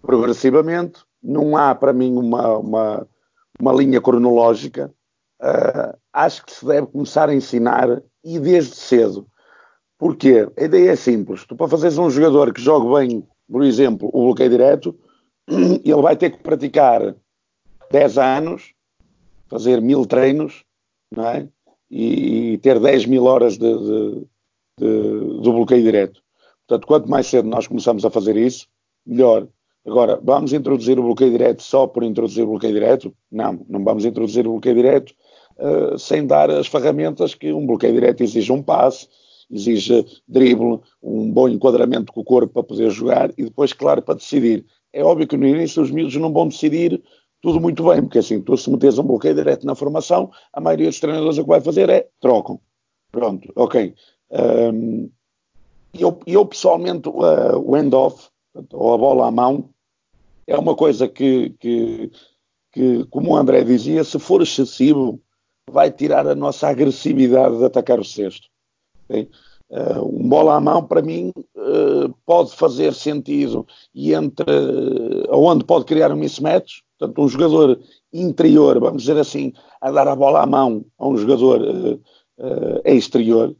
Progressivamente, 0.00 1.00
não 1.24 1.56
há 1.56 1.74
para 1.74 1.92
mim 1.92 2.14
uma, 2.16 2.58
uma, 2.58 3.08
uma 3.58 3.72
linha 3.72 4.00
cronológica. 4.00 4.92
Uh, 5.40 5.96
acho 6.12 6.44
que 6.44 6.52
se 6.52 6.64
deve 6.64 6.86
começar 6.88 7.28
a 7.28 7.34
ensinar 7.34 8.02
e 8.22 8.38
desde 8.38 8.76
cedo. 8.76 9.26
Porquê? 9.98 10.48
A 10.56 10.64
ideia 10.64 10.90
é 10.90 10.96
simples. 10.96 11.44
Tu 11.44 11.56
para 11.56 11.68
fazeres 11.68 11.98
um 11.98 12.10
jogador 12.10 12.52
que 12.52 12.60
jogue 12.60 12.94
bem, 12.94 13.26
por 13.50 13.62
exemplo, 13.64 14.10
o 14.12 14.26
bloqueio 14.26 14.50
direto, 14.50 14.98
ele 15.48 16.02
vai 16.02 16.16
ter 16.16 16.30
que 16.30 16.42
praticar 16.42 17.14
10 17.90 18.18
anos, 18.18 18.74
fazer 19.48 19.80
mil 19.80 20.04
treinos, 20.06 20.64
não 21.14 21.26
é? 21.26 21.48
E, 21.90 22.52
e 22.52 22.58
ter 22.58 22.80
10 22.80 23.06
mil 23.06 23.24
horas 23.24 23.56
de, 23.56 23.78
de, 23.78 24.26
de, 24.78 25.40
do 25.42 25.52
bloqueio 25.52 25.82
direto. 25.82 26.22
Portanto, 26.66 26.86
quanto 26.86 27.08
mais 27.08 27.26
cedo 27.26 27.48
nós 27.48 27.66
começamos 27.66 28.04
a 28.04 28.10
fazer 28.10 28.36
isso, 28.36 28.66
melhor. 29.06 29.46
Agora, 29.86 30.18
vamos 30.22 30.52
introduzir 30.52 30.98
o 30.98 31.02
bloqueio 31.02 31.30
direto 31.30 31.62
só 31.62 31.86
por 31.86 32.02
introduzir 32.02 32.44
o 32.44 32.48
bloqueio 32.48 32.72
direto? 32.72 33.14
Não, 33.30 33.64
não 33.68 33.84
vamos 33.84 34.04
introduzir 34.04 34.46
o 34.46 34.52
bloqueio 34.52 34.76
direto 34.76 35.14
uh, 35.58 35.98
sem 35.98 36.26
dar 36.26 36.50
as 36.50 36.66
ferramentas 36.66 37.34
que 37.34 37.52
um 37.52 37.66
bloqueio 37.66 37.92
direto 37.92 38.22
exige 38.22 38.50
um 38.50 38.62
passe, 38.62 39.06
exige 39.50 40.06
drible, 40.26 40.80
um 41.02 41.30
bom 41.30 41.48
enquadramento 41.48 42.12
com 42.12 42.20
o 42.20 42.24
corpo 42.24 42.54
para 42.54 42.62
poder 42.62 42.90
jogar 42.90 43.30
e 43.36 43.44
depois, 43.44 43.72
claro, 43.74 44.00
para 44.00 44.14
decidir. 44.14 44.64
É 44.90 45.04
óbvio 45.04 45.26
que 45.26 45.36
no 45.36 45.46
início 45.46 45.82
os 45.82 45.90
miúdos 45.90 46.16
não 46.16 46.32
vão 46.32 46.48
decidir 46.48 47.02
tudo 47.42 47.60
muito 47.60 47.84
bem, 47.84 48.00
porque 48.00 48.20
assim, 48.20 48.40
tu 48.40 48.56
se 48.56 48.70
metes 48.70 48.98
um 48.98 49.02
bloqueio 49.02 49.34
direto 49.34 49.66
na 49.66 49.74
formação, 49.74 50.30
a 50.50 50.62
maioria 50.62 50.86
dos 50.86 50.98
treinadores 50.98 51.36
o 51.36 51.42
que 51.42 51.48
vai 51.48 51.60
fazer 51.60 51.90
é 51.90 52.08
trocam. 52.18 52.58
Pronto, 53.12 53.52
ok. 53.54 53.94
Um, 54.30 55.10
eu, 55.92 56.18
eu 56.26 56.46
pessoalmente, 56.46 57.06
uh, 57.06 57.58
o 57.62 57.76
end-off, 57.76 58.30
ou 58.72 58.94
a 58.94 58.98
bola 58.98 59.26
à 59.26 59.30
mão, 59.30 59.73
é 60.46 60.56
uma 60.56 60.74
coisa 60.74 61.08
que, 61.08 61.50
que, 61.58 62.10
que, 62.72 63.04
como 63.10 63.32
o 63.32 63.36
André 63.36 63.62
dizia, 63.64 64.04
se 64.04 64.18
for 64.18 64.42
excessivo, 64.42 65.20
vai 65.70 65.90
tirar 65.90 66.26
a 66.26 66.34
nossa 66.34 66.68
agressividade 66.68 67.58
de 67.58 67.64
atacar 67.64 67.98
o 67.98 68.04
cesto. 68.04 68.48
Okay? 69.04 69.28
Uh, 69.70 70.20
um 70.20 70.28
bola 70.28 70.56
à 70.56 70.60
mão, 70.60 70.84
para 70.84 71.02
mim, 71.02 71.32
uh, 71.56 72.14
pode 72.26 72.54
fazer 72.54 72.92
sentido 72.92 73.66
e 73.94 74.12
entre 74.12 74.44
uh, 74.50 75.36
onde 75.36 75.64
pode 75.64 75.84
criar 75.84 76.12
um 76.12 76.16
mismatch, 76.16 76.82
Portanto, 76.98 77.22
um 77.22 77.28
jogador 77.28 77.80
interior, 78.12 78.78
vamos 78.78 79.02
dizer 79.02 79.18
assim, 79.18 79.52
a 79.80 79.90
dar 79.90 80.06
a 80.06 80.14
bola 80.14 80.42
à 80.42 80.46
mão 80.46 80.84
a 80.96 81.08
um 81.08 81.16
jogador 81.16 81.60
uh, 81.60 82.80
exterior, 82.84 83.54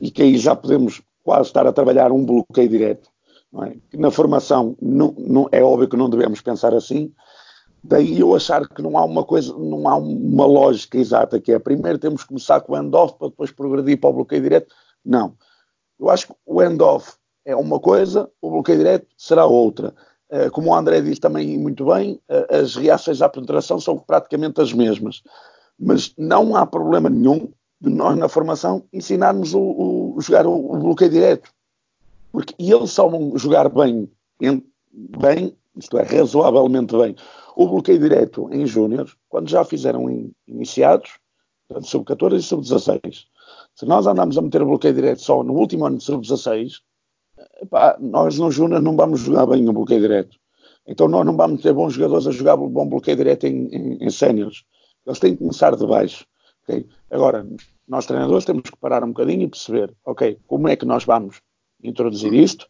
e 0.00 0.10
que 0.10 0.22
aí 0.22 0.36
já 0.36 0.56
podemos 0.56 1.00
quase 1.22 1.48
estar 1.48 1.64
a 1.64 1.72
trabalhar 1.72 2.10
um 2.10 2.24
bloqueio 2.24 2.68
direto. 2.68 3.09
É? 3.64 3.96
Na 3.96 4.10
formação 4.10 4.76
não, 4.80 5.14
não, 5.18 5.48
é 5.50 5.62
óbvio 5.62 5.88
que 5.88 5.96
não 5.96 6.08
devemos 6.08 6.40
pensar 6.40 6.72
assim, 6.72 7.12
daí 7.82 8.20
eu 8.20 8.34
achar 8.34 8.68
que 8.68 8.80
não 8.80 8.96
há 8.96 9.04
uma 9.04 9.24
coisa, 9.24 9.52
não 9.52 9.88
há 9.88 9.96
uma 9.96 10.46
lógica 10.46 10.98
exata, 10.98 11.40
que 11.40 11.52
é 11.52 11.58
primeiro 11.58 11.98
temos 11.98 12.22
que 12.22 12.28
começar 12.28 12.60
com 12.60 12.72
o 12.72 12.76
end-off 12.78 13.18
para 13.18 13.28
depois 13.28 13.50
progredir 13.50 13.98
para 13.98 14.10
o 14.10 14.12
bloqueio 14.12 14.42
direto. 14.42 14.72
Não. 15.04 15.34
Eu 15.98 16.08
acho 16.10 16.28
que 16.28 16.34
o 16.46 16.62
end-off 16.62 17.14
é 17.44 17.56
uma 17.56 17.80
coisa, 17.80 18.30
o 18.40 18.50
bloqueio 18.50 18.78
direto 18.78 19.06
será 19.16 19.44
outra. 19.46 19.94
Eh, 20.30 20.48
como 20.50 20.70
o 20.70 20.74
André 20.74 21.00
disse 21.00 21.20
também 21.20 21.58
muito 21.58 21.86
bem, 21.86 22.20
eh, 22.28 22.58
as 22.60 22.76
reações 22.76 23.20
à 23.20 23.28
penetração 23.28 23.80
são 23.80 23.98
praticamente 23.98 24.60
as 24.60 24.72
mesmas. 24.72 25.22
Mas 25.78 26.14
não 26.16 26.54
há 26.56 26.64
problema 26.66 27.10
nenhum 27.10 27.52
de 27.80 27.90
nós 27.90 28.16
na 28.16 28.28
formação 28.28 28.84
ensinarmos 28.92 29.54
o, 29.54 30.14
o 30.16 30.20
jogar 30.20 30.46
o, 30.46 30.52
o, 30.52 30.78
bloqueio 30.78 31.10
direto. 31.10 31.50
Porque 32.32 32.54
eles 32.58 32.90
só 32.90 33.08
vão 33.08 33.36
jogar 33.36 33.68
bem, 33.68 34.10
bem, 34.92 35.56
isto 35.76 35.98
é, 35.98 36.02
razoavelmente 36.02 36.96
bem, 36.96 37.14
o 37.56 37.68
bloqueio 37.68 37.98
direto 37.98 38.48
em 38.52 38.66
júniores, 38.66 39.14
quando 39.28 39.48
já 39.48 39.64
fizeram 39.64 40.08
em 40.10 40.32
iniciados, 40.46 41.18
sub-14 41.82 42.38
e 42.38 42.42
sub-16. 42.42 43.24
Se 43.74 43.86
nós 43.86 44.06
andamos 44.06 44.36
a 44.36 44.42
meter 44.42 44.62
o 44.62 44.66
bloqueio 44.66 44.94
direto 44.94 45.22
só 45.22 45.42
no 45.42 45.54
último 45.54 45.86
ano 45.86 45.98
de 45.98 46.04
sub-16, 46.04 46.80
Epá, 47.62 47.96
nós 48.00 48.38
no 48.38 48.50
Júnior 48.50 48.82
não 48.82 48.96
vamos 48.96 49.20
jogar 49.20 49.46
bem 49.46 49.62
no 49.62 49.72
bloqueio 49.72 50.00
direto. 50.00 50.36
Então 50.86 51.08
nós 51.08 51.24
não 51.24 51.36
vamos 51.36 51.62
ter 51.62 51.72
bons 51.72 51.94
jogadores 51.94 52.26
a 52.26 52.30
jogar 52.30 52.56
bom 52.56 52.88
bloqueio 52.88 53.16
direto 53.16 53.46
em, 53.46 53.68
em, 53.68 54.04
em 54.04 54.10
séniores. 54.10 54.64
Eles 55.06 55.18
têm 55.18 55.32
que 55.32 55.38
começar 55.38 55.76
de 55.76 55.86
baixo. 55.86 56.26
Okay? 56.62 56.86
Agora, 57.10 57.46
nós 57.86 58.06
treinadores 58.06 58.44
temos 58.44 58.62
que 58.62 58.76
parar 58.78 59.04
um 59.04 59.08
bocadinho 59.08 59.42
e 59.42 59.48
perceber, 59.48 59.94
ok, 60.04 60.38
como 60.46 60.68
é 60.68 60.76
que 60.76 60.84
nós 60.84 61.04
vamos 61.04 61.40
introduzir 61.82 62.32
isto 62.32 62.66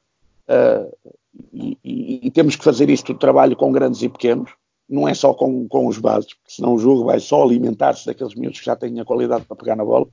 uh, 0.48 1.12
e, 1.52 1.78
e, 1.84 2.26
e, 2.26 2.30
temos 2.30 2.56
que 2.56 2.64
fazer 2.64 2.90
isto 2.90 3.14
trabalho 3.14 3.56
com 3.56 3.72
grandes 3.72 4.02
e 4.02 4.08
pequenos, 4.08 4.50
não 4.88 5.06
é 5.06 5.14
só 5.14 5.32
com, 5.32 5.68
com 5.68 5.86
os 5.86 5.98
bases, 5.98 6.34
porque 6.34 6.52
senão 6.52 6.74
o 6.74 6.78
jogo 6.78 7.04
vai 7.04 7.20
só 7.20 7.42
alimentar-se 7.42 8.06
daqueles 8.06 8.34
miúdos 8.34 8.58
que 8.58 8.66
já 8.66 8.74
têm 8.74 8.98
a 9.00 9.04
qualidade 9.04 9.44
para 9.44 9.56
pegar 9.56 9.76
na 9.76 9.84
bola. 9.84 10.08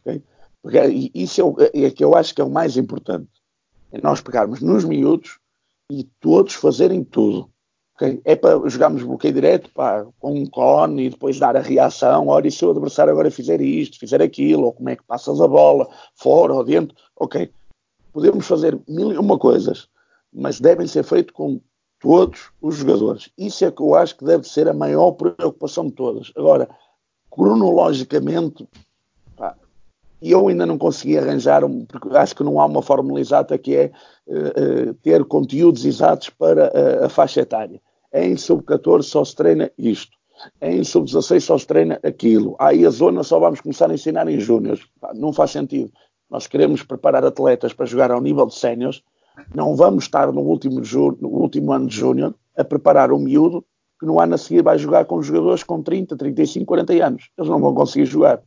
Okay? 0.00 0.22
Porque 0.60 1.10
isso 1.14 1.56
é, 1.72 1.84
é 1.84 1.90
que 1.90 2.02
eu 2.02 2.16
acho 2.16 2.34
que 2.34 2.40
é 2.40 2.44
o 2.44 2.50
mais 2.50 2.76
importante 2.76 3.28
é 3.92 4.00
nós 4.00 4.20
pegarmos 4.20 4.60
nos 4.60 4.84
miúdos 4.84 5.38
e 5.90 6.04
todos 6.20 6.54
fazerem 6.54 7.04
tudo. 7.04 7.48
Okay? 7.94 8.20
É 8.24 8.36
para 8.36 8.68
jogarmos 8.68 9.02
bloqueio 9.02 9.32
direto 9.32 9.70
pá, 9.72 10.04
com 10.18 10.34
um 10.34 10.46
cone 10.46 11.06
e 11.06 11.10
depois 11.10 11.38
dar 11.38 11.56
a 11.56 11.60
reação. 11.60 12.28
Olha, 12.28 12.48
e 12.48 12.50
se 12.50 12.64
o 12.64 12.70
adversário 12.70 13.12
agora 13.12 13.30
fizer 13.30 13.60
isto, 13.60 13.98
fizer 13.98 14.20
aquilo, 14.20 14.64
ou 14.64 14.72
como 14.72 14.90
é 14.90 14.96
que 14.96 15.04
passas 15.04 15.40
a 15.40 15.48
bola, 15.48 15.88
fora 16.14 16.52
ou 16.52 16.64
dentro, 16.64 16.96
ok. 17.16 17.50
Podemos 18.16 18.46
fazer 18.46 18.80
mil 18.88 19.12
e 19.12 19.18
uma 19.18 19.38
coisas, 19.38 19.90
mas 20.32 20.58
devem 20.58 20.86
ser 20.86 21.04
feitos 21.04 21.34
com 21.34 21.60
todos 22.00 22.50
os 22.62 22.76
jogadores. 22.76 23.28
Isso 23.36 23.62
é 23.62 23.70
que 23.70 23.82
eu 23.82 23.94
acho 23.94 24.16
que 24.16 24.24
deve 24.24 24.48
ser 24.48 24.66
a 24.68 24.72
maior 24.72 25.12
preocupação 25.12 25.88
de 25.88 25.92
todas. 25.92 26.32
Agora, 26.34 26.66
cronologicamente, 27.30 28.66
e 30.22 30.30
eu 30.30 30.48
ainda 30.48 30.64
não 30.64 30.78
consegui 30.78 31.18
arranjar, 31.18 31.62
um, 31.62 31.84
porque 31.84 32.08
acho 32.16 32.34
que 32.34 32.42
não 32.42 32.58
há 32.58 32.64
uma 32.64 32.80
fórmula 32.80 33.20
exata 33.20 33.58
que 33.58 33.76
é 33.76 33.92
uh, 34.26 34.88
uh, 34.88 34.94
ter 35.02 35.22
conteúdos 35.26 35.84
exatos 35.84 36.30
para 36.30 36.72
uh, 36.72 37.04
a 37.04 37.08
faixa 37.10 37.42
etária. 37.42 37.82
Em 38.14 38.34
sub-14 38.34 39.02
só 39.02 39.22
se 39.26 39.36
treina 39.36 39.70
isto. 39.76 40.16
Em 40.62 40.82
sub-16 40.82 41.40
só 41.40 41.58
se 41.58 41.66
treina 41.66 42.00
aquilo. 42.02 42.56
Aí 42.58 42.86
a 42.86 42.90
zona 42.90 43.22
só 43.22 43.38
vamos 43.38 43.60
começar 43.60 43.90
a 43.90 43.94
ensinar 43.94 44.26
em 44.26 44.40
júniores. 44.40 44.80
Não 45.14 45.34
faz 45.34 45.50
sentido. 45.50 45.92
Nós 46.30 46.46
queremos 46.46 46.82
preparar 46.82 47.24
atletas 47.24 47.72
para 47.72 47.86
jogar 47.86 48.10
ao 48.10 48.20
nível 48.20 48.46
de 48.46 48.54
séniores. 48.54 49.02
Não 49.54 49.76
vamos 49.76 50.04
estar 50.04 50.32
no 50.32 50.40
último, 50.40 50.80
no 51.20 51.28
último 51.28 51.72
ano 51.72 51.86
de 51.86 51.96
júnior 51.96 52.34
a 52.56 52.64
preparar 52.64 53.12
um 53.12 53.18
miúdo 53.18 53.64
que 53.98 54.06
no 54.06 54.20
ano 54.20 54.34
a 54.34 54.38
seguir 54.38 54.62
vai 54.62 54.78
jogar 54.78 55.04
com 55.04 55.22
jogadores 55.22 55.62
com 55.62 55.82
30, 55.82 56.16
35, 56.16 56.66
40 56.66 56.92
anos. 57.04 57.30
Eles 57.36 57.50
não 57.50 57.60
vão 57.60 57.74
conseguir 57.74 58.06
jogar. 58.06 58.42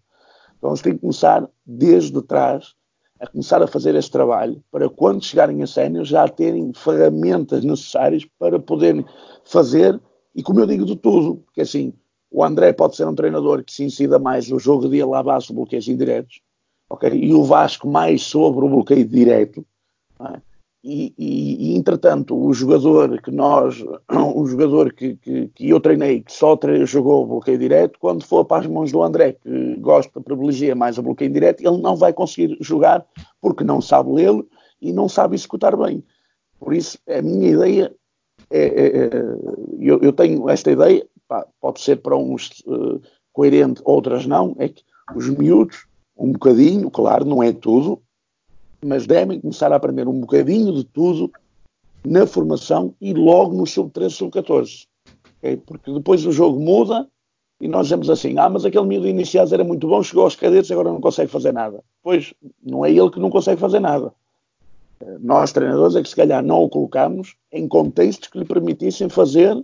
Então 0.58 0.70
eles 0.72 0.82
têm 0.82 0.94
que 0.94 1.00
começar 1.00 1.48
desde 1.66 2.22
trás 2.22 2.76
a 3.20 3.28
começar 3.28 3.62
a 3.62 3.68
fazer 3.68 3.96
esse 3.96 4.10
trabalho 4.10 4.64
para 4.72 4.90
quando 4.90 5.24
chegarem 5.24 5.62
a 5.62 5.68
sénior 5.68 6.06
já 6.06 6.28
terem 6.28 6.72
ferramentas 6.74 7.64
necessárias 7.64 8.26
para 8.38 8.60
poderem 8.60 9.06
fazer 9.44 10.00
e 10.34 10.42
como 10.42 10.60
eu 10.60 10.66
digo 10.66 10.86
de 10.86 10.96
tudo, 10.96 11.38
porque 11.46 11.62
assim 11.62 11.94
o 12.32 12.44
André 12.44 12.72
pode 12.72 12.96
ser 12.96 13.08
um 13.08 13.16
treinador 13.16 13.64
que 13.64 13.74
se 13.74 13.84
incida 13.84 14.20
mais 14.20 14.50
no 14.50 14.60
jogo 14.60 14.88
de 14.88 15.04
lá 15.04 15.20
abaixo 15.20 15.54
bloqueios 15.54 15.88
indiretos, 15.88 16.42
ok? 16.90 17.12
E 17.14 17.34
o 17.34 17.44
Vasco 17.44 17.88
mais 17.88 18.24
sobre 18.24 18.66
o 18.66 18.70
bloqueio 18.70 19.06
direto, 19.08 19.66
é? 20.20 20.40
e, 20.84 21.14
e, 21.18 21.72
e, 21.74 21.78
entretanto 21.78 22.38
o 22.38 22.54
jogador 22.54 23.22
que 23.22 23.32
nós, 23.32 23.84
o 24.10 24.46
jogador 24.46 24.94
que, 24.94 25.16
que, 25.18 25.48
que 25.50 25.70
eu 25.70 25.80
treinei, 25.80 26.22
que 26.22 26.32
só 26.32 26.58
jogou 26.86 27.24
o 27.24 27.28
bloqueio 27.28 27.58
direto, 27.58 28.00
quando 28.00 28.26
for 28.26 28.46
para 28.46 28.62
as 28.62 28.68
mãos 28.68 28.92
do 28.92 29.04
André, 29.04 29.34
que 29.34 29.76
gosta, 29.76 30.22
privilegia 30.22 30.76
mais 30.76 30.98
o 30.98 31.04
bloqueio 31.04 31.32
direto, 31.32 31.62
ele 31.62 31.82
não 31.82 31.96
vai 31.96 32.14
conseguir 32.14 32.58
jogar 32.62 33.06
porque 33.42 33.64
não 33.64 33.82
sabe 33.82 34.12
lê-lo 34.12 34.48
e 34.82 34.92
não 34.94 35.10
sabe 35.10 35.36
executar 35.36 35.76
bem. 35.76 36.04
Por 36.60 36.74
isso, 36.74 36.98
a 37.08 37.22
minha 37.22 37.52
ideia 37.52 37.96
é, 38.50 38.66
é, 38.66 39.06
é 39.06 39.10
eu, 39.80 40.00
eu, 40.02 40.14
tenho 40.14 40.50
esta 40.50 40.72
ideia, 40.72 41.06
pá, 41.28 41.46
pode 41.62 41.82
ser 41.82 41.98
para 41.98 42.18
uns 42.18 42.64
uh, 42.66 43.02
coerente, 43.32 43.82
outras 43.86 44.26
não, 44.26 44.56
é 44.60 44.70
que 44.70 44.84
os 45.16 45.30
miúdos, 45.30 45.86
um 46.20 46.34
bocadinho, 46.34 46.92
claro, 46.92 47.24
não 47.24 47.42
é 47.42 47.54
tudo, 47.54 48.02
mas 48.84 49.08
devem 49.08 49.40
começar 49.40 49.72
a 49.72 49.78
aprender 49.78 50.08
um 50.08 50.20
bocadinho 50.20 50.74
de 50.74 50.84
tudo 50.84 51.32
na 52.06 52.28
formação 52.28 52.94
e 53.00 53.14
logo 53.14 53.56
no 53.56 53.66
sub-13, 53.66 54.10
sub-14. 54.10 54.88
Okay? 55.38 55.58
Porque 55.58 55.92
depois 55.92 56.26
o 56.26 56.32
jogo 56.32 56.60
muda 56.60 57.08
e 57.62 57.68
nós 57.68 57.88
dizemos 57.88 58.10
assim: 58.10 58.38
ah, 58.38 58.50
mas 58.50 58.66
aquele 58.66 58.86
miúdo 58.86 59.08
iniciado 59.08 59.54
era 59.54 59.64
muito 59.64 59.88
bom, 59.88 60.04
chegou 60.04 60.24
aos 60.24 60.36
cadetes 60.36 60.70
e 60.70 60.74
agora 60.74 60.90
não 60.90 61.02
consegue 61.02 61.32
fazer 61.32 61.54
nada. 61.54 61.84
Pois, 62.04 62.34
não 62.64 62.86
é 62.86 62.92
ele 62.92 63.10
que 63.10 63.20
não 63.20 63.30
consegue 63.30 63.60
fazer 63.60 63.80
nada. 63.80 64.14
Nós, 65.22 65.54
treinadores, 65.54 65.96
é 65.96 66.04
que 66.04 66.10
se 66.10 66.16
calhar 66.16 66.44
não 66.44 66.64
o 66.64 66.70
colocamos 66.70 67.36
em 67.52 67.68
contextos 67.68 68.28
que 68.28 68.38
lhe 68.38 68.46
permitissem 68.46 69.08
fazer 69.08 69.58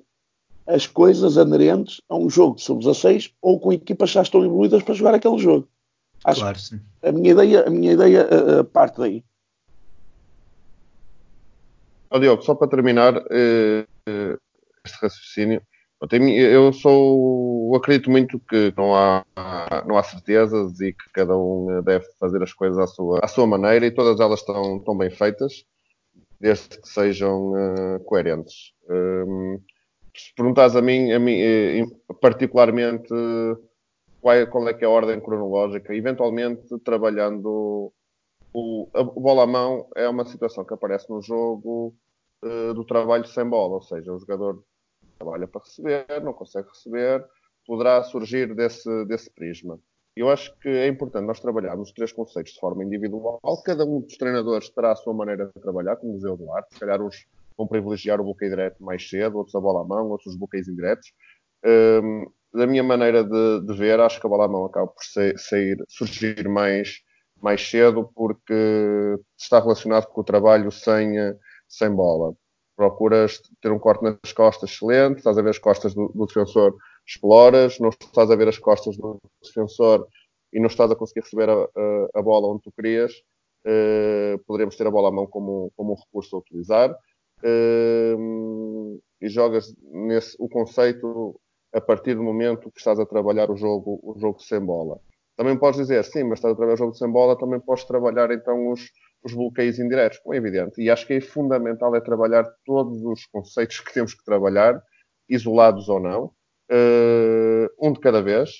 as 0.65 0.87
coisas 0.87 1.37
aderentes 1.37 2.01
a 2.09 2.15
um 2.15 2.29
jogo 2.29 2.55
de 2.55 2.63
sub-16 2.63 3.31
ou 3.41 3.59
com 3.59 3.71
equipas 3.73 4.09
já 4.09 4.21
estão 4.21 4.43
evoluídas 4.43 4.81
para 4.81 4.93
jogar 4.93 5.13
aquele 5.13 5.37
jogo. 5.37 5.67
Acho 6.25 6.41
claro, 6.41 6.59
sim. 6.59 6.81
A 7.03 7.11
minha 7.11 7.31
ideia, 7.31 7.67
a 7.67 7.69
minha 7.69 7.93
ideia 7.93 8.27
uh, 8.27 8.63
parte 8.63 8.97
daí. 8.97 9.23
Oh, 12.09 12.19
Diogo, 12.19 12.41
só 12.41 12.55
para 12.55 12.67
terminar 12.67 13.15
uh, 13.15 13.85
uh, 14.09 14.39
este 14.83 14.97
raciocínio, 15.01 15.61
eu 16.19 16.73
sou, 16.73 17.75
acredito 17.75 18.09
muito 18.09 18.39
que 18.39 18.73
não 18.75 18.95
há, 18.95 19.23
não 19.87 19.97
há 19.97 20.03
certezas 20.03 20.79
e 20.79 20.93
que 20.93 21.11
cada 21.13 21.35
um 21.37 21.81
deve 21.83 22.05
fazer 22.19 22.41
as 22.43 22.53
coisas 22.53 22.77
à 22.77 22.87
sua, 22.87 23.19
à 23.23 23.27
sua 23.27 23.47
maneira 23.47 23.85
e 23.85 23.91
todas 23.91 24.19
elas 24.19 24.39
estão, 24.39 24.77
estão 24.77 24.97
bem 24.97 25.09
feitas, 25.09 25.63
desde 26.39 26.81
que 26.81 26.87
sejam 26.87 27.53
uh, 27.53 27.99
coerentes. 28.05 28.73
Um, 28.89 29.59
se 30.15 30.33
perguntares 30.35 30.75
a 30.75 30.81
mim, 30.81 31.11
a 31.11 31.19
mim 31.19 31.85
particularmente, 32.21 33.13
qual 34.25 34.35
é, 34.35 34.45
qual 34.47 34.67
é 34.67 34.73
que 34.73 34.83
é 34.83 34.87
a 34.87 34.89
ordem 34.89 35.21
cronológica, 35.21 35.93
eventualmente 35.93 36.79
trabalhando 36.79 37.93
o, 38.51 38.89
a 38.91 39.03
bola 39.03 39.43
à 39.43 39.45
mão 39.45 39.87
é 39.95 40.09
uma 40.09 40.25
situação 40.25 40.65
que 40.65 40.73
aparece 40.73 41.07
no 41.11 41.21
jogo 41.21 41.95
uh, 42.43 42.73
do 42.73 42.83
trabalho 42.83 43.27
sem 43.27 43.47
bola, 43.47 43.75
ou 43.75 43.83
seja, 43.83 44.11
o 44.11 44.17
jogador 44.17 44.63
trabalha 45.19 45.47
para 45.47 45.61
receber, 45.61 46.23
não 46.23 46.33
consegue 46.33 46.67
receber, 46.69 47.23
poderá 47.67 48.01
surgir 48.01 48.55
desse, 48.55 49.05
desse 49.05 49.29
prisma. 49.29 49.79
Eu 50.15 50.27
acho 50.31 50.57
que 50.57 50.69
é 50.69 50.87
importante 50.87 51.27
nós 51.27 51.39
trabalharmos 51.39 51.89
os 51.89 51.93
três 51.93 52.11
conceitos 52.11 52.53
de 52.53 52.59
forma 52.59 52.83
individual. 52.83 53.39
Cada 53.63 53.85
um 53.85 54.01
dos 54.01 54.17
treinadores 54.17 54.71
terá 54.71 54.93
a 54.93 54.95
sua 54.95 55.13
maneira 55.13 55.51
de 55.55 55.61
trabalhar, 55.61 55.97
como 55.97 56.13
dizia 56.13 56.33
o 56.33 56.37
Duarte. 56.37 56.73
Se 56.73 56.79
calhar 56.79 56.99
uns 56.99 57.27
vão 57.55 57.67
privilegiar 57.67 58.19
o 58.19 58.23
bloqueio 58.23 58.49
direto 58.49 58.83
mais 58.83 59.07
cedo, 59.07 59.37
outros 59.37 59.53
a 59.53 59.61
bola 59.61 59.81
à 59.81 59.83
mão, 59.83 60.09
outros 60.09 60.33
os 60.33 60.39
bloqueios 60.39 60.67
indiretos. 60.67 61.13
Um, 61.63 62.25
da 62.55 62.67
minha 62.67 62.83
maneira 62.83 63.23
de, 63.23 63.65
de, 63.65 63.73
ver, 63.73 63.99
acho 63.99 64.19
que 64.19 64.25
a 64.25 64.29
bola 64.29 64.45
à 64.45 64.47
mão 64.47 64.65
acaba 64.65 64.87
por 64.87 65.03
sair, 65.37 65.77
surgir 65.87 66.47
mais, 66.47 67.01
mais 67.41 67.61
cedo 67.61 68.09
porque 68.15 69.15
está 69.37 69.59
relacionado 69.59 70.07
com 70.07 70.21
o 70.21 70.23
trabalho 70.23 70.71
sem, 70.71 71.15
sem 71.67 71.89
bola. 71.89 72.33
Procuras 72.75 73.41
ter 73.61 73.71
um 73.71 73.79
corte 73.79 74.03
nas 74.03 74.33
costas 74.33 74.71
excelente, 74.71 75.17
estás 75.17 75.37
a 75.37 75.41
ver 75.41 75.51
as 75.51 75.59
costas 75.59 75.93
do, 75.93 76.11
do 76.13 76.25
defensor, 76.25 76.75
exploras, 77.07 77.79
não 77.79 77.89
estás 77.89 78.31
a 78.31 78.35
ver 78.35 78.47
as 78.47 78.57
costas 78.57 78.97
do 78.97 79.19
defensor 79.43 80.07
e 80.51 80.59
não 80.59 80.67
estás 80.67 80.91
a 80.91 80.95
conseguir 80.95 81.21
receber 81.21 81.49
a, 81.49 81.53
a, 81.53 82.09
a 82.15 82.21
bola 82.21 82.47
onde 82.47 82.63
tu 82.63 82.71
querias, 82.71 83.13
uh, 83.65 84.37
poderíamos 84.45 84.75
ter 84.75 84.87
a 84.87 84.91
bola 84.91 85.09
à 85.09 85.11
mão 85.11 85.27
como, 85.27 85.71
como 85.75 85.93
um 85.93 85.95
recurso 85.95 86.35
a 86.35 86.39
utilizar. 86.39 86.95
Uh, 87.43 88.99
e 89.21 89.29
jogas 89.29 89.73
nesse, 89.91 90.35
o 90.39 90.47
conceito 90.47 91.39
a 91.75 91.81
partir 91.81 92.15
do 92.15 92.23
momento 92.23 92.71
que 92.71 92.79
estás 92.79 92.97
a 92.99 93.05
trabalhar 93.05 93.51
o 93.51 93.57
jogo, 93.57 93.99
o 94.01 94.17
jogo 94.17 94.41
sem 94.41 94.61
bola. 94.61 94.97
Também 95.35 95.57
podes 95.57 95.81
dizer, 95.81 96.01
sim, 96.05 96.23
mas 96.23 96.39
estás 96.39 96.53
a 96.53 96.55
trabalhar 96.55 96.75
o 96.75 96.77
jogo 96.77 96.93
sem 96.95 97.11
bola, 97.11 97.37
também 97.37 97.59
podes 97.59 97.83
trabalhar 97.83 98.31
então 98.31 98.71
os, 98.71 98.89
os 99.21 99.33
bloqueios 99.33 99.77
indiretos, 99.77 100.19
como 100.19 100.33
é 100.33 100.37
evidente. 100.37 100.81
E 100.81 100.89
acho 100.89 101.05
que 101.05 101.13
é 101.13 101.21
fundamental 101.21 101.93
é 101.93 101.99
trabalhar 101.99 102.45
todos 102.65 103.03
os 103.03 103.25
conceitos 103.25 103.81
que 103.81 103.93
temos 103.93 104.13
que 104.13 104.23
trabalhar, 104.23 104.81
isolados 105.27 105.89
ou 105.89 105.99
não, 105.99 106.31
uh, 106.71 107.67
um 107.81 107.91
de 107.91 107.99
cada 107.99 108.21
vez, 108.21 108.51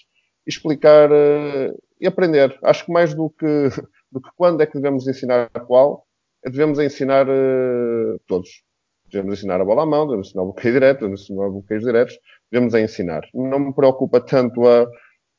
explicar 0.46 1.10
uh, 1.10 1.82
e 2.02 2.06
aprender. 2.06 2.60
Acho 2.64 2.86
que 2.86 2.92
mais 2.92 3.14
do 3.14 3.30
que, 3.30 3.46
do 4.12 4.22
que 4.22 4.30
quando 4.36 4.60
é 4.60 4.66
que 4.66 4.76
devemos 4.76 5.08
ensinar 5.08 5.50
qual, 5.68 6.06
devemos 6.44 6.80
ensinar 6.80 7.30
uh, 7.30 8.20
todos. 8.28 8.66
Devemos 9.10 9.36
ensinar 9.36 9.62
a 9.62 9.66
bola 9.66 9.84
à 9.84 9.86
mão, 9.86 10.06
devemos 10.06 10.28
ensinar 10.28 10.44
o 10.44 10.48
bloqueio 10.48 10.74
direto, 10.74 11.00
devemos 11.00 11.22
ensinar 11.22 11.50
bloqueios 11.50 11.84
diretos, 11.84 12.20
devemos 12.52 12.74
a 12.74 12.82
ensinar. 12.82 13.22
Não 13.34 13.60
me 13.60 13.74
preocupa 13.74 14.20
tanto 14.22 14.68
a, 14.68 14.88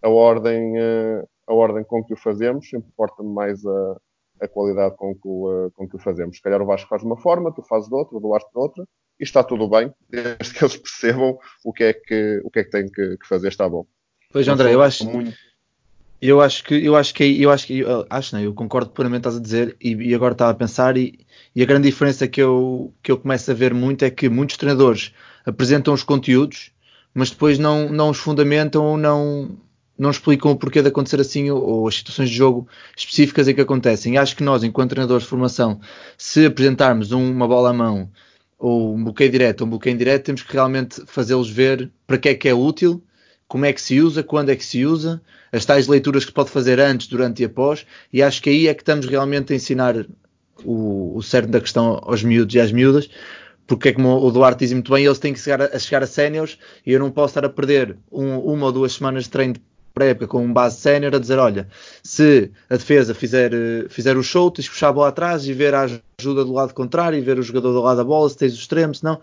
a, 0.03 0.09
ordem, 0.09 0.77
eh, 0.77 1.25
a 1.47 1.55
ordem 1.55 1.85
com 1.85 2.05
que 2.05 2.15
o 2.15 2.17
fazemos, 2.17 2.73
importa-me 2.73 3.33
mais 3.33 3.65
a, 3.65 3.97
a 4.43 4.49
qualidade 4.49 4.97
com 4.97 5.15
que, 5.15 5.29
o, 5.29 5.71
com 5.75 5.89
que 5.89 5.97
o 5.97 5.99
fazemos. 5.99 6.37
Se 6.37 6.43
calhar 6.43 6.61
o 6.61 6.67
Vasco 6.67 6.89
faz 6.89 7.03
de 7.03 7.07
uma 7.07 7.17
forma, 7.17 7.53
tu 7.53 7.63
fazes 7.63 7.89
de 7.89 7.95
outra, 7.95 8.17
o 8.17 8.21
Duarte 8.21 8.51
de 8.53 8.59
outra, 8.59 8.85
e 9.19 9.25
está 9.25 9.43
tudo 9.43 9.69
bem, 9.69 9.93
desde 10.09 10.55
que 10.55 10.65
eles 10.65 10.77
percebam 10.77 11.39
o 11.65 11.73
que 11.73 11.85
é 11.85 11.93
que, 11.93 12.41
o 12.45 12.51
que, 12.51 12.61
é 12.61 12.65
que 12.65 12.71
têm 12.71 12.89
que, 12.89 13.17
que 13.17 13.27
fazer, 13.27 13.49
está 13.49 13.69
bom. 13.69 13.87
Pois, 14.33 14.47
André, 14.49 14.75
eu 14.75 14.83
acho. 14.83 15.09
Muito... 15.09 15.33
Eu 16.21 16.41
acho 16.41 16.65
que 16.65 16.75
eu 16.75 16.97
acho 16.97 17.15
que 17.15 17.43
eu 17.43 17.51
acho 17.51 17.67
que 17.67 17.81
eu, 17.81 18.07
acho 18.09 18.35
não, 18.35 18.43
eu 18.43 18.55
concordo 18.55 18.91
plenamente 18.91 19.21
estás 19.21 19.37
a 19.37 19.41
dizer 19.41 19.77
e, 19.79 19.93
e, 19.93 20.15
agora 20.15 20.33
estava 20.33 20.51
a 20.51 20.55
pensar 20.55 20.97
e, 20.97 21.19
e, 21.55 21.63
a 21.63 21.67
grande 21.67 21.91
diferença 21.91 22.27
que 22.27 22.41
eu 22.41 22.93
que 23.03 23.13
eu 23.13 23.19
começo 23.19 23.51
a 23.51 23.55
ver 23.55 23.75
muito 23.75 24.03
é 24.03 24.11
que 24.11 24.27
muitos 24.27 24.57
treinadores 24.57 25.15
apresentam 25.45 25.93
os 25.93 26.03
conteúdos 26.03 26.73
mas 27.17 27.31
depois 27.31 27.59
não, 27.59 27.89
não 27.89 28.11
os 28.11 28.19
fundamentam 28.19 28.85
ou 28.85 28.99
não, 28.99 29.57
não 29.99 30.11
explicam 30.11 30.51
o 30.51 30.57
porquê 30.57 30.83
de 30.83 30.89
acontecer 30.89 31.19
assim 31.19 31.51
ou, 31.51 31.65
ou, 31.67 31.89
as 31.89 31.95
situações 31.95 32.29
de 32.29 32.37
jogo 32.37 32.69
específicas 32.95 33.49
em 33.49 33.55
que 33.55 33.61
acontecem. 33.63 34.19
Acho 34.19 34.37
que 34.37 34.45
nós, 34.45 34.63
enquanto 34.63 34.91
treinadores 34.91 35.23
de 35.23 35.31
formação, 35.31 35.81
se 36.19 36.45
apresentarmos 36.45 37.13
uma 37.13 37.49
bola 37.49 37.71
à 37.71 37.73
mão 37.73 38.11
ou 38.59 38.95
um 38.95 39.03
bloqueio 39.03 39.31
direto 39.31 39.63
ou 39.63 39.67
um 39.67 39.71
bloqueio 39.71 39.95
indireto, 39.95 40.27
temos 40.27 40.43
que 40.43 40.53
realmente 40.53 41.03
fazê-los 41.07 41.49
ver 41.49 41.91
para 42.07 42.19
que 42.19 42.29
é 42.29 42.35
que 42.35 42.51
é 42.51 42.55
útil, 42.55 43.03
como 43.49 43.65
é 43.65 43.73
que 43.73 43.81
se 43.81 43.99
usa, 43.99 44.23
quando 44.23 44.51
é 44.51 44.57
que 44.57 44.65
se 44.65 44.85
usa, 44.85 45.23
as 45.51 45.65
tais 45.65 45.89
leituras 45.89 46.27
que 46.27 46.33
pode 46.33 46.51
fazer 46.51 46.79
antes, 46.79 47.07
durante 47.07 47.41
e 47.41 47.47
após, 47.47 47.87
e 48.13 48.23
acho 48.23 48.43
que 48.43 48.51
aí 48.51 48.69
é 48.69 48.75
que 48.75 48.83
estamos 48.83 49.07
realmente 49.07 49.55
a 49.55 49.57
ensinar 49.57 50.05
o, 50.63 51.17
o 51.17 51.23
cerne 51.23 51.51
da 51.51 51.63
questão 51.63 51.99
aos 52.03 52.23
miúdos 52.23 52.55
e 52.55 52.61
às 52.61 52.71
miúdas, 52.71 53.09
porque 53.67 53.89
é 53.89 53.93
como 53.93 54.17
o 54.17 54.31
Duarte 54.31 54.61
diz 54.61 54.73
muito 54.73 54.93
bem, 54.93 55.05
eles 55.05 55.19
têm 55.19 55.33
que 55.33 55.41
chegar 55.41 55.61
a, 55.63 55.77
a 55.77 55.79
chegar 55.79 56.03
a 56.03 56.07
séniores 56.07 56.59
e 56.85 56.93
eu 56.93 57.01
não 57.01 57.11
posso 57.11 57.33
estar 57.33 57.45
a 57.45 57.49
perder 57.49 57.97
um, 58.11 58.39
uma 58.39 58.67
ou 58.67 58.73
duas 58.73 58.93
semanas 58.93 59.25
de 59.25 59.31
treino 59.31 59.55
pré-época 59.97 60.29
com 60.29 60.45
um 60.45 60.53
base 60.53 60.79
sénior 60.79 61.15
a 61.15 61.19
dizer, 61.19 61.39
olha, 61.39 61.69
se 62.03 62.51
a 62.69 62.77
defesa 62.77 63.15
fizer, 63.15 63.55
eh, 63.55 63.87
fizer 63.89 64.15
o 64.19 64.23
show, 64.23 64.51
tens 64.51 64.69
que 64.69 64.75
puxar 64.75 64.89
a 64.89 64.93
bola 64.93 65.09
atrás 65.09 65.47
e 65.47 65.55
ver 65.55 65.75
a 65.75 65.89
ajuda 66.21 66.45
do 66.45 66.53
lado 66.53 66.75
contrário 66.75 67.19
e 67.19 67.23
ver 67.23 67.39
o 67.39 67.43
jogador 67.43 67.73
do 67.73 67.81
lado 67.81 67.97
da 67.97 68.05
bola, 68.05 68.29
se 68.29 68.37
tens 68.37 68.53
o 68.53 68.57
extremo, 68.57 68.95
se 68.95 69.03
não. 69.03 69.19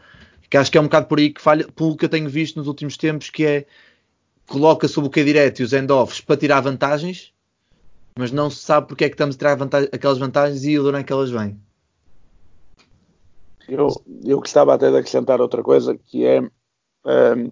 Que 0.49 0.57
acho 0.57 0.71
que 0.71 0.77
é 0.77 0.81
um 0.81 0.85
bocado 0.85 1.05
por 1.05 1.19
aí 1.19 1.29
que 1.29 1.39
falha, 1.39 1.67
pelo 1.75 1.95
que 1.95 2.05
eu 2.05 2.09
tenho 2.09 2.27
visto 2.27 2.57
nos 2.57 2.67
últimos 2.67 2.97
tempos, 2.97 3.29
que 3.29 3.45
é 3.45 3.65
coloca-se 4.47 4.97
o 4.97 5.01
bloqueio 5.01 5.27
direto 5.27 5.59
e 5.59 5.63
os 5.63 5.73
end-offs 5.73 6.21
para 6.21 6.37
tirar 6.37 6.59
vantagens, 6.61 7.31
mas 8.17 8.31
não 8.31 8.49
se 8.49 8.57
sabe 8.57 8.87
porque 8.87 9.05
é 9.05 9.09
que 9.09 9.13
estamos 9.13 9.35
a 9.35 9.37
tirar 9.37 9.55
vantagem, 9.55 9.89
aquelas 9.91 10.17
vantagens 10.17 10.63
e 10.63 10.79
onde 10.79 10.97
é 10.97 11.03
que 11.03 11.13
elas 11.13 11.29
vêm. 11.29 11.55
Eu, 13.67 13.87
eu 14.25 14.39
gostava 14.39 14.73
até 14.73 14.89
de 14.89 14.97
acrescentar 14.97 15.39
outra 15.41 15.63
coisa, 15.63 15.97
que 15.97 16.25
é 16.25 16.41
um, 16.41 17.45
um 17.45 17.51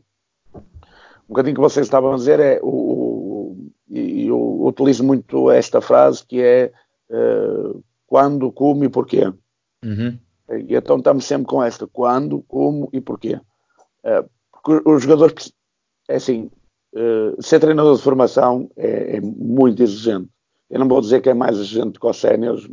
bocadinho 1.29 1.55
que 1.55 1.61
vocês 1.61 1.85
estavam 1.85 2.13
a 2.13 2.15
dizer, 2.15 2.39
é 2.39 2.59
o, 2.61 2.67
o 2.67 3.71
e 3.87 4.27
eu 4.27 4.63
utilizo 4.63 5.03
muito 5.03 5.51
esta 5.51 5.81
frase 5.81 6.25
que 6.25 6.41
é 6.41 6.71
uh, 7.09 7.83
quando, 8.07 8.51
como 8.51 8.85
e 8.85 8.89
porquê. 8.89 9.25
Uhum. 9.83 10.17
E 10.49 10.75
então 10.75 10.97
estamos 10.97 11.25
sempre 11.25 11.47
com 11.47 11.61
esta, 11.61 11.87
quando, 11.87 12.41
como 12.43 12.89
e 12.93 13.01
porquê. 13.01 13.39
Uh, 14.03 14.89
os 14.89 15.03
jogadores, 15.03 15.51
é 16.07 16.15
assim, 16.15 16.49
uh, 16.93 17.41
ser 17.41 17.59
treinador 17.59 17.95
de 17.95 18.01
formação 18.01 18.69
é, 18.77 19.17
é, 19.17 19.21
muito 19.21 19.83
exigente. 19.83 20.29
Eu 20.69 20.79
não 20.79 20.87
vou 20.87 21.01
dizer 21.01 21.21
que 21.21 21.29
é 21.29 21.33
mais 21.33 21.57
exigente 21.57 21.99
que 21.99 22.07
os 22.07 22.17
séniores, 22.17 22.67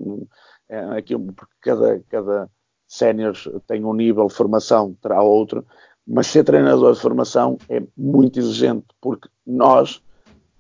é, 0.69 0.79
aqui, 0.99 1.19
porque 1.19 1.55
cada, 1.61 2.01
cada 2.09 2.51
sénior 2.89 3.37
tem 3.67 3.85
um 3.85 3.93
nível 3.93 4.27
de 4.27 4.35
formação, 4.35 4.97
terá 5.01 5.23
outro, 5.23 5.65
mas 6.07 6.27
ser 6.29 6.43
treinador 6.43 6.95
de 6.95 7.01
formação 7.01 7.59
é 7.69 7.83
muito 7.95 8.39
exigente, 8.39 8.87
porque 8.99 9.29
nós, 9.47 10.03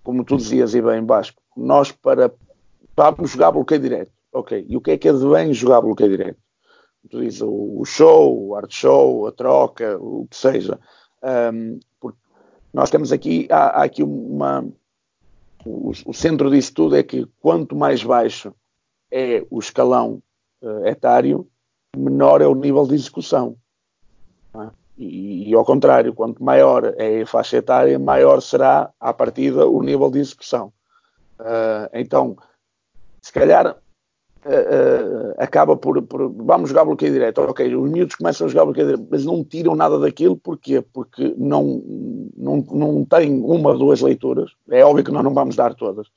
como 0.04 0.22
tu 0.22 0.36
dizias 0.36 0.74
e 0.74 0.82
bem 0.82 1.04
Vasco, 1.06 1.40
nós 1.56 1.90
para 1.90 2.30
vamos 2.94 3.30
jogar 3.30 3.50
bloqueio 3.52 3.80
direto, 3.80 4.12
ok, 4.32 4.66
e 4.68 4.76
o 4.76 4.80
que 4.80 4.90
é 4.90 4.98
que 4.98 5.08
advém 5.08 5.54
jogar 5.54 5.80
bloqueio 5.80 6.10
direto? 6.10 6.38
Tu 7.08 7.20
dizes 7.20 7.40
o, 7.40 7.82
show, 7.86 8.48
o 8.48 8.54
art 8.56 8.70
show, 8.70 9.26
a 9.26 9.32
troca, 9.32 9.96
o 9.98 10.26
que 10.28 10.36
seja, 10.36 10.78
um, 11.22 11.78
porque 11.98 12.18
nós 12.72 12.90
temos 12.90 13.10
aqui, 13.12 13.48
há, 13.50 13.80
há 13.80 13.84
aqui 13.84 14.02
uma, 14.02 14.66
o, 15.64 15.92
o, 16.04 16.12
centro 16.12 16.50
disso 16.50 16.74
tudo 16.74 16.96
é 16.96 17.02
que 17.02 17.26
quanto 17.40 17.74
mais 17.74 18.02
baixo 18.02 18.54
é 19.10 19.46
o 19.48 19.58
escalão 19.58 20.22
uh, 20.60 20.86
etário, 20.86 21.48
menor 21.96 22.40
é 22.40 22.46
o 22.46 22.54
nível 22.54 22.86
de 22.86 22.94
execução. 22.94 23.56
É? 24.54 24.68
E, 24.98 25.50
e, 25.50 25.54
ao 25.54 25.64
contrário, 25.64 26.12
quanto 26.12 26.42
maior 26.42 26.94
é 26.96 27.22
a 27.22 27.26
faixa 27.26 27.58
etária, 27.58 27.98
maior 27.98 28.40
será, 28.40 28.90
à 28.98 29.12
partida, 29.12 29.66
o 29.66 29.82
nível 29.82 30.10
de 30.10 30.18
execução. 30.18 30.72
Uh, 31.38 31.88
então, 31.92 32.36
se 33.22 33.32
calhar, 33.32 33.66
uh, 33.68 34.48
uh, 34.48 35.34
acaba 35.38 35.76
por, 35.76 36.02
por, 36.02 36.28
Vamos 36.32 36.70
jogar 36.70 36.84
bloqueio 36.84 37.12
direto. 37.12 37.42
Ok, 37.42 37.74
os 37.74 37.90
miúdos 37.90 38.16
começam 38.16 38.46
a 38.46 38.50
jogar 38.50 38.64
bloqueio 38.64 38.88
direto, 38.88 39.06
mas 39.08 39.24
não 39.24 39.44
tiram 39.44 39.76
nada 39.76 40.00
daquilo. 40.00 40.36
Porquê? 40.36 40.82
Porque 40.92 41.32
não, 41.38 41.80
não, 42.36 42.56
não 42.72 43.04
têm 43.04 43.40
uma 43.40 43.70
ou 43.70 43.78
duas 43.78 44.00
leituras. 44.00 44.50
É 44.68 44.84
óbvio 44.84 45.04
que 45.04 45.12
nós 45.12 45.22
não 45.22 45.32
vamos 45.32 45.54
dar 45.54 45.74
todas. 45.74 46.08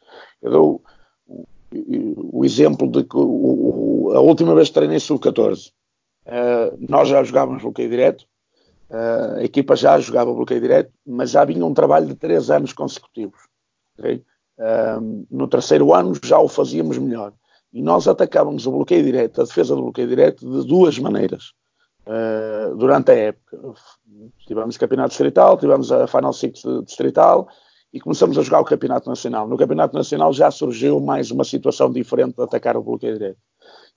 Eu 0.41 0.51
dou 0.51 0.83
o, 1.73 2.43
exemplo 2.43 2.89
de 2.89 3.03
que 3.03 3.15
o, 3.15 4.11
a 4.13 4.19
última 4.19 4.53
vez 4.53 4.67
que 4.69 4.73
treinei 4.73 4.99
sub-14, 4.99 5.71
nós 6.89 7.07
já 7.07 7.23
jogávamos 7.23 7.61
bloqueio 7.63 7.89
direto 7.89 8.25
Uh, 8.91 9.37
a 9.37 9.43
equipa 9.43 9.73
já 9.73 9.97
jogava 9.99 10.33
bloqueio 10.33 10.59
direto, 10.59 10.91
mas 11.07 11.31
já 11.31 11.45
vinha 11.45 11.65
um 11.65 11.73
trabalho 11.73 12.07
de 12.07 12.13
três 12.13 12.51
anos 12.51 12.73
consecutivos. 12.73 13.39
Okay? 13.97 14.21
Uh, 14.57 15.25
no 15.31 15.47
terceiro 15.47 15.93
ano 15.93 16.13
já 16.21 16.37
o 16.37 16.49
fazíamos 16.49 16.97
melhor. 16.97 17.31
E 17.71 17.81
nós 17.81 18.05
atacávamos 18.05 18.67
o 18.67 18.71
bloqueio 18.71 19.01
direto, 19.01 19.39
a 19.39 19.45
defesa 19.45 19.75
do 19.75 19.83
bloqueio 19.83 20.09
direto, 20.09 20.45
de 20.45 20.67
duas 20.67 20.99
maneiras. 20.99 21.53
Uh, 22.05 22.75
durante 22.75 23.11
a 23.11 23.15
época. 23.15 23.73
Tivemos 24.45 24.77
Campeonato 24.77 25.09
Distrital, 25.09 25.57
tivemos 25.57 25.89
a 25.89 26.05
Final 26.05 26.33
Six 26.33 26.63
Distrital 26.85 27.47
e 27.93 27.99
começamos 27.99 28.37
a 28.37 28.41
jogar 28.41 28.61
o 28.61 28.65
Campeonato 28.65 29.09
Nacional. 29.09 29.47
No 29.47 29.57
Campeonato 29.57 29.95
Nacional 29.95 30.31
já 30.31 30.49
surgiu 30.49 30.99
mais 30.99 31.29
uma 31.29 31.43
situação 31.43 31.91
diferente 31.91 32.35
de 32.35 32.43
atacar 32.43 32.77
o 32.77 32.83
bloqueio 32.83 33.13
direto. 33.13 33.39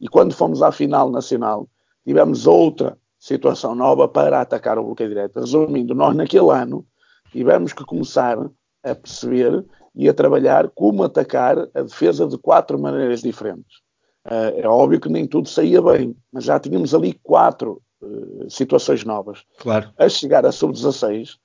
E 0.00 0.08
quando 0.08 0.34
fomos 0.34 0.62
à 0.62 0.72
final 0.72 1.10
nacional, 1.10 1.68
tivemos 2.04 2.46
outra 2.46 2.98
situação 3.18 3.74
nova 3.74 4.08
para 4.08 4.40
atacar 4.40 4.78
o 4.78 4.84
bloqueio 4.84 5.08
direto. 5.10 5.40
Resumindo, 5.40 5.94
nós 5.94 6.14
naquele 6.14 6.50
ano 6.50 6.84
tivemos 7.30 7.72
que 7.72 7.84
começar 7.84 8.38
a 8.82 8.94
perceber 8.94 9.64
e 9.94 10.08
a 10.08 10.14
trabalhar 10.14 10.68
como 10.70 11.04
atacar 11.04 11.58
a 11.72 11.82
defesa 11.82 12.26
de 12.26 12.36
quatro 12.36 12.78
maneiras 12.78 13.22
diferentes. 13.22 13.78
Uh, 14.26 14.58
é 14.58 14.68
óbvio 14.68 15.00
que 15.00 15.08
nem 15.08 15.26
tudo 15.26 15.48
saía 15.48 15.80
bem, 15.80 16.16
mas 16.32 16.44
já 16.44 16.58
tínhamos 16.58 16.94
ali 16.94 17.12
quatro 17.22 17.80
uh, 18.02 18.50
situações 18.50 19.04
novas. 19.04 19.44
Claro. 19.58 19.90
A 19.96 20.08
chegar 20.08 20.44
a 20.44 20.50
sub-16, 20.50 21.36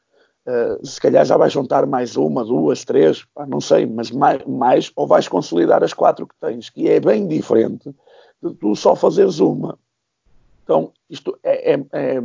uh, 0.50 0.86
se 0.86 1.00
calhar 1.00 1.24
já 1.26 1.38
vais 1.38 1.54
juntar 1.54 1.86
mais 1.86 2.18
uma, 2.18 2.44
duas, 2.44 2.84
três, 2.84 3.24
pá, 3.34 3.46
não 3.46 3.62
sei, 3.62 3.86
mas 3.86 4.10
mais, 4.10 4.44
mais, 4.46 4.92
ou 4.96 5.06
vais 5.06 5.28
consolidar 5.28 5.84
as 5.84 5.94
quatro 5.94 6.28
que 6.28 6.36
tens, 6.40 6.70
que 6.70 6.90
é 6.90 7.00
bem 7.00 7.28
diferente 7.28 7.94
de 8.42 8.54
tu 8.56 8.76
só 8.76 8.96
fazeres 8.96 9.40
uma. 9.40 9.78
Então, 10.64 10.92
isto 11.10 11.38
é, 11.44 11.74
é, 11.74 11.86
é 11.92 12.24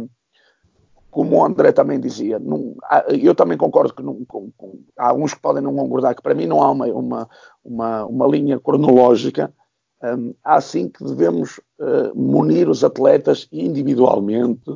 como 1.10 1.36
o 1.36 1.44
André 1.44 1.70
também 1.70 2.00
dizia, 2.00 2.38
não, 2.40 2.74
eu 3.08 3.34
também 3.34 3.56
concordo 3.56 3.94
que 3.94 4.02
não, 4.02 4.24
com, 4.24 4.50
com, 4.56 4.80
há 4.98 5.14
uns 5.14 5.32
que 5.32 5.40
podem 5.40 5.62
não 5.62 5.74
concordar, 5.74 6.14
que 6.14 6.22
para 6.22 6.34
mim 6.34 6.46
não 6.46 6.60
há 6.60 6.70
uma, 6.70 6.86
uma, 6.86 7.28
uma, 7.64 8.04
uma 8.06 8.26
linha 8.26 8.58
cronológica. 8.58 9.54
Um, 10.02 10.34
há 10.44 10.60
sim 10.60 10.88
que 10.88 11.02
devemos 11.02 11.60
uh, 11.78 12.14
munir 12.14 12.68
os 12.68 12.84
atletas 12.84 13.48
individualmente, 13.50 14.70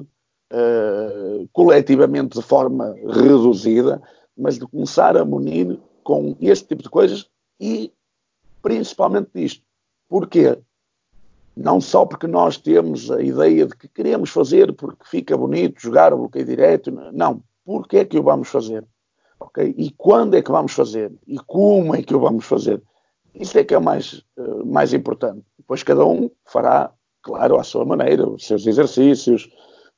uh, 0.52 1.48
coletivamente 1.52 2.38
de 2.38 2.44
forma 2.44 2.94
reduzida, 3.06 4.02
mas 4.36 4.58
de 4.58 4.66
começar 4.66 5.16
a 5.16 5.24
munir 5.24 5.78
com 6.04 6.36
este 6.40 6.68
tipo 6.68 6.82
de 6.82 6.90
coisas 6.90 7.28
e 7.60 7.92
principalmente 8.62 9.30
disto. 9.34 9.62
Porquê? 10.08 10.58
não 11.58 11.80
só 11.80 12.06
porque 12.06 12.28
nós 12.28 12.56
temos 12.56 13.10
a 13.10 13.20
ideia 13.20 13.66
de 13.66 13.76
que 13.76 13.88
queremos 13.88 14.30
fazer 14.30 14.72
porque 14.72 15.04
fica 15.04 15.36
bonito 15.36 15.80
jogar 15.80 16.14
o 16.14 16.18
bloqueio 16.18 16.44
direto, 16.44 16.92
não, 17.12 17.42
porque 17.64 17.98
é 17.98 18.04
que 18.04 18.16
o 18.16 18.22
vamos 18.22 18.48
fazer? 18.48 18.86
Okay? 19.40 19.74
E 19.76 19.90
quando 19.90 20.36
é 20.36 20.42
que 20.42 20.52
vamos 20.52 20.72
fazer? 20.72 21.12
E 21.26 21.36
como 21.38 21.96
é 21.96 22.02
que 22.02 22.14
o 22.14 22.20
vamos 22.20 22.44
fazer? 22.44 22.80
Isso 23.34 23.58
é 23.58 23.64
que 23.64 23.74
é 23.74 23.78
mais, 23.78 24.24
uh, 24.36 24.64
mais 24.64 24.94
importante. 24.94 25.42
Depois 25.58 25.82
cada 25.82 26.06
um 26.06 26.30
fará, 26.44 26.92
claro, 27.22 27.58
à 27.58 27.64
sua 27.64 27.84
maneira, 27.84 28.28
os 28.28 28.46
seus 28.46 28.64
exercícios, 28.64 29.50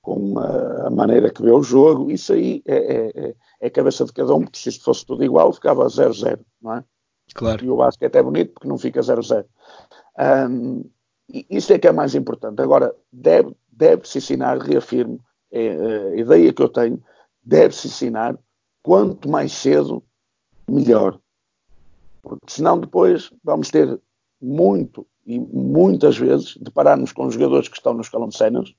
com 0.03 0.39
a, 0.39 0.87
a 0.87 0.91
maneira 0.91 1.31
que 1.31 1.43
vê 1.43 1.51
o 1.51 1.63
jogo, 1.63 2.11
isso 2.11 2.33
aí 2.33 2.63
é, 2.67 2.77
é, 2.77 3.13
é, 3.15 3.35
é 3.61 3.67
a 3.67 3.71
cabeça 3.71 4.05
de 4.05 4.13
cada 4.13 4.35
um, 4.35 4.43
porque 4.43 4.59
se 4.59 4.69
isto 4.71 4.85
fosse 4.85 5.05
tudo 5.05 5.25
igual, 5.25 5.53
ficava 5.53 5.85
0-0, 5.87 6.41
não 6.61 6.77
é? 6.77 6.85
Claro. 7.35 7.65
E 7.65 7.71
o 7.71 7.77
basquete 7.77 8.17
é 8.17 8.23
bonito 8.23 8.55
porque 8.55 8.69
não 8.69 8.79
fica 8.79 9.01
0-0. 9.01 9.45
Um, 10.49 10.85
isso 11.29 11.73
é 11.73 11.79
que 11.79 11.87
é 11.87 11.93
mais 11.93 12.15
importante. 12.15 12.61
Agora, 12.61 12.95
deve, 13.13 13.55
deve-se 13.71 14.19
ensinar, 14.19 14.59
reafirmo, 14.59 15.21
é, 15.53 16.13
a 16.13 16.17
ideia 16.17 16.53
que 16.53 16.63
eu 16.63 16.69
tenho, 16.69 17.03
deve-se 17.43 17.89
ensinar 17.89 18.39
quanto 18.83 19.29
mais 19.29 19.53
cedo, 19.53 20.03
melhor. 20.69 21.19
Porque 22.23 22.47
senão 22.49 22.79
depois 22.79 23.31
vamos 23.43 23.71
ter 23.71 24.01
muito 24.41 25.07
e 25.27 25.39
muitas 25.39 26.17
vezes 26.17 26.57
deparar-nos 26.57 27.13
com 27.13 27.31
jogadores 27.31 27.69
que 27.69 27.77
estão 27.77 27.95
no 27.95 28.01
escalão 28.01 28.29
de 28.29 28.37
cenas. 28.37 28.75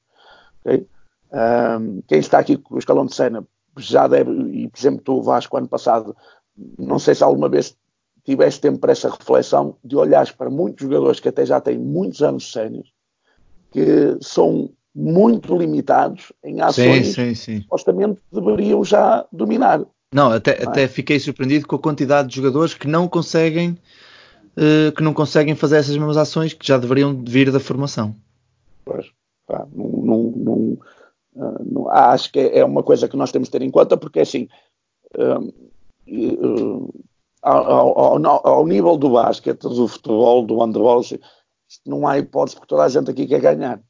Okay? 0.62 0.86
Um, 1.32 2.02
quem 2.08 2.20
está 2.20 2.40
aqui 2.40 2.58
com 2.58 2.76
o 2.76 2.80
escalão 2.80 3.06
de 3.06 3.16
cena 3.16 3.46
já 3.78 4.08
deve, 4.08 4.32
e 4.52 4.68
por 4.68 4.78
exemplo, 4.78 5.02
tu 5.04 5.22
Vasco, 5.22 5.58
ano 5.58 5.68
passado, 5.68 6.16
não 6.78 7.00
sei 7.00 7.16
se 7.16 7.24
alguma 7.24 7.48
vez 7.48 7.76
tiveste 8.24 8.62
tempo 8.62 8.80
para 8.80 8.92
essa 8.92 9.10
reflexão 9.10 9.78
de 9.84 9.96
olhares 9.96 10.32
para 10.32 10.50
muitos 10.50 10.84
jogadores 10.84 11.20
que 11.20 11.30
até 11.30 11.46
já 11.46 11.60
têm 11.60 11.78
muitos 11.78 12.22
anos 12.22 12.52
sénios, 12.52 12.92
que 13.72 14.18
são 14.22 14.70
muito 14.94 15.58
limitados 15.58 16.34
em 16.44 16.62
ações 16.62 17.08
sim, 17.08 17.14
sim, 17.14 17.36
sim. 17.36 17.56
que 17.58 17.64
supostamente 17.64 18.20
deveriam 18.32 18.84
já 18.84 19.26
dominar. 19.32 19.82
Não, 20.14 20.32
até, 20.32 20.58
não 20.58 20.66
é? 20.66 20.68
até 20.68 20.88
fiquei 20.88 21.18
surpreendido 21.20 21.66
com 21.66 21.78
a 21.78 21.80
quantidade 21.80 22.28
de 22.28 22.36
jogadores 22.36 22.74
que 22.74 22.88
não 22.88 23.08
conseguem 23.08 23.78
uh, 24.58 24.92
que 24.92 25.04
não 25.04 25.14
conseguem 25.14 25.56
fazer 25.56 25.78
essas 25.78 25.96
mesmas 25.96 26.18
ações 26.18 26.54
que 26.54 26.68
já 26.68 26.78
deveriam 26.78 27.24
vir 27.24 27.52
da 27.52 27.60
formação. 27.60 28.16
Pois, 28.84 29.08
pá, 29.48 29.66
não, 29.74 29.88
não, 29.88 30.34
não, 30.36 30.78
não, 31.36 31.90
acho 31.90 32.32
que 32.32 32.40
é 32.40 32.64
uma 32.64 32.84
coisa 32.84 33.08
que 33.08 33.18
nós 33.18 33.32
temos 33.32 33.48
de 33.48 33.52
ter 33.52 33.62
em 33.62 33.72
conta 33.72 33.96
porque 33.96 34.20
assim 34.20 34.48
uh, 35.18 36.94
ao, 37.42 38.00
ao, 38.00 38.48
ao, 38.48 38.68
nível 38.68 38.98
do 38.98 39.12
basquete, 39.12 39.62
do 39.62 39.88
futebol, 39.88 40.46
do 40.46 40.60
handball, 40.60 41.02
não 41.86 42.08
há 42.08 42.20
hipótese 42.20 42.56
porque 42.56 42.68
toda 42.68 42.84
a 42.84 42.90
gente 42.90 43.10
aqui 43.10 43.26
quer 43.26 43.42
ganhar. 43.42 43.82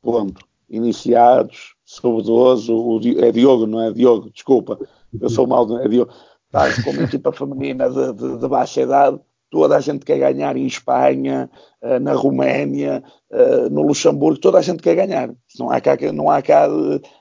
Ponto. 0.00 0.46
Iniciados, 0.70 1.74
sou 1.84 2.20
idoso, 2.20 3.00
é 3.18 3.32
Diogo, 3.32 3.66
não 3.66 3.80
é 3.80 3.92
Diogo, 3.92 4.30
desculpa, 4.30 4.78
eu 5.20 5.28
sou 5.28 5.46
mal, 5.46 5.66
é 5.80 5.88
Diogo. 5.88 6.12
Estás 6.46 6.82
com 6.82 6.90
uma 6.90 7.02
equipa 7.02 7.32
feminina 7.32 7.90
de, 7.90 8.12
de, 8.14 8.38
de, 8.38 8.48
baixa 8.48 8.82
idade, 8.82 9.20
toda 9.50 9.76
a 9.76 9.80
gente 9.80 10.04
quer 10.04 10.18
ganhar 10.18 10.56
em 10.56 10.66
Espanha, 10.66 11.50
eh, 11.82 11.98
na 11.98 12.12
Roménia, 12.12 13.02
eh, 13.30 13.68
no 13.70 13.82
Luxemburgo, 13.82 14.40
toda 14.40 14.58
a 14.58 14.62
gente 14.62 14.82
quer 14.82 14.94
ganhar. 14.94 15.30
Não 15.58 15.70
há 15.70 15.80
cá, 15.80 15.96
não 16.12 16.30
há 16.30 16.42
cá 16.42 16.68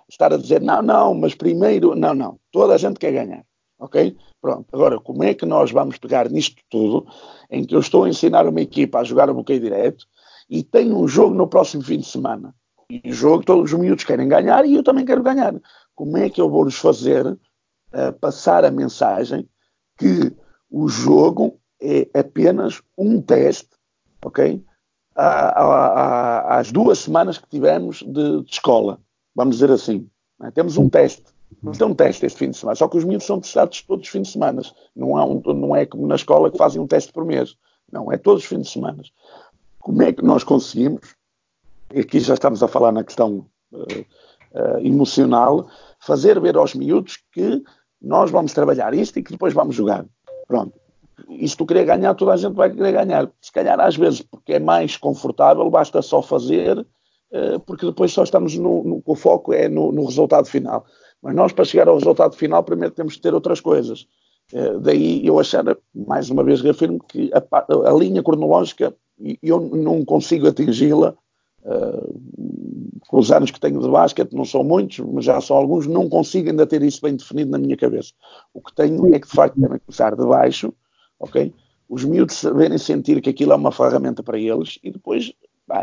estar 0.10 0.34
a 0.34 0.38
dizer, 0.38 0.62
não, 0.62 0.82
não, 0.82 1.14
mas 1.14 1.36
primeiro, 1.36 1.96
não, 1.96 2.14
não, 2.14 2.40
toda 2.52 2.76
a 2.76 2.78
gente 2.78 3.00
quer 3.00 3.12
ganhar 3.12 3.44
ok? 3.80 4.16
Pronto, 4.42 4.68
agora 4.74 5.00
como 5.00 5.24
é 5.24 5.34
que 5.34 5.46
nós 5.46 5.72
vamos 5.72 5.98
pegar 5.98 6.30
nisto 6.30 6.62
tudo, 6.70 7.06
em 7.50 7.66
que 7.66 7.76
eu 7.76 7.80
estou 7.80 8.04
a 8.04 8.10
ensinar 8.10 8.48
uma 8.48 8.62
equipa 8.62 9.00
a 9.00 9.04
jogar 9.04 9.30
o 9.30 9.34
bloqueio 9.34 9.60
direto 9.60 10.06
e 10.50 10.64
tenho 10.64 10.98
um 10.98 11.08
jogo 11.08 11.36
no 11.36 11.48
próximo 11.48 11.84
fim 11.84 12.00
de 12.00 12.08
semana, 12.08 12.56
e 12.90 13.02
o 13.10 13.14
jogo 13.14 13.44
todos 13.44 13.72
os 13.72 13.80
miúdos 13.80 14.06
querem 14.06 14.28
ganhar 14.28 14.66
e 14.66 14.76
eu 14.76 14.84
também 14.84 15.06
quero 15.06 15.22
ganhar. 15.22 15.54
Como 15.94 16.18
é 16.18 16.30
que 16.30 16.40
eu 16.40 16.50
vou-lhes 16.50 16.76
fazer 16.76 17.26
uh, 17.28 18.14
passar 18.22 18.64
a 18.64 18.72
mensagem 18.72 19.48
que 19.98 20.34
o 20.70 20.88
jogo 20.88 21.60
é 21.82 22.20
apenas 22.20 22.82
um 22.98 23.22
teste, 23.22 23.70
ok? 24.24 24.64
às 25.16 26.72
duas 26.72 27.00
semanas 27.00 27.40
que 27.40 27.50
tivemos 27.50 28.04
de, 28.04 28.44
de 28.44 28.52
escola, 28.52 29.00
vamos 29.36 29.56
dizer 29.56 29.72
assim. 29.72 30.08
Né? 30.40 30.52
Temos 30.52 30.78
um 30.78 30.88
teste 30.88 31.34
Vamos 31.62 31.78
ter 31.78 31.86
um 31.86 31.94
teste 31.94 32.26
este 32.26 32.38
fim 32.38 32.52
de 32.52 32.58
semana. 32.58 32.76
Só 32.76 32.88
que 32.88 32.98
os 32.98 33.04
miúdos 33.04 33.26
são 33.26 33.40
testados 33.40 33.82
todos 33.82 34.06
os 34.06 34.12
fins 34.12 34.28
de 34.28 34.34
semana. 34.34 34.62
Não 34.96 35.14
um, 35.14 35.42
não 35.54 35.76
é 35.76 35.86
como 35.86 36.06
na 36.08 36.16
escola 36.16 36.52
que 36.52 36.58
fazem 36.58 36.82
um 36.82 36.88
teste 36.88 37.12
por 37.12 37.26
mês. 37.26 37.56
Não, 37.92 38.12
é 38.12 38.18
todos 38.18 38.44
os 38.44 38.50
fins 38.50 38.64
de 38.64 38.70
semana. 38.70 39.02
Como 39.80 40.02
é 40.02 40.12
que 40.12 40.24
nós 40.24 40.44
conseguimos, 40.44 41.16
e 41.94 42.02
aqui 42.02 42.20
já 42.20 42.34
estamos 42.34 42.62
a 42.62 42.68
falar 42.68 42.92
na 42.92 43.04
questão 43.04 43.46
uh, 43.72 43.78
uh, 43.80 44.80
emocional, 44.80 45.70
fazer 46.00 46.40
ver 46.40 46.58
aos 46.58 46.76
miúdos 46.76 47.18
que 47.32 47.64
nós 48.02 48.30
vamos 48.30 48.54
trabalhar 48.54 48.94
isto 48.94 49.18
e 49.18 49.24
que 49.24 49.32
depois 49.32 49.54
vamos 49.54 49.76
jogar. 49.76 50.06
Pronto. 50.48 50.78
Se 51.47 51.57
tu 51.57 51.65
querer 51.65 51.86
ganhar, 51.86 52.13
toda 52.13 52.34
a 52.34 52.38
gente 52.38 52.53
vai 52.53 52.70
querer 52.70 52.91
ganhar. 52.91 53.32
Se 53.41 53.51
calhar, 53.51 53.80
às 53.80 53.95
vezes, 53.95 54.22
porque 54.22 54.53
é 54.53 54.59
mais 54.59 54.97
confortável, 54.97 55.70
basta 55.70 56.01
só 56.01 56.22
fazer, 56.22 56.80
uh, 56.80 57.59
porque 57.65 57.86
depois 57.86 58.11
só 58.11 58.24
estamos 58.24 58.55
no, 58.55 58.84
no 58.84 59.01
o 59.05 59.15
foco 59.15 59.53
é 59.53 59.68
no, 59.68 59.91
no 59.91 60.05
resultado 60.05 60.47
final. 60.47 60.86
Mas 61.22 61.36
nós, 61.36 61.51
para 61.51 61.65
chegar 61.65 61.88
ao 61.88 61.95
resultado 61.95 62.36
final, 62.36 62.63
primeiro 62.63 62.93
temos 62.93 63.15
que 63.15 63.22
ter 63.22 63.34
outras 63.34 63.59
coisas. 63.59 64.07
Uh, 64.53 64.80
daí 64.80 65.26
eu 65.26 65.39
achar, 65.39 65.63
mais 65.93 66.30
uma 66.30 66.43
vez 66.43 66.61
reafirmo, 66.61 66.99
que 66.99 67.32
a, 67.34 67.65
a 67.89 67.93
linha 67.93 68.22
cronológica 68.22 68.93
eu 69.41 69.59
não 69.59 70.05
consigo 70.05 70.47
atingi-la. 70.47 71.15
Uh, 71.63 72.15
com 73.07 73.20
os 73.20 73.32
anos 73.32 73.51
que 73.51 73.59
tenho 73.59 73.80
de 73.80 73.89
basquete, 73.89 74.34
não 74.34 74.45
são 74.45 74.63
muitos, 74.63 74.99
mas 74.99 75.26
já 75.26 75.39
são 75.39 75.55
alguns, 75.55 75.88
não 75.88 76.09
consigo 76.09 76.49
ainda 76.49 76.68
ter 76.68 76.84
isso 76.84 77.01
bem 77.01 77.15
definido 77.15 77.51
na 77.51 77.57
minha 77.57 77.78
cabeça. 77.78 78.11
O 78.53 78.61
que 78.61 78.74
tenho 78.76 79.15
é 79.15 79.20
que, 79.20 79.28
de 79.28 79.34
facto, 79.34 79.59
devem 79.59 79.80
começar 79.80 80.15
de 80.15 80.26
baixo, 80.26 80.74
ok? 81.20 81.53
Os 81.89 82.03
miúdos 82.03 82.36
saberem 82.36 82.78
sentir 82.78 83.22
que 83.22 83.30
aquilo 83.30 83.53
é 83.53 83.55
uma 83.55 83.72
ferramenta 83.72 84.22
para 84.22 84.38
eles 84.38 84.78
e 84.84 84.91
depois 84.91 85.34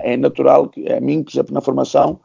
é 0.02 0.16
natural 0.16 0.68
que 0.68 0.90
a 0.90 1.00
mim, 1.00 1.22
por 1.22 1.32
exemplo, 1.32 1.54
na 1.54 1.60
formação, 1.60 2.20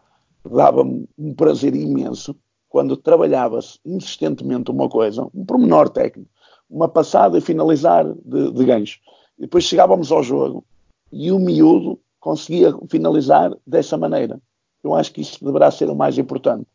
dava-me 0.50 1.08
um 1.18 1.34
prazer 1.34 1.76
imenso 1.76 2.36
quando 2.68 2.96
trabalhava-se 2.96 3.80
insistentemente 3.86 4.70
uma 4.72 4.88
coisa, 4.88 5.28
um 5.34 5.46
pormenor 5.46 5.90
técnico, 5.90 6.30
uma 6.70 6.88
passada 6.88 7.38
e 7.38 7.42
finalizar 7.42 8.06
de, 8.06 8.52
de 8.52 8.66
gancho. 8.66 9.00
E 9.38 9.42
depois 9.42 9.64
chegávamos 9.64 10.12
ao 10.12 10.22
jogo 10.22 10.64
e 11.12 11.32
o 11.32 11.40
miúdo 11.40 12.00
conseguia 12.20 12.74
finalizar 12.90 13.56
dessa 13.66 13.98
maneira. 13.98 14.40
Eu 14.84 14.94
acho 14.94 15.12
que 15.12 15.22
isso 15.22 15.44
deverá 15.44 15.72
ser 15.72 15.90
o 15.90 15.96
mais 15.96 16.18
importante. 16.18 16.68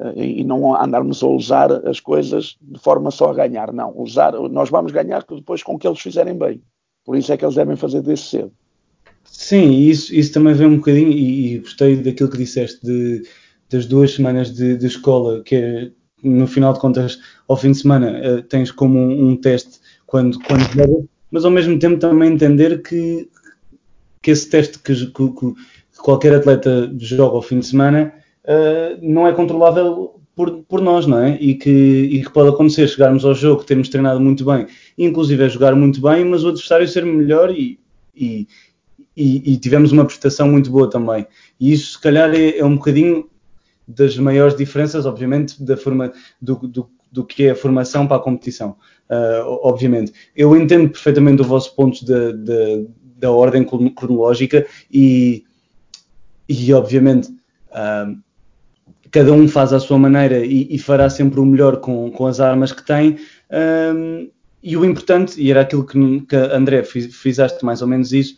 Uh, 0.00 0.18
e 0.18 0.42
não 0.42 0.74
andarmos 0.74 1.22
a 1.22 1.26
usar 1.26 1.70
as 1.86 2.00
coisas 2.00 2.56
de 2.62 2.80
forma 2.80 3.10
só 3.10 3.30
a 3.30 3.34
ganhar. 3.34 3.70
Não, 3.70 3.92
usar, 3.94 4.32
nós 4.32 4.70
vamos 4.70 4.92
ganhar 4.92 5.22
depois 5.28 5.62
com 5.62 5.74
o 5.74 5.78
que 5.78 5.86
eles 5.86 6.00
fizerem 6.00 6.38
bem. 6.38 6.62
Por 7.04 7.16
isso 7.16 7.30
é 7.32 7.36
que 7.36 7.44
eles 7.44 7.54
devem 7.54 7.76
fazer 7.76 8.00
desde 8.00 8.24
cedo. 8.24 8.52
Sim, 9.24 9.72
isso, 9.72 10.14
isso 10.14 10.32
também 10.32 10.54
vem 10.54 10.66
um 10.66 10.76
bocadinho, 10.76 11.10
e, 11.10 11.54
e 11.54 11.58
gostei 11.58 11.96
daquilo 11.96 12.30
que 12.30 12.38
disseste 12.38 12.80
de, 12.82 13.22
das 13.68 13.86
duas 13.86 14.12
semanas 14.14 14.52
de, 14.52 14.76
de, 14.76 14.86
escola, 14.86 15.42
que 15.42 15.54
é, 15.54 15.90
no 16.22 16.46
final 16.46 16.72
de 16.72 16.80
contas, 16.80 17.18
ao 17.46 17.56
fim 17.56 17.72
de 17.72 17.78
semana, 17.78 18.20
uh, 18.20 18.42
tens 18.42 18.70
como 18.70 18.98
um, 18.98 19.30
um, 19.30 19.36
teste 19.36 19.80
quando, 20.06 20.38
quando 20.40 21.08
mas 21.30 21.44
ao 21.44 21.50
mesmo 21.50 21.78
tempo 21.78 21.98
também 21.98 22.32
entender 22.32 22.82
que, 22.82 23.28
que 24.22 24.30
esse 24.30 24.48
teste 24.48 24.78
que, 24.78 24.94
que, 24.94 25.30
que 25.30 25.54
qualquer 25.98 26.34
atleta 26.34 26.90
joga 26.98 27.36
ao 27.36 27.42
fim 27.42 27.60
de 27.60 27.66
semana 27.66 28.12
uh, 28.50 28.98
não 29.00 29.26
é 29.26 29.32
controlável 29.32 30.20
por, 30.34 30.62
por, 30.64 30.80
nós, 30.80 31.06
não 31.06 31.18
é? 31.18 31.36
E 31.40 31.54
que, 31.54 31.70
e 31.70 32.22
que 32.24 32.30
pode 32.30 32.48
acontecer 32.48 32.88
chegarmos 32.88 33.24
ao 33.24 33.34
jogo, 33.34 33.64
termos 33.64 33.88
treinado 33.88 34.20
muito 34.20 34.44
bem, 34.44 34.66
inclusive 34.96 35.44
a 35.44 35.48
jogar 35.48 35.74
muito 35.74 36.00
bem, 36.00 36.24
mas 36.24 36.44
o 36.44 36.48
adversário 36.48 36.88
ser 36.88 37.04
melhor 37.04 37.50
e, 37.50 37.78
e, 38.14 38.48
e, 39.16 39.52
e 39.52 39.56
tivemos 39.58 39.92
uma 39.92 40.04
prestação 40.04 40.48
muito 40.48 40.70
boa 40.70 40.88
também. 40.88 41.26
E 41.58 41.72
isso, 41.72 41.92
se 41.92 42.00
calhar, 42.00 42.34
é, 42.34 42.58
é 42.58 42.64
um 42.64 42.76
bocadinho 42.76 43.28
das 43.86 44.16
maiores 44.16 44.56
diferenças, 44.56 45.04
obviamente, 45.04 45.62
da 45.62 45.76
forma 45.76 46.12
do, 46.40 46.56
do, 46.56 46.90
do 47.10 47.24
que 47.24 47.44
é 47.44 47.50
a 47.50 47.56
formação 47.56 48.06
para 48.06 48.16
a 48.16 48.20
competição. 48.20 48.76
Uh, 49.10 49.58
obviamente, 49.62 50.12
eu 50.34 50.56
entendo 50.56 50.88
perfeitamente 50.88 51.42
o 51.42 51.44
vosso 51.44 51.74
ponto 51.74 52.04
da 53.20 53.30
ordem 53.30 53.66
cronológica 53.94 54.66
e, 54.90 55.44
e 56.48 56.72
obviamente, 56.72 57.28
uh, 57.28 58.16
cada 59.10 59.32
um 59.32 59.48
faz 59.48 59.72
à 59.72 59.80
sua 59.80 59.98
maneira 59.98 60.44
e, 60.44 60.68
e, 60.70 60.78
fará 60.78 61.10
sempre 61.10 61.40
o 61.40 61.44
melhor 61.44 61.78
com, 61.78 62.10
com 62.10 62.26
as 62.26 62.40
armas 62.40 62.72
que 62.72 62.84
tem. 62.84 63.18
Uh, 63.50 64.30
e 64.62 64.76
o 64.76 64.84
importante, 64.84 65.40
e 65.40 65.50
era 65.50 65.62
aquilo 65.62 65.84
que, 65.84 66.20
que 66.20 66.36
André 66.36 66.84
fizeste 66.84 67.64
mais 67.64 67.82
ou 67.82 67.88
menos 67.88 68.12
isso, 68.12 68.36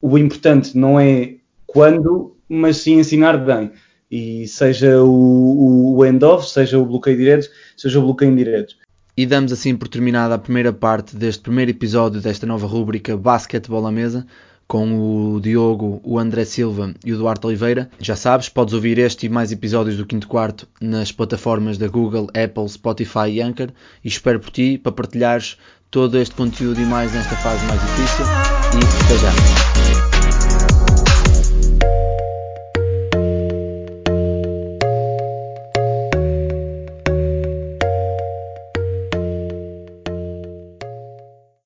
o 0.00 0.18
importante 0.18 0.76
não 0.76 0.98
é 0.98 1.36
quando, 1.66 2.36
mas 2.48 2.78
sim 2.78 2.98
ensinar 2.98 3.38
bem 3.38 3.70
e 4.10 4.46
seja 4.46 5.02
o, 5.02 5.96
o 5.96 6.04
end-off, 6.04 6.48
seja 6.48 6.78
o 6.78 6.86
bloqueio 6.86 7.16
direto, 7.16 7.48
seja 7.76 7.98
o 7.98 8.02
bloqueio 8.02 8.30
indireto. 8.30 8.74
E 9.16 9.24
damos 9.24 9.52
assim 9.52 9.74
por 9.74 9.88
terminada 9.88 10.34
a 10.34 10.38
primeira 10.38 10.72
parte 10.72 11.16
deste 11.16 11.42
primeiro 11.42 11.70
episódio 11.70 12.20
desta 12.20 12.46
nova 12.46 12.66
rúbrica 12.66 13.16
Basquetebol 13.16 13.86
à 13.86 13.92
Mesa, 13.92 14.26
com 14.66 15.34
o 15.34 15.40
Diogo, 15.40 16.00
o 16.02 16.18
André 16.18 16.44
Silva 16.44 16.92
e 17.04 17.12
o 17.12 17.18
Duarte 17.18 17.46
Oliveira. 17.46 17.88
Já 18.00 18.16
sabes, 18.16 18.48
podes 18.48 18.74
ouvir 18.74 18.98
este 18.98 19.26
e 19.26 19.28
mais 19.28 19.52
episódios 19.52 19.96
do 19.96 20.06
Quinto 20.06 20.26
Quarto 20.26 20.66
nas 20.80 21.12
plataformas 21.12 21.78
da 21.78 21.88
Google, 21.88 22.28
Apple, 22.28 22.68
Spotify 22.68 23.30
e 23.30 23.40
Anchor 23.40 23.68
e 24.04 24.08
espero 24.08 24.40
por 24.40 24.50
ti 24.50 24.78
para 24.78 24.92
partilhares 24.92 25.56
todo 25.90 26.18
este 26.18 26.34
conteúdo 26.34 26.80
e 26.80 26.84
mais 26.84 27.12
nesta 27.12 27.36
fase 27.36 27.64
mais 27.66 27.80
difícil. 27.80 28.24
E 28.74 29.04
até 29.04 29.18
já! 29.18 30.15